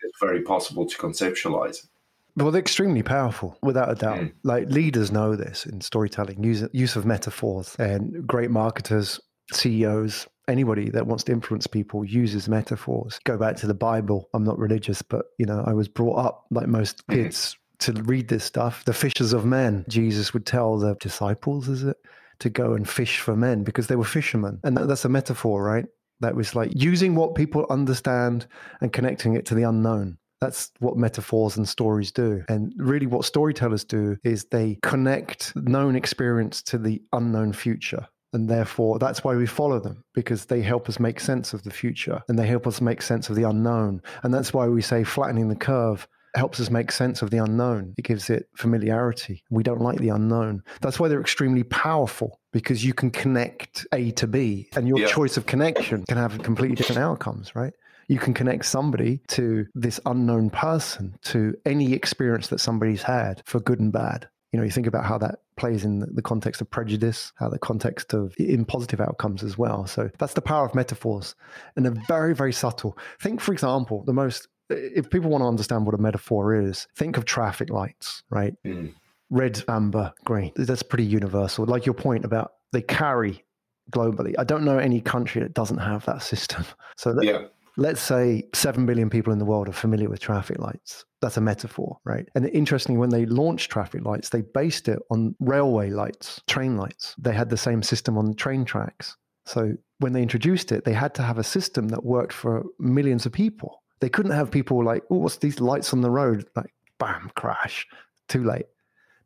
it's 0.02 0.20
very 0.20 0.42
possible 0.42 0.86
to 0.86 0.96
conceptualize 0.98 1.84
it. 1.84 1.90
Well, 2.36 2.50
they're 2.50 2.60
extremely 2.60 3.02
powerful, 3.02 3.58
without 3.62 3.90
a 3.90 3.94
doubt. 3.96 4.20
Mm. 4.20 4.32
Like 4.44 4.68
leaders 4.68 5.10
know 5.10 5.34
this 5.36 5.66
in 5.66 5.80
storytelling, 5.80 6.42
use, 6.44 6.62
use 6.72 6.94
of 6.96 7.04
metaphors, 7.04 7.74
and 7.78 8.26
great 8.26 8.50
marketers, 8.50 9.20
CEOs, 9.52 10.26
anybody 10.48 10.90
that 10.90 11.06
wants 11.06 11.24
to 11.24 11.32
influence 11.32 11.66
people 11.66 12.04
uses 12.04 12.48
metaphors. 12.48 13.20
Go 13.24 13.36
back 13.36 13.56
to 13.56 13.66
the 13.66 13.74
Bible. 13.74 14.28
I'm 14.34 14.44
not 14.44 14.58
religious, 14.58 15.02
but 15.02 15.26
you 15.38 15.46
know, 15.46 15.62
I 15.66 15.72
was 15.72 15.88
brought 15.88 16.18
up 16.18 16.46
like 16.50 16.66
most 16.66 17.06
Mhm. 17.06 17.14
kids 17.14 17.56
to 17.80 17.92
read 17.92 18.28
this 18.28 18.44
stuff. 18.44 18.84
The 18.84 18.92
fishers 18.92 19.32
of 19.32 19.44
men. 19.44 19.84
Jesus 19.88 20.34
would 20.34 20.44
tell 20.46 20.78
the 20.78 20.94
disciples, 21.00 21.68
is 21.68 21.82
it, 21.84 21.96
to 22.40 22.50
go 22.50 22.74
and 22.74 22.88
fish 22.88 23.20
for 23.20 23.36
men 23.36 23.64
because 23.64 23.86
they 23.86 23.96
were 23.96 24.04
fishermen, 24.04 24.60
and 24.64 24.76
that, 24.76 24.88
that's 24.88 25.04
a 25.04 25.08
metaphor, 25.08 25.62
right? 25.62 25.86
That 26.20 26.34
was 26.34 26.54
like 26.54 26.72
using 26.74 27.14
what 27.14 27.34
people 27.34 27.64
understand 27.70 28.46
and 28.82 28.92
connecting 28.92 29.34
it 29.34 29.46
to 29.46 29.54
the 29.54 29.62
unknown. 29.62 30.18
That's 30.42 30.70
what 30.78 30.96
metaphors 30.96 31.56
and 31.56 31.68
stories 31.68 32.12
do. 32.12 32.42
And 32.48 32.72
really, 32.76 33.06
what 33.06 33.24
storytellers 33.24 33.84
do 33.84 34.16
is 34.24 34.46
they 34.46 34.78
connect 34.82 35.54
known 35.56 35.96
experience 35.96 36.62
to 36.64 36.78
the 36.78 37.02
unknown 37.12 37.52
future. 37.52 38.06
And 38.32 38.48
therefore, 38.48 38.98
that's 38.98 39.24
why 39.24 39.34
we 39.34 39.46
follow 39.46 39.80
them 39.80 40.04
because 40.14 40.46
they 40.46 40.62
help 40.62 40.88
us 40.88 41.00
make 41.00 41.18
sense 41.20 41.52
of 41.52 41.62
the 41.64 41.70
future 41.70 42.22
and 42.28 42.38
they 42.38 42.46
help 42.46 42.66
us 42.66 42.80
make 42.80 43.02
sense 43.02 43.28
of 43.28 43.36
the 43.36 43.42
unknown. 43.42 44.02
And 44.22 44.32
that's 44.32 44.52
why 44.52 44.68
we 44.68 44.82
say 44.82 45.02
flattening 45.04 45.48
the 45.48 45.56
curve 45.56 46.06
helps 46.36 46.60
us 46.60 46.70
make 46.70 46.92
sense 46.92 47.22
of 47.22 47.30
the 47.30 47.38
unknown. 47.38 47.92
It 47.98 48.04
gives 48.04 48.30
it 48.30 48.48
familiarity. 48.56 49.42
We 49.50 49.64
don't 49.64 49.80
like 49.80 49.98
the 49.98 50.10
unknown. 50.10 50.62
That's 50.80 51.00
why 51.00 51.08
they're 51.08 51.20
extremely 51.20 51.64
powerful 51.64 52.38
because 52.52 52.84
you 52.84 52.94
can 52.94 53.10
connect 53.10 53.84
A 53.92 54.12
to 54.12 54.28
B 54.28 54.68
and 54.76 54.86
your 54.86 55.00
Yeah. 55.00 55.06
choice 55.08 55.36
of 55.36 55.46
connection 55.46 56.04
can 56.06 56.16
have 56.18 56.40
completely 56.42 56.76
different 56.76 57.00
outcomes, 57.00 57.54
right? 57.56 57.72
you 58.08 58.18
can 58.18 58.34
connect 58.34 58.64
somebody 58.64 59.20
to 59.28 59.64
this 59.76 60.00
unknown 60.04 60.50
person, 60.50 61.14
to 61.22 61.54
any 61.64 61.92
experience 61.92 62.48
that 62.48 62.58
somebody's 62.58 63.02
had 63.02 63.40
for 63.46 63.60
good 63.60 63.78
and 63.78 63.92
bad. 63.92 64.28
You 64.52 64.58
know, 64.58 64.64
you 64.64 64.70
think 64.70 64.86
about 64.86 65.04
how 65.04 65.16
that 65.18 65.40
plays 65.56 65.84
in 65.84 66.00
the 66.00 66.22
context 66.22 66.60
of 66.60 66.70
prejudice, 66.70 67.32
how 67.36 67.48
the 67.48 67.58
context 67.58 68.12
of 68.14 68.34
in 68.38 68.64
positive 68.64 69.00
outcomes 69.00 69.42
as 69.42 69.56
well. 69.56 69.86
So 69.86 70.10
that's 70.18 70.34
the 70.34 70.42
power 70.42 70.64
of 70.66 70.74
metaphors, 70.74 71.34
and 71.76 71.84
they're 71.84 72.02
very, 72.08 72.34
very 72.34 72.52
subtle. 72.52 72.98
Think, 73.20 73.40
for 73.40 73.52
example, 73.52 74.02
the 74.04 74.12
most 74.12 74.48
if 74.70 75.10
people 75.10 75.30
want 75.30 75.42
to 75.42 75.48
understand 75.48 75.84
what 75.84 75.94
a 75.94 75.98
metaphor 75.98 76.54
is, 76.54 76.86
think 76.94 77.16
of 77.16 77.24
traffic 77.24 77.70
lights, 77.70 78.22
right? 78.30 78.54
Mm. 78.64 78.94
Red, 79.28 79.62
amber, 79.68 80.12
green. 80.24 80.52
That's 80.56 80.82
pretty 80.82 81.04
universal. 81.04 81.64
Like 81.66 81.86
your 81.86 81.94
point 81.94 82.24
about 82.24 82.52
they 82.72 82.82
carry 82.82 83.44
globally. 83.90 84.34
I 84.38 84.44
don't 84.44 84.64
know 84.64 84.78
any 84.78 85.00
country 85.00 85.42
that 85.42 85.54
doesn't 85.54 85.78
have 85.78 86.04
that 86.06 86.22
system. 86.22 86.64
So 86.96 87.14
that, 87.14 87.24
Yeah. 87.24 87.46
Let's 87.80 88.02
say 88.02 88.44
7 88.52 88.84
billion 88.84 89.08
people 89.08 89.32
in 89.32 89.38
the 89.38 89.44
world 89.46 89.66
are 89.66 89.72
familiar 89.72 90.10
with 90.10 90.20
traffic 90.20 90.58
lights. 90.58 91.06
That's 91.22 91.38
a 91.38 91.40
metaphor, 91.40 91.98
right? 92.04 92.28
And 92.34 92.46
interestingly, 92.50 92.98
when 92.98 93.08
they 93.08 93.24
launched 93.24 93.70
traffic 93.70 94.04
lights, 94.04 94.28
they 94.28 94.42
based 94.42 94.86
it 94.86 94.98
on 95.10 95.34
railway 95.40 95.88
lights, 95.88 96.42
train 96.46 96.76
lights. 96.76 97.14
They 97.18 97.32
had 97.32 97.48
the 97.48 97.56
same 97.56 97.82
system 97.82 98.18
on 98.18 98.34
train 98.34 98.66
tracks. 98.66 99.16
So 99.46 99.72
when 99.98 100.12
they 100.12 100.20
introduced 100.20 100.72
it, 100.72 100.84
they 100.84 100.92
had 100.92 101.14
to 101.14 101.22
have 101.22 101.38
a 101.38 101.42
system 101.42 101.88
that 101.88 102.04
worked 102.04 102.34
for 102.34 102.64
millions 102.78 103.24
of 103.24 103.32
people. 103.32 103.82
They 104.00 104.10
couldn't 104.10 104.32
have 104.32 104.50
people 104.50 104.84
like, 104.84 105.02
oh, 105.10 105.16
what's 105.16 105.38
these 105.38 105.58
lights 105.58 105.94
on 105.94 106.02
the 106.02 106.10
road? 106.10 106.46
Like, 106.54 106.74
bam, 106.98 107.30
crash. 107.34 107.86
Too 108.28 108.44
late. 108.44 108.66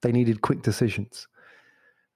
They 0.03 0.13
needed 0.13 0.43
quick 0.43 0.63
decisions. 0.63 1.27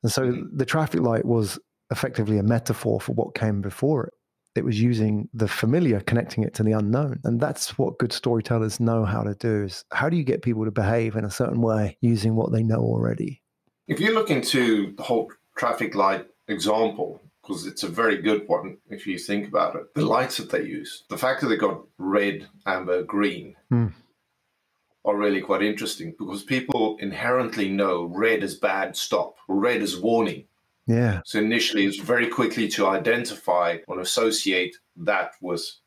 And 0.04 0.12
so 0.12 0.30
Mhm. 0.30 0.56
the 0.56 0.64
traffic 0.64 1.00
light 1.00 1.24
was 1.24 1.58
effectively 1.90 2.38
a 2.38 2.44
metaphor 2.44 3.00
for 3.00 3.12
what 3.14 3.34
came 3.34 3.60
before 3.60 4.04
it 4.06 4.14
it 4.54 4.64
was 4.64 4.80
using 4.80 5.28
the 5.32 5.48
familiar 5.48 6.00
connecting 6.00 6.42
it 6.44 6.54
to 6.54 6.62
the 6.62 6.72
unknown 6.72 7.20
and 7.24 7.40
that's 7.40 7.78
what 7.78 7.98
good 7.98 8.12
storytellers 8.12 8.80
know 8.80 9.04
how 9.04 9.22
to 9.22 9.34
do 9.34 9.64
is 9.64 9.84
how 9.92 10.08
do 10.08 10.16
you 10.16 10.24
get 10.24 10.42
people 10.42 10.64
to 10.64 10.70
behave 10.70 11.16
in 11.16 11.24
a 11.24 11.30
certain 11.30 11.60
way 11.60 11.96
using 12.00 12.34
what 12.34 12.52
they 12.52 12.62
know 12.62 12.80
already 12.80 13.42
If 13.86 14.00
you 14.00 14.12
look 14.14 14.30
into 14.30 14.94
the 14.96 15.02
whole 15.02 15.30
traffic 15.56 15.94
light 15.94 16.26
example, 16.48 17.20
because 17.42 17.66
it's 17.66 17.82
a 17.82 17.88
very 17.88 18.20
good 18.20 18.46
one 18.46 18.78
if 18.90 19.06
you 19.06 19.18
think 19.18 19.48
about 19.48 19.74
it, 19.76 19.94
the 19.94 20.04
lights 20.04 20.36
that 20.36 20.50
they 20.50 20.62
use, 20.62 21.04
the 21.08 21.18
fact 21.18 21.40
that 21.40 21.48
they 21.48 21.56
got 21.56 21.82
red, 21.98 22.46
amber, 22.66 23.02
green 23.02 23.56
Hmm. 23.70 23.88
are 25.04 25.16
really 25.16 25.40
quite 25.40 25.62
interesting 25.62 26.14
because 26.18 26.42
people 26.42 26.96
inherently 27.00 27.68
know 27.70 28.04
red 28.04 28.42
is 28.42 28.56
bad, 28.56 28.96
stop, 28.96 29.36
red 29.48 29.80
is 29.82 29.98
warning. 29.98 30.44
Yeah 30.88 31.20
So 31.24 31.38
initially, 31.38 31.84
it's 31.86 32.00
very 32.00 32.28
quickly 32.28 32.66
to 32.68 32.86
identify 32.88 33.78
and 33.88 34.00
associate 34.00 34.74
that 34.96 35.32
was 35.40 35.80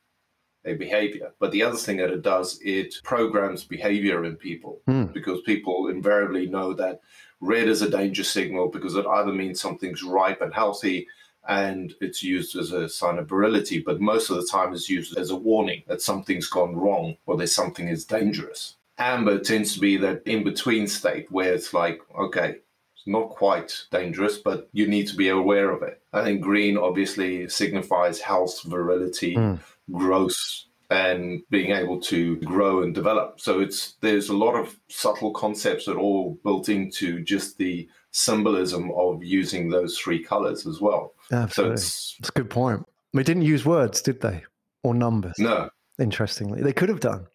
a 0.64 0.74
behavior. 0.76 1.34
But 1.40 1.52
the 1.52 1.64
other 1.64 1.78
thing 1.78 1.98
that 1.98 2.12
it 2.12 2.22
does, 2.22 2.60
it 2.64 2.94
programs 3.04 3.64
behavior 3.64 4.24
in 4.26 4.36
people 4.36 4.74
Hmm. 4.86 5.06
because 5.06 5.42
people 5.42 5.88
invariably 5.90 6.46
know 6.48 6.74
that 6.76 7.02
red 7.40 7.68
is 7.68 7.82
a 7.82 7.90
danger 7.90 8.24
signal 8.24 8.70
because 8.70 8.96
it 8.96 9.06
either 9.08 9.34
means 9.34 9.60
something's 9.60 10.04
ripe 10.04 10.42
and 10.42 10.54
healthy 10.54 11.08
and 11.48 11.96
it's 12.02 12.22
used 12.22 12.56
as 12.56 12.72
a 12.72 12.88
sign 12.88 13.18
of 13.18 13.28
virility, 13.28 13.80
but 13.80 14.00
most 14.00 14.30
of 14.30 14.36
the 14.38 14.46
time 14.46 14.74
it's 14.74 14.90
used 14.90 15.18
as 15.18 15.32
a 15.32 15.36
warning 15.36 15.82
that 15.88 16.00
something's 16.02 16.48
gone 16.48 16.76
wrong 16.76 17.18
or 17.26 17.36
there's 17.36 17.56
something 17.56 17.88
is 17.88 18.06
dangerous. 18.06 18.76
Amber 19.00 19.40
tends 19.40 19.74
to 19.74 19.80
be 19.80 19.98
that 19.98 20.22
in 20.28 20.44
between 20.44 20.86
state 20.88 21.32
where 21.32 21.52
it's 21.52 21.74
like, 21.74 22.00
okay, 22.20 22.58
not 23.06 23.30
quite 23.30 23.86
dangerous, 23.92 24.38
but 24.38 24.70
you 24.74 24.88
need 24.88 25.08
to 25.08 25.16
be 25.16 25.30
aware 25.30 25.72
of 25.72 25.82
it. 25.84 26.02
I 26.14 26.24
think 26.24 26.42
green 26.42 26.78
obviously 26.78 27.48
signifies 27.50 28.20
health, 28.20 28.62
virility, 28.64 29.36
Mm. 29.36 29.60
growth, 29.92 30.38
and 30.90 31.42
being 31.50 31.72
able 31.72 32.00
to 32.02 32.36
grow 32.38 32.84
and 32.84 32.94
develop. 32.94 33.40
So 33.40 33.62
it's 33.62 33.94
there's 34.02 34.30
a 34.30 34.36
lot 34.36 34.56
of 34.56 34.76
subtle 34.90 35.32
concepts 35.32 35.86
that 35.86 35.96
are 35.96 36.00
all 36.00 36.38
built 36.44 36.68
into 36.70 37.22
just 37.22 37.58
the 37.58 37.88
symbolism 38.12 38.92
of 38.92 39.24
using 39.24 39.70
those 39.70 39.98
three 39.98 40.22
colors 40.22 40.68
as 40.68 40.82
well. 40.82 41.14
Absolutely. 41.32 41.78
So 41.78 41.82
it's, 41.82 42.16
it's 42.20 42.30
a 42.30 42.34
good 42.34 42.50
point. 42.50 42.86
They 43.14 43.24
didn't 43.24 43.44
use 43.44 43.66
words, 43.66 44.02
did 44.02 44.20
they? 44.22 44.44
Or 44.84 44.94
numbers? 44.94 45.36
No. 45.40 45.70
Interestingly, 46.00 46.62
they 46.62 46.74
could 46.74 46.90
have 46.90 47.00
done. 47.00 47.26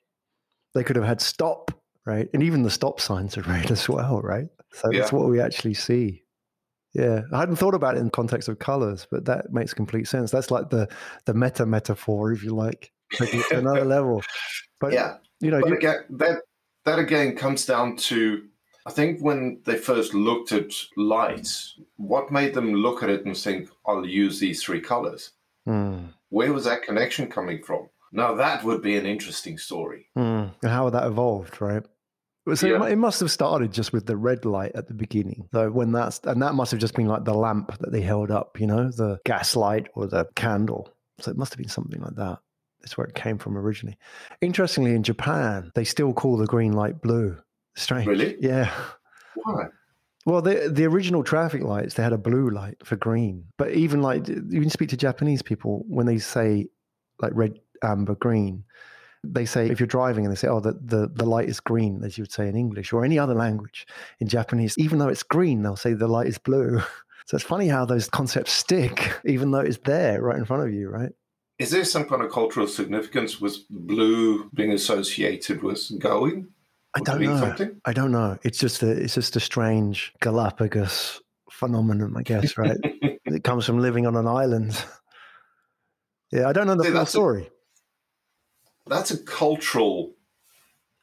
They 0.75 0.85
could 0.85 0.97
have 0.97 1.05
had 1.07 1.21
stop, 1.23 1.71
right? 2.05 2.29
And 2.35 2.43
even 2.43 2.63
the 2.63 2.71
stop 2.71 3.01
signs 3.01 3.39
are 3.39 3.43
red 3.49 3.71
as 3.71 3.89
well, 3.89 4.21
right? 4.21 4.49
So 4.73 4.91
yeah. 4.91 5.01
that's 5.01 5.13
what 5.13 5.29
we 5.29 5.41
actually 5.41 5.75
see. 5.75 6.23
Yeah, 6.95 7.23
I 7.33 7.41
hadn't 7.41 7.57
thought 7.57 7.75
about 7.75 7.97
it 7.97 8.01
in 8.01 8.11
context 8.11 8.49
of 8.49 8.59
colors, 8.59 9.07
but 9.11 9.27
that 9.27 9.53
makes 9.53 9.75
complete 9.75 10.09
sense. 10.09 10.31
That's 10.31 10.51
like 10.51 10.71
the 10.71 10.89
the 11.27 11.35
meta 11.35 11.67
metaphor, 11.67 12.33
if 12.33 12.43
you 12.43 12.55
like, 12.55 12.91
taking 13.13 13.41
it 13.41 13.47
to 13.51 13.59
another 13.59 13.85
level. 13.85 14.23
But 14.79 14.93
yeah, 14.93 15.17
you 15.41 15.51
know, 15.51 15.63
you, 15.65 15.75
again, 15.75 16.05
that 16.11 16.43
that 16.85 16.99
again 16.99 17.35
comes 17.35 17.65
down 17.65 17.97
to 17.97 18.43
I 18.87 18.93
think 18.93 19.21
when 19.21 19.61
they 19.65 19.77
first 19.77 20.15
looked 20.15 20.53
at 20.53 20.71
lights, 20.97 21.79
what 21.97 22.31
made 22.31 22.55
them 22.55 22.73
look 22.73 23.03
at 23.03 23.11
it 23.11 23.27
and 23.27 23.37
think, 23.37 23.69
"I'll 23.85 24.07
use 24.07 24.39
these 24.39 24.63
three 24.63 24.81
colors"? 24.81 25.33
Mm. 25.67 26.13
Where 26.29 26.53
was 26.53 26.65
that 26.65 26.83
connection 26.83 27.29
coming 27.29 27.63
from? 27.63 27.89
Now 28.13 28.35
that 28.35 28.63
would 28.63 28.83
be 28.83 28.97
an 28.97 29.05
interesting 29.05 29.59
story. 29.59 30.07
Mm. 30.17 30.55
And 30.63 30.71
how 30.71 30.89
that 30.91 31.07
evolved, 31.07 31.61
right? 31.61 31.83
So 32.55 32.67
yeah. 32.69 32.87
it 32.87 32.97
must 32.97 33.19
have 33.21 33.31
started 33.31 33.73
just 33.73 33.93
with 33.93 34.07
the 34.07 34.17
red 34.17 34.45
light 34.45 34.73
at 34.77 34.87
the 34.87 34.95
beginning. 34.95 35.49
So 35.53 35.71
when 35.71 35.91
that's 35.91 36.21
and 36.25 36.41
that 36.43 36.55
must 36.55 36.71
have 36.71 36.81
just 36.81 36.95
been 36.95 37.07
like 37.07 37.25
the 37.25 37.35
lamp 37.35 37.77
that 37.79 37.91
they 37.91 38.01
held 38.01 38.31
up, 38.31 38.61
you 38.61 38.69
know, 38.69 38.89
the 38.91 39.19
gas 39.25 39.57
light 39.57 39.89
or 39.95 40.07
the 40.07 40.29
candle. 40.37 40.89
So 41.19 41.31
it 41.31 41.37
must 41.37 41.53
have 41.53 41.59
been 41.59 41.69
something 41.69 42.01
like 42.01 42.15
that. 42.15 42.39
That's 42.81 42.97
where 42.97 43.07
it 43.07 43.17
came 43.17 43.39
from 43.39 43.59
originally. 43.59 43.99
Interestingly, 44.41 44.95
in 44.95 45.03
Japan, 45.03 45.73
they 45.75 45.83
still 45.83 46.13
call 46.13 46.37
the 46.37 46.47
green 46.47 46.73
light 46.73 47.01
blue. 47.03 47.37
Strange. 47.75 48.07
Really? 48.07 48.37
Yeah. 48.41 48.73
Why? 49.35 49.67
Well, 50.25 50.41
the 50.41 50.69
the 50.71 50.85
original 50.85 51.25
traffic 51.25 51.63
lights 51.63 51.95
they 51.95 52.03
had 52.03 52.13
a 52.13 52.19
blue 52.19 52.51
light 52.51 52.77
for 52.85 52.97
green, 52.97 53.45
but 53.59 53.73
even 53.73 54.03
like 54.03 54.29
you 54.29 54.61
can 54.61 54.71
speak 54.71 54.91
to 54.91 54.97
Japanese 54.97 55.43
people 55.43 55.85
when 55.89 56.07
they 56.07 56.19
say 56.19 56.69
like 57.21 57.33
red, 57.35 57.59
amber, 57.83 58.15
green, 58.15 58.65
they 59.33 59.45
say 59.45 59.69
if 59.69 59.81
you're 59.81 59.87
driving 59.87 60.25
and 60.25 60.33
they 60.33 60.39
say, 60.39 60.49
oh, 60.49 60.61
the, 60.61 60.73
the, 60.73 61.11
the 61.13 61.25
light 61.25 61.49
is 61.49 61.61
green, 61.61 62.03
as 62.05 62.17
you 62.17 62.23
would 62.23 62.33
say 62.33 62.49
in 62.49 62.57
English 62.57 62.93
or 62.93 63.05
any 63.05 63.19
other 63.19 63.35
language. 63.35 63.87
In 64.21 64.29
Japanese, 64.29 64.77
even 64.79 64.99
though 64.99 65.09
it's 65.09 65.23
green, 65.23 65.63
they'll 65.63 65.77
say 65.77 65.93
the 65.93 66.09
light 66.09 66.27
is 66.27 66.39
blue. 66.39 66.81
So 67.29 67.35
it's 67.35 67.45
funny 67.45 67.67
how 67.67 67.85
those 67.85 68.09
concepts 68.09 68.53
stick, 68.53 69.13
even 69.25 69.51
though 69.51 69.59
it's 69.59 69.79
there 69.79 70.23
right 70.23 70.39
in 70.39 70.45
front 70.45 70.63
of 70.63 70.73
you, 70.73 70.89
right? 70.89 71.11
Is 71.59 71.73
there 71.73 71.85
some 71.85 72.05
kind 72.05 72.23
of 72.23 72.31
cultural 72.31 72.69
significance 72.69 73.41
with 73.41 73.69
blue 73.69 74.49
being 74.55 74.71
associated 74.71 75.61
with 75.65 75.91
going? 75.99 76.47
I 76.95 77.01
don't 77.01 77.21
know. 77.21 77.37
Something? 77.37 77.81
I 77.85 77.93
don't 77.93 78.13
know. 78.13 78.39
It's 78.45 78.59
just 78.59 78.81
a 78.85 78.91
it's 78.93 79.17
just 79.17 79.35
a 79.35 79.41
strange 79.41 80.13
Galapagos 80.21 81.21
phenomenon, 81.51 82.15
I 82.17 82.23
guess, 82.23 82.57
right? 82.57 82.77
it 82.85 83.43
comes 83.43 83.67
from 83.67 83.81
living 83.81 84.07
on 84.07 84.15
an 84.15 84.29
island. 84.29 84.81
Yeah, 86.31 86.49
I 86.49 86.53
don't 86.53 86.69
know 86.69 86.77
the 86.77 86.85
See, 86.85 86.93
full 86.93 87.07
story 87.07 87.51
that's 88.87 89.11
a 89.11 89.19
cultural 89.19 90.13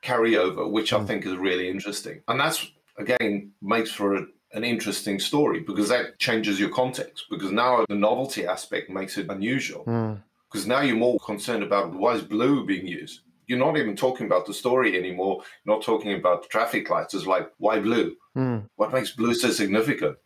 carryover, 0.03 0.69
which 0.69 0.93
I 0.93 0.99
hmm. 0.99 1.05
think 1.05 1.25
is 1.25 1.35
really 1.35 1.69
interesting. 1.69 2.21
And 2.27 2.39
that's, 2.39 2.71
again, 2.97 3.51
makes 3.61 3.91
for 3.91 4.15
a, 4.15 4.25
an 4.53 4.63
interesting 4.63 5.19
story 5.19 5.61
because 5.61 5.89
that 5.89 6.19
changes 6.19 6.59
your 6.59 6.69
context. 6.69 7.25
Because 7.29 7.51
now 7.51 7.85
the 7.87 7.95
novelty 7.95 8.45
aspect 8.45 8.89
makes 8.89 9.17
it 9.17 9.29
unusual. 9.29 9.83
Mm. 9.85 10.21
Because 10.51 10.67
now 10.67 10.81
you're 10.81 10.95
more 10.95 11.19
concerned 11.19 11.63
about 11.63 11.93
why 11.93 12.13
is 12.13 12.21
blue 12.21 12.65
being 12.65 12.85
used. 12.85 13.21
You're 13.47 13.59
not 13.59 13.77
even 13.77 13.95
talking 13.95 14.27
about 14.27 14.45
the 14.45 14.53
story 14.53 14.97
anymore. 14.97 15.41
You're 15.65 15.75
not 15.75 15.83
talking 15.83 16.13
about 16.13 16.43
the 16.43 16.49
traffic 16.49 16.89
lights. 16.89 17.13
It's 17.13 17.25
like, 17.25 17.51
why 17.57 17.79
blue? 17.79 18.15
Mm. 18.37 18.69
What 18.75 18.93
makes 18.93 19.11
blue 19.11 19.33
so 19.33 19.49
significant? 19.49 20.17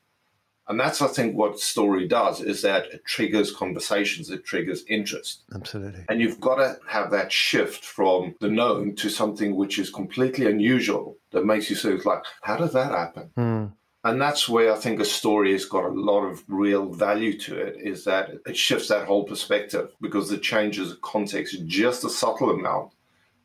And 0.70 0.80
that's, 0.80 1.02
I 1.02 1.08
think, 1.08 1.36
what 1.36 1.60
story 1.60 2.08
does 2.08 2.42
is 2.42 2.62
that 2.64 2.88
it 2.88 3.06
triggers 3.06 3.52
conversations, 3.52 4.30
it 4.30 4.44
triggers 4.44 4.84
interest. 4.88 5.44
Absolutely. 5.56 6.04
And 6.10 6.20
you've 6.20 6.42
got 6.42 6.56
to 6.56 6.78
have 6.88 7.10
that 7.12 7.32
shift 7.32 7.86
from 7.86 8.36
the 8.42 8.50
known 8.50 8.96
to 8.96 9.10
something 9.10 9.56
which 9.56 9.80
is 9.80 9.90
completely 9.90 10.46
unusual 10.46 11.18
that 11.32 11.46
makes 11.46 11.70
you 11.70 11.76
say, 11.76 11.92
like, 11.98 12.24
how 12.42 12.58
did 12.58 12.72
that 12.72 12.92
happen? 12.92 13.30
Mm. 13.38 13.72
And 14.04 14.22
that's 14.22 14.48
where 14.48 14.72
I 14.72 14.76
think 14.78 15.00
a 15.00 15.06
story 15.06 15.52
has 15.52 15.66
got 15.66 15.84
a 15.84 15.90
lot 15.90 16.22
of 16.22 16.44
real 16.48 16.94
value 16.94 17.38
to 17.40 17.58
it, 17.58 17.78
is 17.78 18.06
that 18.06 18.32
it 18.46 18.56
shifts 18.56 18.88
that 18.88 19.06
whole 19.06 19.24
perspective 19.24 19.92
because 20.00 20.32
it 20.32 20.42
changes 20.42 20.90
the 20.92 20.96
context 20.98 21.66
just 21.66 22.06
a 22.06 22.10
subtle 22.10 22.52
amount 22.52 22.92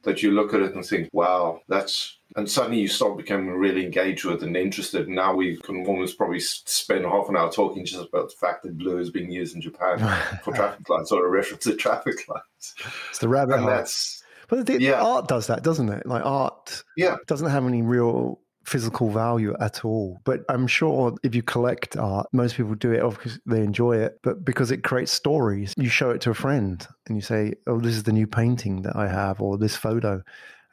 that 0.02 0.22
you 0.22 0.32
look 0.32 0.54
at 0.54 0.60
it 0.60 0.74
and 0.74 0.84
think, 0.84 1.08
wow, 1.12 1.60
that's 1.68 2.18
and 2.36 2.50
suddenly 2.50 2.80
you 2.80 2.88
start 2.88 3.16
becoming 3.16 3.50
really 3.50 3.84
engaged 3.84 4.24
with 4.24 4.42
and 4.42 4.56
interested. 4.56 5.08
Now 5.08 5.34
we 5.34 5.56
can 5.58 5.86
almost 5.86 6.16
probably 6.16 6.40
spend 6.40 7.04
half 7.04 7.28
an 7.28 7.36
hour 7.36 7.52
talking 7.52 7.84
just 7.84 8.08
about 8.08 8.30
the 8.30 8.36
fact 8.36 8.62
that 8.62 8.78
blue 8.78 8.98
is 8.98 9.10
being 9.10 9.30
used 9.30 9.54
in 9.54 9.60
Japan 9.60 9.98
for 10.44 10.54
traffic 10.54 10.88
lights 10.88 11.12
or 11.12 11.26
a 11.26 11.28
reference 11.28 11.64
to 11.64 11.76
traffic 11.76 12.26
lights. 12.28 12.74
It's 13.10 13.18
the 13.18 13.28
rabbit 13.28 13.54
and 13.54 13.64
hole. 13.64 13.70
That's, 13.70 14.22
but 14.48 14.66
the, 14.66 14.80
yeah. 14.80 15.02
art 15.02 15.28
does 15.28 15.46
that, 15.48 15.62
doesn't 15.62 15.90
it? 15.90 16.06
Like 16.06 16.24
art 16.24 16.82
yeah. 16.96 17.16
doesn't 17.26 17.50
have 17.50 17.66
any 17.66 17.82
real 17.82 18.40
physical 18.64 19.10
value 19.10 19.54
at 19.60 19.84
all. 19.84 20.20
But 20.24 20.40
I'm 20.48 20.66
sure 20.66 21.14
if 21.22 21.34
you 21.34 21.42
collect 21.42 21.96
art, 21.96 22.26
most 22.32 22.56
people 22.56 22.74
do 22.74 22.92
it 22.92 23.08
because 23.10 23.38
they 23.46 23.60
enjoy 23.60 23.96
it, 23.96 24.18
but 24.22 24.44
because 24.44 24.70
it 24.70 24.82
creates 24.82 25.12
stories. 25.12 25.74
You 25.76 25.88
show 25.88 26.10
it 26.10 26.20
to 26.22 26.30
a 26.30 26.34
friend 26.34 26.86
and 27.06 27.16
you 27.16 27.22
say, 27.22 27.54
Oh, 27.66 27.80
this 27.80 27.94
is 27.94 28.04
the 28.04 28.12
new 28.12 28.26
painting 28.26 28.82
that 28.82 28.96
I 28.96 29.08
have, 29.08 29.40
or 29.40 29.58
this 29.58 29.76
photo. 29.76 30.22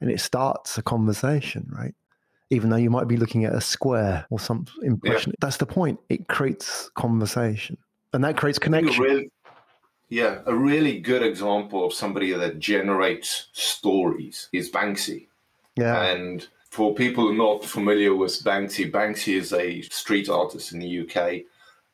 And 0.02 0.10
it 0.10 0.22
starts 0.22 0.78
a 0.78 0.82
conversation, 0.82 1.68
right? 1.72 1.94
Even 2.50 2.70
though 2.70 2.78
you 2.78 2.90
might 2.90 3.08
be 3.08 3.18
looking 3.18 3.46
at 3.46 3.54
a 3.54 3.62
square 3.62 4.26
or 4.30 4.40
some 4.40 4.66
impression. 4.82 5.32
Yeah. 5.32 5.38
That's 5.42 5.58
the 5.58 5.66
point. 5.66 6.00
It 6.10 6.28
creates 6.28 6.90
conversation 6.96 7.78
and 8.14 8.24
that 8.24 8.38
creates 8.38 8.60
connection. 8.60 9.04
Really, 9.04 9.32
yeah, 10.10 10.40
a 10.46 10.56
really 10.56 11.00
good 11.00 11.22
example 11.22 11.86
of 11.86 11.94
somebody 11.94 12.34
that 12.34 12.60
generates 12.60 13.48
stories 13.54 14.50
is 14.52 14.72
Banksy. 14.72 15.28
Yeah. 15.76 16.02
And 16.02 16.48
for 16.70 16.94
people 16.94 17.34
not 17.34 17.66
familiar 17.66 18.16
with 18.16 18.44
Banksy, 18.44 18.92
Banksy 18.92 19.36
is 19.36 19.54
a 19.54 19.82
street 19.82 20.30
artist 20.30 20.72
in 20.72 20.80
the 20.80 21.00
UK. 21.02 21.42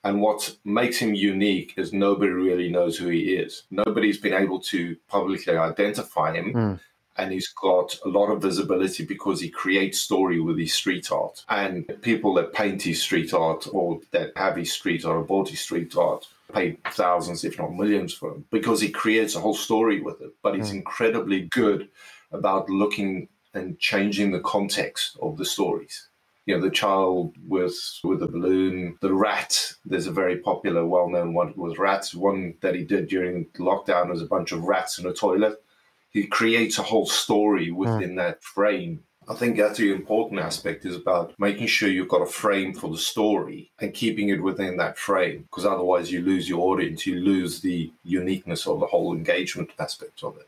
And 0.03 0.21
what 0.21 0.55
makes 0.63 0.97
him 0.97 1.15
unique 1.15 1.73
is 1.77 1.91
nobody 1.91 2.31
really 2.31 2.69
knows 2.69 2.97
who 2.97 3.07
he 3.07 3.35
is. 3.35 3.63
Nobody's 3.71 4.19
been 4.19 4.33
able 4.33 4.59
to 4.61 4.95
publicly 5.07 5.57
identify 5.57 6.33
him. 6.33 6.53
Mm. 6.53 6.79
And 7.17 7.31
he's 7.31 7.47
got 7.47 7.97
a 8.05 8.09
lot 8.09 8.27
of 8.27 8.41
visibility 8.41 9.05
because 9.05 9.39
he 9.39 9.49
creates 9.49 10.01
story 10.01 10.41
with 10.41 10.59
his 10.59 10.73
street 10.73 11.09
art. 11.11 11.45
And 11.47 11.89
people 12.01 12.33
that 12.35 12.53
paint 12.53 12.81
his 12.81 13.01
street 13.01 13.33
art 13.33 13.67
or 13.71 14.01
that 14.11 14.33
have 14.35 14.57
his 14.57 14.73
street 14.73 15.05
art 15.05 15.15
or 15.15 15.23
bought 15.23 15.49
his 15.49 15.61
street 15.61 15.95
art 15.95 16.27
pay 16.53 16.77
thousands, 16.91 17.43
if 17.43 17.57
not 17.57 17.73
millions 17.73 18.13
for 18.13 18.31
him 18.31 18.45
because 18.51 18.79
he 18.81 18.89
creates 18.89 19.35
a 19.35 19.39
whole 19.39 19.55
story 19.55 20.01
with 20.01 20.21
it. 20.21 20.35
But 20.43 20.55
he's 20.55 20.71
mm. 20.71 20.75
incredibly 20.75 21.43
good 21.43 21.89
about 22.31 22.69
looking 22.69 23.29
and 23.55 23.79
changing 23.79 24.31
the 24.31 24.41
context 24.41 25.17
of 25.21 25.37
the 25.37 25.45
stories. 25.45 26.07
You 26.45 26.55
know, 26.55 26.61
the 26.61 26.69
child 26.69 27.33
with 27.47 27.75
with 28.03 28.19
the 28.19 28.27
balloon, 28.27 28.97
the 29.01 29.13
rat. 29.13 29.73
There's 29.83 30.05
a 30.05 30.11
very 30.11 30.37
popular, 30.37 30.85
well-known 30.85 31.33
one 31.33 31.53
with 31.55 31.79
rats. 31.79 32.13
One 32.13 32.53
that 32.61 32.75
he 32.75 32.83
did 32.83 33.07
during 33.07 33.45
lockdown 33.57 34.09
was 34.09 34.21
a 34.21 34.27
bunch 34.27 34.51
of 34.51 34.63
rats 34.63 34.99
in 34.99 35.07
a 35.07 35.13
toilet. 35.13 35.63
He 36.11 36.27
creates 36.27 36.77
a 36.77 36.83
whole 36.83 37.07
story 37.07 37.71
within 37.71 38.11
mm. 38.11 38.17
that 38.17 38.43
frame. 38.43 39.03
I 39.27 39.33
think 39.33 39.57
that's 39.57 39.79
the 39.79 39.91
important 39.91 40.39
aspect 40.39 40.85
is 40.85 40.95
about 40.95 41.33
making 41.39 41.65
sure 41.65 41.89
you've 41.89 42.09
got 42.09 42.21
a 42.21 42.27
frame 42.27 42.75
for 42.75 42.91
the 42.91 42.97
story 42.99 43.71
and 43.79 43.91
keeping 43.91 44.29
it 44.29 44.43
within 44.43 44.77
that 44.77 44.99
frame, 44.99 45.47
because 45.49 45.65
otherwise 45.65 46.11
you 46.11 46.21
lose 46.21 46.47
your 46.47 46.61
audience, 46.71 47.07
you 47.07 47.19
lose 47.19 47.59
the 47.59 47.91
uniqueness 48.03 48.67
of 48.67 48.79
the 48.79 48.85
whole 48.85 49.13
engagement 49.13 49.71
aspect 49.79 50.23
of 50.23 50.37
it. 50.37 50.47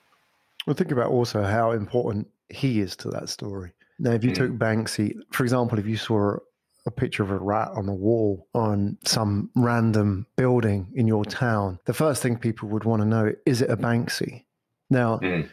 Well, 0.67 0.75
think 0.75 0.91
about 0.91 1.09
also 1.09 1.41
how 1.41 1.71
important 1.71 2.27
he 2.49 2.79
is 2.79 2.95
to 2.97 3.09
that 3.09 3.29
story. 3.29 3.73
Now, 3.99 4.11
if 4.11 4.23
you 4.23 4.31
mm. 4.31 4.35
took 4.35 4.51
Banksy, 4.51 5.15
for 5.31 5.43
example, 5.43 5.79
if 5.79 5.87
you 5.87 5.97
saw 5.97 6.37
a 6.85 6.91
picture 6.91 7.23
of 7.23 7.31
a 7.31 7.37
rat 7.37 7.69
on 7.75 7.85
the 7.85 7.93
wall 7.93 8.47
on 8.53 8.97
some 9.03 9.49
random 9.55 10.25
building 10.35 10.87
in 10.95 11.07
your 11.07 11.25
town, 11.25 11.79
the 11.85 11.93
first 11.93 12.21
thing 12.21 12.37
people 12.37 12.69
would 12.69 12.83
want 12.83 13.01
to 13.01 13.07
know 13.07 13.33
is 13.45 13.61
it 13.61 13.69
a 13.69 13.77
Banksy? 13.77 14.45
Now, 14.89 15.17
mm. 15.17 15.49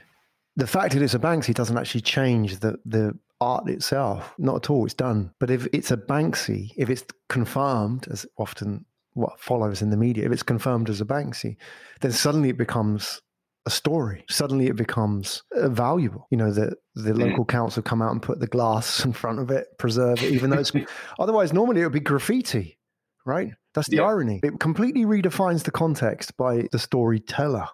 the 0.57 0.66
fact 0.66 0.95
that 0.95 1.03
it's 1.03 1.14
a 1.14 1.18
Banksy 1.18 1.55
doesn't 1.55 1.76
actually 1.76 2.03
change 2.03 2.59
the, 2.59 2.78
the 2.84 3.18
art 3.40 3.68
itself, 3.68 4.34
not 4.38 4.57
at 4.57 4.70
all. 4.70 4.84
It's 4.84 4.95
done. 4.95 5.32
But 5.40 5.51
if 5.51 5.66
it's 5.72 5.90
a 5.90 5.97
Banksy, 5.97 6.72
if 6.76 6.88
it's 6.88 7.05
confirmed, 7.28 8.07
as 8.11 8.26
often 8.38 8.84
what 9.14 9.40
follows 9.40 9.82
in 9.82 9.90
the 9.90 9.97
media, 9.97 10.26
if 10.26 10.32
it's 10.32 10.42
confirmed 10.42 10.88
as 10.88 11.01
a 11.01 11.05
Banksy, 11.05 11.57
then 12.01 12.12
suddenly 12.12 12.51
it 12.51 12.59
becomes 12.59 13.20
a 13.66 13.70
story. 13.70 14.24
Suddenly 14.28 14.66
it 14.66 14.76
becomes 14.76 15.42
uh, 15.56 15.68
valuable. 15.68 16.26
You 16.30 16.36
know, 16.36 16.52
the, 16.52 16.76
the 16.94 17.12
mm. 17.12 17.30
local 17.30 17.44
council 17.44 17.82
come 17.82 18.02
out 18.02 18.12
and 18.12 18.22
put 18.22 18.40
the 18.40 18.46
glass 18.46 19.04
in 19.04 19.12
front 19.12 19.38
of 19.38 19.50
it, 19.50 19.66
preserve 19.78 20.22
it, 20.22 20.32
even 20.32 20.50
though 20.50 20.58
it's 20.58 20.72
otherwise 21.18 21.52
normally 21.52 21.80
it 21.80 21.84
would 21.84 21.92
be 21.92 22.00
graffiti, 22.00 22.78
right? 23.24 23.52
That's 23.74 23.88
the 23.88 23.96
yeah. 23.96 24.04
irony. 24.04 24.40
It 24.42 24.60
completely 24.60 25.04
redefines 25.04 25.64
the 25.64 25.70
context 25.70 26.36
by 26.36 26.68
the 26.70 26.78
storyteller. 26.78 27.66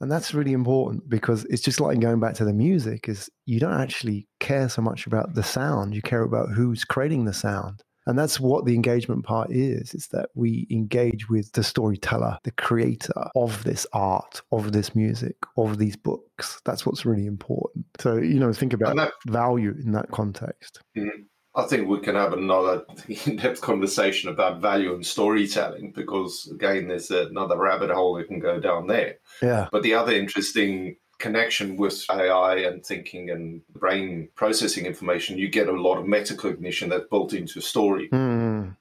And 0.00 0.10
that's 0.10 0.32
really 0.32 0.52
important 0.52 1.08
because 1.08 1.44
it's 1.46 1.62
just 1.62 1.80
like 1.80 1.98
going 1.98 2.20
back 2.20 2.34
to 2.34 2.44
the 2.44 2.52
music 2.52 3.08
is 3.08 3.28
you 3.46 3.58
don't 3.58 3.80
actually 3.80 4.28
care 4.38 4.68
so 4.68 4.80
much 4.80 5.06
about 5.06 5.34
the 5.34 5.42
sound, 5.42 5.92
you 5.92 6.02
care 6.02 6.22
about 6.22 6.50
who's 6.54 6.84
creating 6.84 7.24
the 7.24 7.32
sound. 7.32 7.82
And 8.08 8.18
that's 8.18 8.40
what 8.40 8.64
the 8.64 8.74
engagement 8.74 9.24
part 9.24 9.52
is, 9.52 9.92
is 9.92 10.06
that 10.08 10.30
we 10.34 10.66
engage 10.70 11.28
with 11.28 11.52
the 11.52 11.62
storyteller, 11.62 12.38
the 12.42 12.50
creator 12.52 13.12
of 13.36 13.62
this 13.64 13.86
art, 13.92 14.40
of 14.50 14.72
this 14.72 14.96
music, 14.96 15.36
of 15.58 15.76
these 15.76 15.94
books. 15.94 16.62
That's 16.64 16.86
what's 16.86 17.04
really 17.04 17.26
important. 17.26 17.84
So, 18.00 18.16
you 18.16 18.40
know, 18.40 18.50
think 18.54 18.72
about 18.72 18.96
that, 18.96 19.12
value 19.26 19.74
in 19.84 19.92
that 19.92 20.10
context. 20.10 20.80
Mm-hmm. 20.96 21.24
I 21.54 21.64
think 21.64 21.86
we 21.86 22.00
can 22.00 22.14
have 22.14 22.32
another 22.32 22.86
in-depth 23.26 23.60
conversation 23.60 24.30
about 24.30 24.62
value 24.62 24.94
and 24.94 25.04
storytelling 25.04 25.92
because 25.92 26.50
again, 26.50 26.88
there's 26.88 27.10
another 27.10 27.58
rabbit 27.58 27.90
hole 27.90 28.14
we 28.14 28.24
can 28.24 28.38
go 28.38 28.58
down 28.58 28.86
there. 28.86 29.16
Yeah. 29.42 29.68
But 29.70 29.82
the 29.82 29.92
other 29.92 30.12
interesting 30.12 30.96
connection 31.18 31.76
with 31.76 32.04
AI 32.10 32.56
and 32.58 32.84
thinking 32.84 33.30
and 33.30 33.66
brain 33.68 34.28
processing 34.34 34.86
information, 34.86 35.38
you 35.38 35.48
get 35.48 35.68
a 35.68 35.72
lot 35.72 35.98
of 35.98 36.06
metacognition 36.06 36.88
that's 36.88 37.08
built 37.08 37.32
into 37.32 37.58
a 37.58 37.62
story. 37.62 38.08
Mm. 38.10 38.76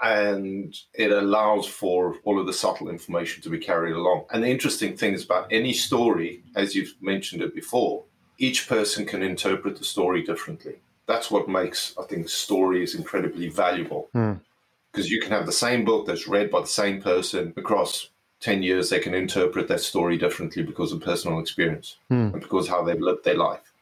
And 0.00 0.76
it 0.94 1.10
allows 1.10 1.66
for 1.66 2.16
all 2.22 2.38
of 2.38 2.46
the 2.46 2.52
subtle 2.52 2.88
information 2.88 3.42
to 3.42 3.50
be 3.50 3.58
carried 3.58 3.96
along. 3.96 4.26
And 4.30 4.44
the 4.44 4.48
interesting 4.48 4.96
thing 4.96 5.14
is 5.14 5.24
about 5.24 5.48
any 5.52 5.72
story, 5.72 6.44
as 6.54 6.76
you've 6.76 6.94
mentioned 7.00 7.42
it 7.42 7.54
before, 7.54 8.04
each 8.38 8.68
person 8.68 9.04
can 9.04 9.22
interpret 9.22 9.76
the 9.76 9.84
story 9.84 10.22
differently. 10.22 10.76
That's 11.06 11.30
what 11.30 11.48
makes, 11.48 11.94
I 11.98 12.04
think, 12.04 12.28
stories 12.28 12.94
incredibly 12.94 13.48
valuable. 13.48 14.08
Because 14.12 15.06
mm. 15.06 15.10
you 15.10 15.20
can 15.20 15.32
have 15.32 15.46
the 15.46 15.52
same 15.52 15.84
book 15.84 16.06
that's 16.06 16.28
read 16.28 16.52
by 16.52 16.60
the 16.60 16.68
same 16.68 17.02
person 17.02 17.52
across 17.56 18.10
10 18.40 18.62
years, 18.62 18.90
they 18.90 19.00
can 19.00 19.14
interpret 19.14 19.68
that 19.68 19.80
story 19.80 20.16
differently 20.16 20.62
because 20.62 20.92
of 20.92 21.00
personal 21.00 21.40
experience 21.40 21.96
mm. 22.10 22.32
and 22.32 22.40
because 22.40 22.68
how 22.68 22.82
they've 22.82 23.00
lived 23.00 23.24
their 23.24 23.36
life. 23.36 23.72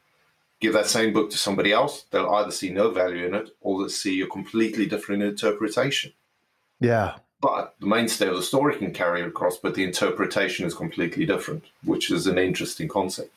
Give 0.59 0.73
that 0.73 0.87
same 0.87 1.13
book 1.13 1.29
to 1.29 1.37
somebody 1.37 1.71
else, 1.71 2.05
they'll 2.09 2.29
either 2.29 2.51
see 2.51 2.71
no 2.71 2.89
value 2.89 3.25
in 3.25 3.35
it 3.35 3.49
or 3.61 3.79
they'll 3.79 3.89
see 3.89 4.19
a 4.21 4.27
completely 4.27 4.87
different 4.87 5.21
interpretation. 5.21 6.13
Yeah. 6.79 7.17
But 7.39 7.75
the 7.79 7.85
mainstay 7.85 8.27
of 8.27 8.35
the 8.35 8.41
story 8.41 8.75
can 8.77 8.91
carry 8.91 9.21
across, 9.21 9.57
but 9.57 9.75
the 9.75 9.83
interpretation 9.83 10.65
is 10.65 10.73
completely 10.73 11.27
different, 11.27 11.65
which 11.83 12.09
is 12.09 12.25
an 12.25 12.39
interesting 12.39 12.87
concept. 12.87 13.31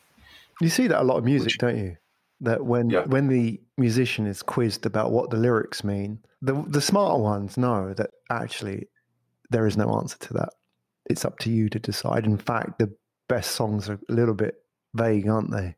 You 0.63 0.71
see 0.71 0.87
that 0.87 1.03
a 1.03 1.05
lot 1.05 1.19
of 1.19 1.25
music, 1.25 1.49
which, 1.49 1.59
don't 1.59 1.77
you? 1.77 1.97
That 2.41 2.65
when 2.65 2.89
yeah. 2.89 3.05
when 3.05 3.29
the 3.29 3.61
musician 3.77 4.27
is 4.27 4.43
quizzed 4.43 4.87
about 4.87 5.13
what 5.13 5.29
the 5.29 5.37
lyrics 5.37 5.85
mean, 5.85 6.21
the 6.41 6.65
the 6.67 6.81
smarter 6.81 7.21
ones 7.21 7.59
know 7.59 7.93
that 7.93 8.11
actually 8.31 8.89
there 9.51 9.67
is 9.67 9.77
no 9.77 9.95
answer 9.99 10.17
to 10.19 10.35
that 10.35 10.51
it's 11.11 11.25
up 11.25 11.39
to 11.41 11.51
you 11.51 11.69
to 11.69 11.79
decide. 11.79 12.25
In 12.25 12.39
fact, 12.39 12.79
the 12.79 12.95
best 13.29 13.53
songs 13.53 13.89
are 13.89 13.99
a 14.09 14.13
little 14.13 14.35
bit 14.35 14.55
vague, 14.95 15.29
aren't 15.29 15.51
they? 15.51 15.77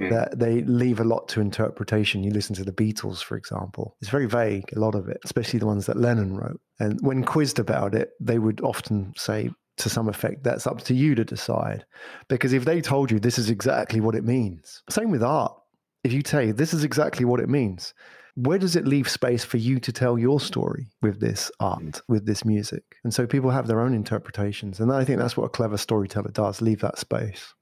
Mm. 0.00 0.10
That 0.10 0.38
they 0.38 0.62
leave 0.62 1.00
a 1.00 1.04
lot 1.04 1.28
to 1.28 1.40
interpretation. 1.40 2.22
You 2.22 2.30
listen 2.30 2.54
to 2.56 2.64
the 2.64 2.72
Beatles, 2.72 3.22
for 3.22 3.36
example; 3.36 3.96
it's 4.00 4.10
very 4.10 4.26
vague, 4.26 4.72
a 4.74 4.78
lot 4.78 4.94
of 4.94 5.08
it, 5.08 5.18
especially 5.24 5.58
the 5.58 5.66
ones 5.66 5.86
that 5.86 5.98
Lennon 5.98 6.36
wrote. 6.36 6.60
And 6.78 6.98
when 7.02 7.24
quizzed 7.24 7.58
about 7.58 7.94
it, 7.94 8.10
they 8.20 8.38
would 8.38 8.60
often 8.62 9.12
say, 9.16 9.50
to 9.76 9.90
some 9.90 10.08
effect, 10.08 10.44
"That's 10.44 10.66
up 10.66 10.80
to 10.82 10.94
you 10.94 11.14
to 11.16 11.24
decide," 11.24 11.84
because 12.28 12.52
if 12.52 12.64
they 12.64 12.80
told 12.80 13.10
you 13.10 13.18
this 13.18 13.38
is 13.38 13.50
exactly 13.50 14.00
what 14.00 14.14
it 14.14 14.24
means, 14.24 14.82
same 14.88 15.10
with 15.10 15.22
art. 15.22 15.54
If 16.02 16.12
you 16.12 16.22
tell 16.22 16.42
you 16.42 16.54
this 16.54 16.72
is 16.72 16.84
exactly 16.84 17.26
what 17.26 17.40
it 17.40 17.48
means, 17.48 17.92
where 18.34 18.58
does 18.58 18.76
it 18.76 18.86
leave 18.86 19.08
space 19.08 19.44
for 19.44 19.56
you 19.56 19.78
to 19.80 19.92
tell 19.92 20.18
your 20.18 20.40
story 20.40 20.86
with 21.02 21.20
this 21.20 21.50
art, 21.60 22.00
with 22.08 22.26
this 22.26 22.44
music? 22.44 22.96
And 23.04 23.12
so 23.12 23.26
people 23.26 23.50
have 23.50 23.66
their 23.66 23.80
own 23.80 23.94
interpretations. 23.94 24.80
And 24.80 24.92
I 24.92 25.04
think 25.04 25.18
that's 25.18 25.36
what 25.36 25.44
a 25.44 25.50
clever 25.50 25.76
storyteller 25.76 26.30
does 26.30 26.60
leave 26.60 26.80
that 26.80 26.98
space. 26.98 27.54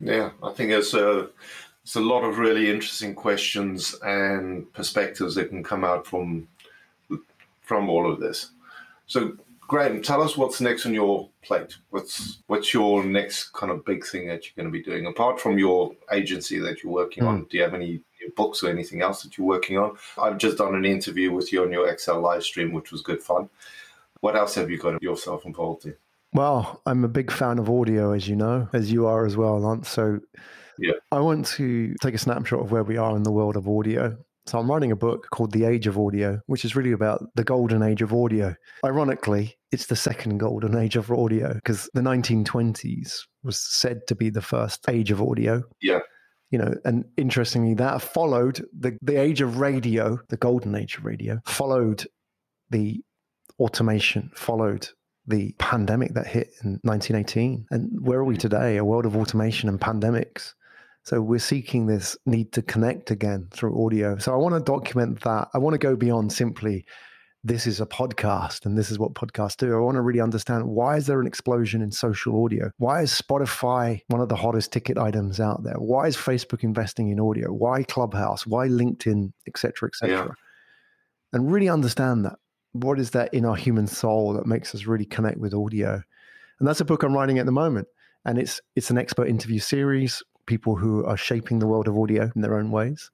Yeah, 0.00 0.30
I 0.42 0.52
think 0.52 0.70
it's 0.70 0.94
a, 0.94 1.28
it's 1.82 1.96
a 1.96 2.00
lot 2.00 2.24
of 2.24 2.38
really 2.38 2.70
interesting 2.70 3.14
questions 3.14 3.94
and 4.02 4.72
perspectives 4.72 5.34
that 5.34 5.48
can 5.48 5.62
come 5.62 5.84
out 5.84 6.06
from 6.06 6.48
from 7.70 7.88
all 7.88 8.10
of 8.10 8.18
this. 8.18 8.50
So, 9.06 9.36
Graham, 9.68 10.02
tell 10.02 10.20
us 10.22 10.36
what's 10.36 10.60
next 10.60 10.86
on 10.86 10.92
your 10.92 11.28
plate. 11.42 11.76
What's 11.90 12.42
what's 12.48 12.74
your 12.74 13.04
next 13.04 13.52
kind 13.52 13.70
of 13.70 13.84
big 13.84 14.04
thing 14.04 14.26
that 14.26 14.44
you're 14.44 14.56
going 14.56 14.72
to 14.72 14.76
be 14.76 14.82
doing 14.82 15.06
apart 15.06 15.40
from 15.40 15.56
your 15.56 15.94
agency 16.10 16.58
that 16.58 16.82
you're 16.82 16.92
working 16.92 17.22
mm. 17.22 17.28
on? 17.28 17.44
Do 17.44 17.56
you 17.56 17.62
have 17.62 17.74
any 17.74 18.00
books 18.36 18.62
or 18.62 18.68
anything 18.68 19.02
else 19.02 19.22
that 19.22 19.36
you're 19.36 19.46
working 19.46 19.78
on. 19.78 19.96
I've 20.18 20.38
just 20.38 20.58
done 20.58 20.74
an 20.74 20.84
interview 20.84 21.32
with 21.32 21.52
you 21.52 21.62
on 21.62 21.72
your 21.72 21.88
Excel 21.88 22.20
live 22.20 22.42
stream, 22.42 22.72
which 22.72 22.92
was 22.92 23.02
good 23.02 23.22
fun. 23.22 23.48
What 24.20 24.36
else 24.36 24.54
have 24.54 24.70
you 24.70 24.78
got 24.78 25.02
yourself 25.02 25.44
involved 25.46 25.86
in? 25.86 25.96
Well, 26.32 26.80
I'm 26.86 27.04
a 27.04 27.08
big 27.08 27.30
fan 27.30 27.58
of 27.58 27.68
audio, 27.68 28.12
as 28.12 28.28
you 28.28 28.36
know, 28.36 28.68
as 28.72 28.92
you 28.92 29.06
are 29.06 29.26
as 29.26 29.36
well, 29.36 29.58
Lance. 29.58 29.88
So 29.88 30.20
yeah. 30.78 30.92
I 31.10 31.20
want 31.20 31.46
to 31.46 31.94
take 32.00 32.14
a 32.14 32.18
snapshot 32.18 32.60
of 32.60 32.70
where 32.70 32.84
we 32.84 32.96
are 32.96 33.16
in 33.16 33.24
the 33.24 33.32
world 33.32 33.56
of 33.56 33.68
audio. 33.68 34.16
So 34.46 34.58
I'm 34.58 34.70
writing 34.70 34.92
a 34.92 34.96
book 34.96 35.28
called 35.32 35.52
The 35.52 35.64
Age 35.64 35.86
of 35.86 35.98
Audio, 35.98 36.40
which 36.46 36.64
is 36.64 36.74
really 36.74 36.92
about 36.92 37.22
the 37.34 37.44
golden 37.44 37.82
age 37.82 38.02
of 38.02 38.12
audio. 38.12 38.54
Ironically, 38.84 39.56
it's 39.70 39.86
the 39.86 39.96
second 39.96 40.38
golden 40.38 40.76
age 40.76 40.96
of 40.96 41.10
audio 41.10 41.54
because 41.54 41.90
the 41.94 42.00
1920s 42.00 43.20
was 43.42 43.60
said 43.60 44.06
to 44.08 44.14
be 44.14 44.30
the 44.30 44.42
first 44.42 44.88
age 44.88 45.10
of 45.10 45.20
audio. 45.22 45.62
Yeah 45.80 46.00
you 46.50 46.58
know, 46.58 46.74
and 46.84 47.04
interestingly, 47.16 47.74
that 47.74 48.02
followed 48.02 48.64
the, 48.76 48.98
the 49.02 49.16
age 49.16 49.40
of 49.40 49.58
radio, 49.58 50.18
the 50.28 50.36
golden 50.36 50.74
age 50.74 50.96
of 50.96 51.04
radio, 51.04 51.40
followed 51.46 52.06
the 52.70 53.02
automation, 53.58 54.30
followed 54.34 54.88
the 55.26 55.54
pandemic 55.58 56.14
that 56.14 56.26
hit 56.26 56.50
in 56.64 56.80
1918. 56.82 57.66
And 57.70 57.90
where 58.00 58.18
are 58.18 58.24
we 58.24 58.36
today? 58.36 58.76
A 58.76 58.84
world 58.84 59.06
of 59.06 59.16
automation 59.16 59.68
and 59.68 59.80
pandemics. 59.80 60.54
So 61.04 61.20
we're 61.22 61.38
seeking 61.38 61.86
this 61.86 62.16
need 62.26 62.52
to 62.52 62.62
connect 62.62 63.10
again 63.10 63.48
through 63.52 63.84
audio. 63.84 64.18
So 64.18 64.32
I 64.32 64.36
want 64.36 64.54
to 64.54 64.60
document 64.60 65.20
that. 65.22 65.48
I 65.54 65.58
want 65.58 65.74
to 65.74 65.78
go 65.78 65.96
beyond 65.96 66.32
simply 66.32 66.84
this 67.42 67.66
is 67.66 67.80
a 67.80 67.86
podcast 67.86 68.66
and 68.66 68.76
this 68.76 68.90
is 68.90 68.98
what 68.98 69.14
podcasts 69.14 69.56
do. 69.56 69.74
I 69.74 69.80
want 69.80 69.94
to 69.94 70.02
really 70.02 70.20
understand 70.20 70.66
why 70.66 70.96
is 70.96 71.06
there 71.06 71.20
an 71.20 71.26
explosion 71.26 71.80
in 71.80 71.90
social 71.90 72.44
audio? 72.44 72.70
Why 72.76 73.02
is 73.02 73.10
Spotify 73.10 74.02
one 74.08 74.20
of 74.20 74.28
the 74.28 74.36
hottest 74.36 74.72
ticket 74.72 74.98
items 74.98 75.40
out 75.40 75.62
there? 75.62 75.76
Why 75.78 76.06
is 76.06 76.16
Facebook 76.16 76.62
investing 76.62 77.08
in 77.08 77.18
audio? 77.18 77.50
Why 77.50 77.82
Clubhouse? 77.82 78.46
Why 78.46 78.68
LinkedIn, 78.68 79.32
etc., 79.46 79.88
etc. 79.88 80.16
Yeah. 80.16 80.28
And 81.32 81.50
really 81.50 81.68
understand 81.68 82.26
that. 82.26 82.36
What 82.72 83.00
is 83.00 83.10
that 83.10 83.32
in 83.32 83.44
our 83.44 83.56
human 83.56 83.86
soul 83.86 84.34
that 84.34 84.46
makes 84.46 84.74
us 84.74 84.84
really 84.84 85.06
connect 85.06 85.38
with 85.38 85.54
audio? 85.54 86.02
And 86.58 86.68
that's 86.68 86.80
a 86.80 86.84
book 86.84 87.02
I'm 87.02 87.14
writing 87.14 87.38
at 87.38 87.46
the 87.46 87.52
moment. 87.52 87.88
And 88.26 88.38
it's 88.38 88.60
it's 88.76 88.90
an 88.90 88.98
expert 88.98 89.28
interview 89.28 89.60
series, 89.60 90.22
people 90.44 90.76
who 90.76 91.04
are 91.06 91.16
shaping 91.16 91.58
the 91.58 91.66
world 91.66 91.88
of 91.88 91.98
audio 91.98 92.30
in 92.34 92.42
their 92.42 92.58
own 92.58 92.70
ways. 92.70 93.10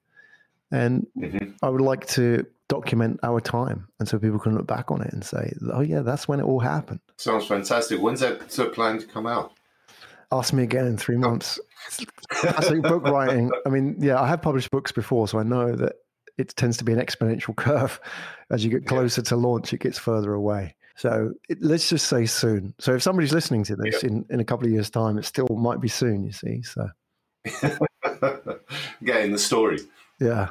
And 0.69 1.07
mm-hmm. 1.17 1.51
I 1.63 1.69
would 1.69 1.81
like 1.81 2.05
to 2.07 2.45
document 2.69 3.19
our 3.23 3.39
time 3.39 3.87
and 3.99 4.09
so 4.09 4.19
people 4.19 4.39
can 4.39 4.53
look 4.55 4.67
back 4.67 4.91
on 4.91 5.01
it 5.01 5.13
and 5.13 5.23
say 5.23 5.53
oh 5.71 5.79
yeah 5.79 6.01
that's 6.01 6.27
when 6.27 6.39
it 6.39 6.43
all 6.43 6.59
happened. 6.59 6.99
Sounds 7.17 7.45
fantastic. 7.45 7.99
When's 7.99 8.19
that 8.19 8.49
planned 8.73 9.01
to 9.01 9.07
come 9.07 9.25
out? 9.25 9.53
Ask 10.31 10.53
me 10.53 10.63
again 10.63 10.85
in 10.85 10.97
three 10.97 11.15
oh. 11.15 11.19
months. 11.19 11.59
I 12.43 12.61
think 12.61 12.83
book 12.83 13.03
writing. 13.03 13.51
I 13.65 13.69
mean 13.69 13.95
yeah 13.99 14.21
i 14.21 14.27
have 14.27 14.41
published 14.41 14.71
books 14.71 14.91
before 14.91 15.27
so 15.27 15.39
i 15.39 15.43
know 15.43 15.75
that 15.75 15.93
it 16.37 16.55
tends 16.55 16.77
to 16.77 16.83
be 16.83 16.93
an 16.93 16.99
exponential 16.99 17.55
curve. 17.55 17.99
As 18.49 18.63
you 18.63 18.71
get 18.71 18.85
closer 18.85 19.21
yeah. 19.21 19.29
to 19.29 19.35
launch 19.35 19.73
it 19.73 19.79
gets 19.79 19.97
further 19.97 20.33
away. 20.33 20.75
So 20.95 21.33
it, 21.47 21.59
let's 21.61 21.89
just 21.89 22.07
say 22.07 22.25
soon. 22.25 22.73
So 22.79 22.95
if 22.95 23.03
somebody's 23.03 23.33
listening 23.33 23.63
to 23.65 23.75
this 23.75 24.03
in, 24.03 24.25
in 24.29 24.39
a 24.39 24.45
couple 24.45 24.65
of 24.65 24.71
years 24.71 24.89
time 24.89 25.17
it 25.17 25.25
still 25.25 25.47
might 25.49 25.79
be 25.79 25.87
soon 25.87 26.25
you 26.25 26.31
see 26.31 26.63
so. 26.63 26.89
Getting 29.03 29.31
the 29.31 29.37
story. 29.37 29.79
Yeah. 30.19 30.49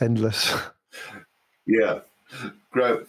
Endless 0.00 0.54
yeah, 1.66 2.00
great. 2.70 3.00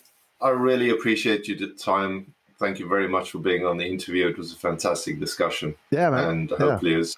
I 0.41 0.49
really 0.49 0.89
appreciate 0.89 1.47
your 1.47 1.70
time. 1.70 2.34
Thank 2.60 2.80
you 2.80 2.88
very 2.88 3.08
much 3.08 3.32
for 3.32 3.39
being 3.39 3.66
on 3.66 3.78
the 3.78 3.86
interview. 3.86 4.28
It 4.28 4.38
was 4.38 4.53
a 4.53 4.55
fantastic 4.55 5.20
discussion. 5.20 5.76
Yeah, 5.91 6.10
man. 6.10 6.30
And 6.30 6.49
yeah. 6.51 6.58
hopefully, 6.58 6.95
it's 6.95 7.16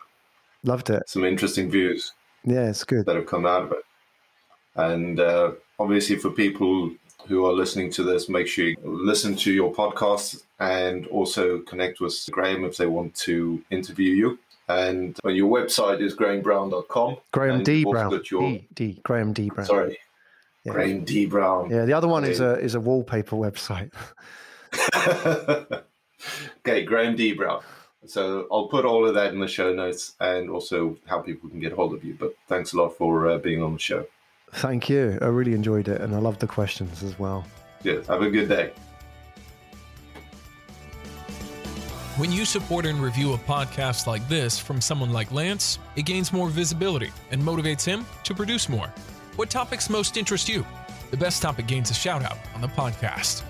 loved 0.64 0.90
it. 0.90 1.04
Some 1.08 1.26
interesting 1.26 1.70
views. 1.70 2.14
Yeah, 2.44 2.70
it's 2.70 2.84
good 2.84 3.06
that 3.06 3.16
have 3.16 3.26
come 3.26 3.46
out 3.46 3.64
of 3.64 3.72
it. 3.72 3.84
And 4.76 5.20
uh, 5.20 5.52
obviously, 5.80 6.18
for 6.18 6.30
people 6.30 6.92
who 7.28 7.46
are 7.46 7.54
listening 7.54 7.92
to 7.92 8.04
this, 8.04 8.30
make 8.30 8.48
sure 8.48 8.66
you 8.66 8.78
listen 8.84 9.36
to 9.36 9.52
your 9.52 9.74
podcast 9.74 10.44
and 10.60 11.06
also 11.08 11.60
connect 11.60 12.00
with 12.00 12.18
Graham 12.32 12.66
if 12.66 12.78
they 12.78 12.88
want 12.88 13.16
to 13.16 13.62
interview 13.72 14.14
you. 14.14 14.40
And 14.68 15.18
your 15.26 15.50
website 15.50 16.00
is 16.02 16.16
grahamebrown.com. 16.16 17.18
Graham 17.32 17.64
D. 17.64 17.84
Brown. 17.84 18.22
Your... 18.30 18.42
D, 18.42 18.68
D. 18.74 19.00
Graham 19.04 19.34
D. 19.34 19.50
Brown. 19.50 19.66
Sorry. 19.66 19.98
Yeah. 20.66 20.74
Graham 20.74 21.06
D. 21.06 21.26
Brown. 21.26 21.70
Yeah, 21.70 21.86
the 21.86 21.94
other 21.94 22.08
one 22.08 22.26
is 22.26 22.40
a 22.40 22.60
is 22.60 22.76
a 22.76 22.80
wallpaper 22.80 23.36
website. 23.36 23.92
okay, 26.60 26.84
Graham 26.84 27.16
D. 27.16 27.34
Brown. 27.34 27.62
So 28.06 28.48
I'll 28.52 28.68
put 28.68 28.86
all 28.86 29.08
of 29.08 29.14
that 29.16 29.34
in 29.34 29.40
the 29.40 29.48
show 29.48 29.74
notes 29.74 30.16
and 30.20 30.50
also 30.50 30.98
how 31.06 31.20
people 31.20 31.50
can 31.50 31.60
get 31.60 31.74
hold 31.74 31.94
of 31.94 32.04
you. 32.04 32.16
But 32.20 32.34
thanks 32.48 32.74
a 32.74 32.78
lot 32.78 32.98
for 32.98 33.30
uh, 33.30 33.38
being 33.38 33.62
on 33.62 33.74
the 33.74 33.80
show. 33.80 34.06
Thank 34.54 34.90
you. 34.90 35.18
I 35.22 35.26
really 35.26 35.54
enjoyed 35.54 35.88
it 35.88 36.02
and 36.02 36.16
I 36.16 36.20
love 36.20 36.40
the 36.40 36.48
questions 36.48 37.04
as 37.04 37.20
well. 37.20 37.46
Yeah, 37.84 38.02
have 38.08 38.22
a 38.22 38.30
good 38.30 38.50
day. 38.50 38.72
When 42.18 42.32
you 42.32 42.44
support 42.44 42.86
and 42.86 43.02
review 43.02 43.34
a 43.34 43.38
podcast 43.38 44.06
like 44.06 44.28
this 44.28 44.60
from 44.60 44.82
someone 44.82 45.14
like 45.14 45.32
Lance, 45.32 45.80
it 45.96 46.02
gains 46.02 46.34
more 46.34 46.50
visibility 46.50 47.12
and 47.32 47.42
motivates 47.42 47.86
him 47.86 48.06
to 48.24 48.34
produce 48.34 48.68
more. 48.68 48.94
What 49.40 49.50
topics 49.50 49.90
most 49.90 50.18
interest 50.18 50.50
you? 50.50 50.66
The 51.12 51.16
best 51.16 51.42
topic 51.42 51.66
gains 51.66 51.90
a 51.90 51.94
shout 51.94 52.24
out 52.24 52.38
on 52.54 52.60
the 52.60 52.68
podcast. 52.68 53.49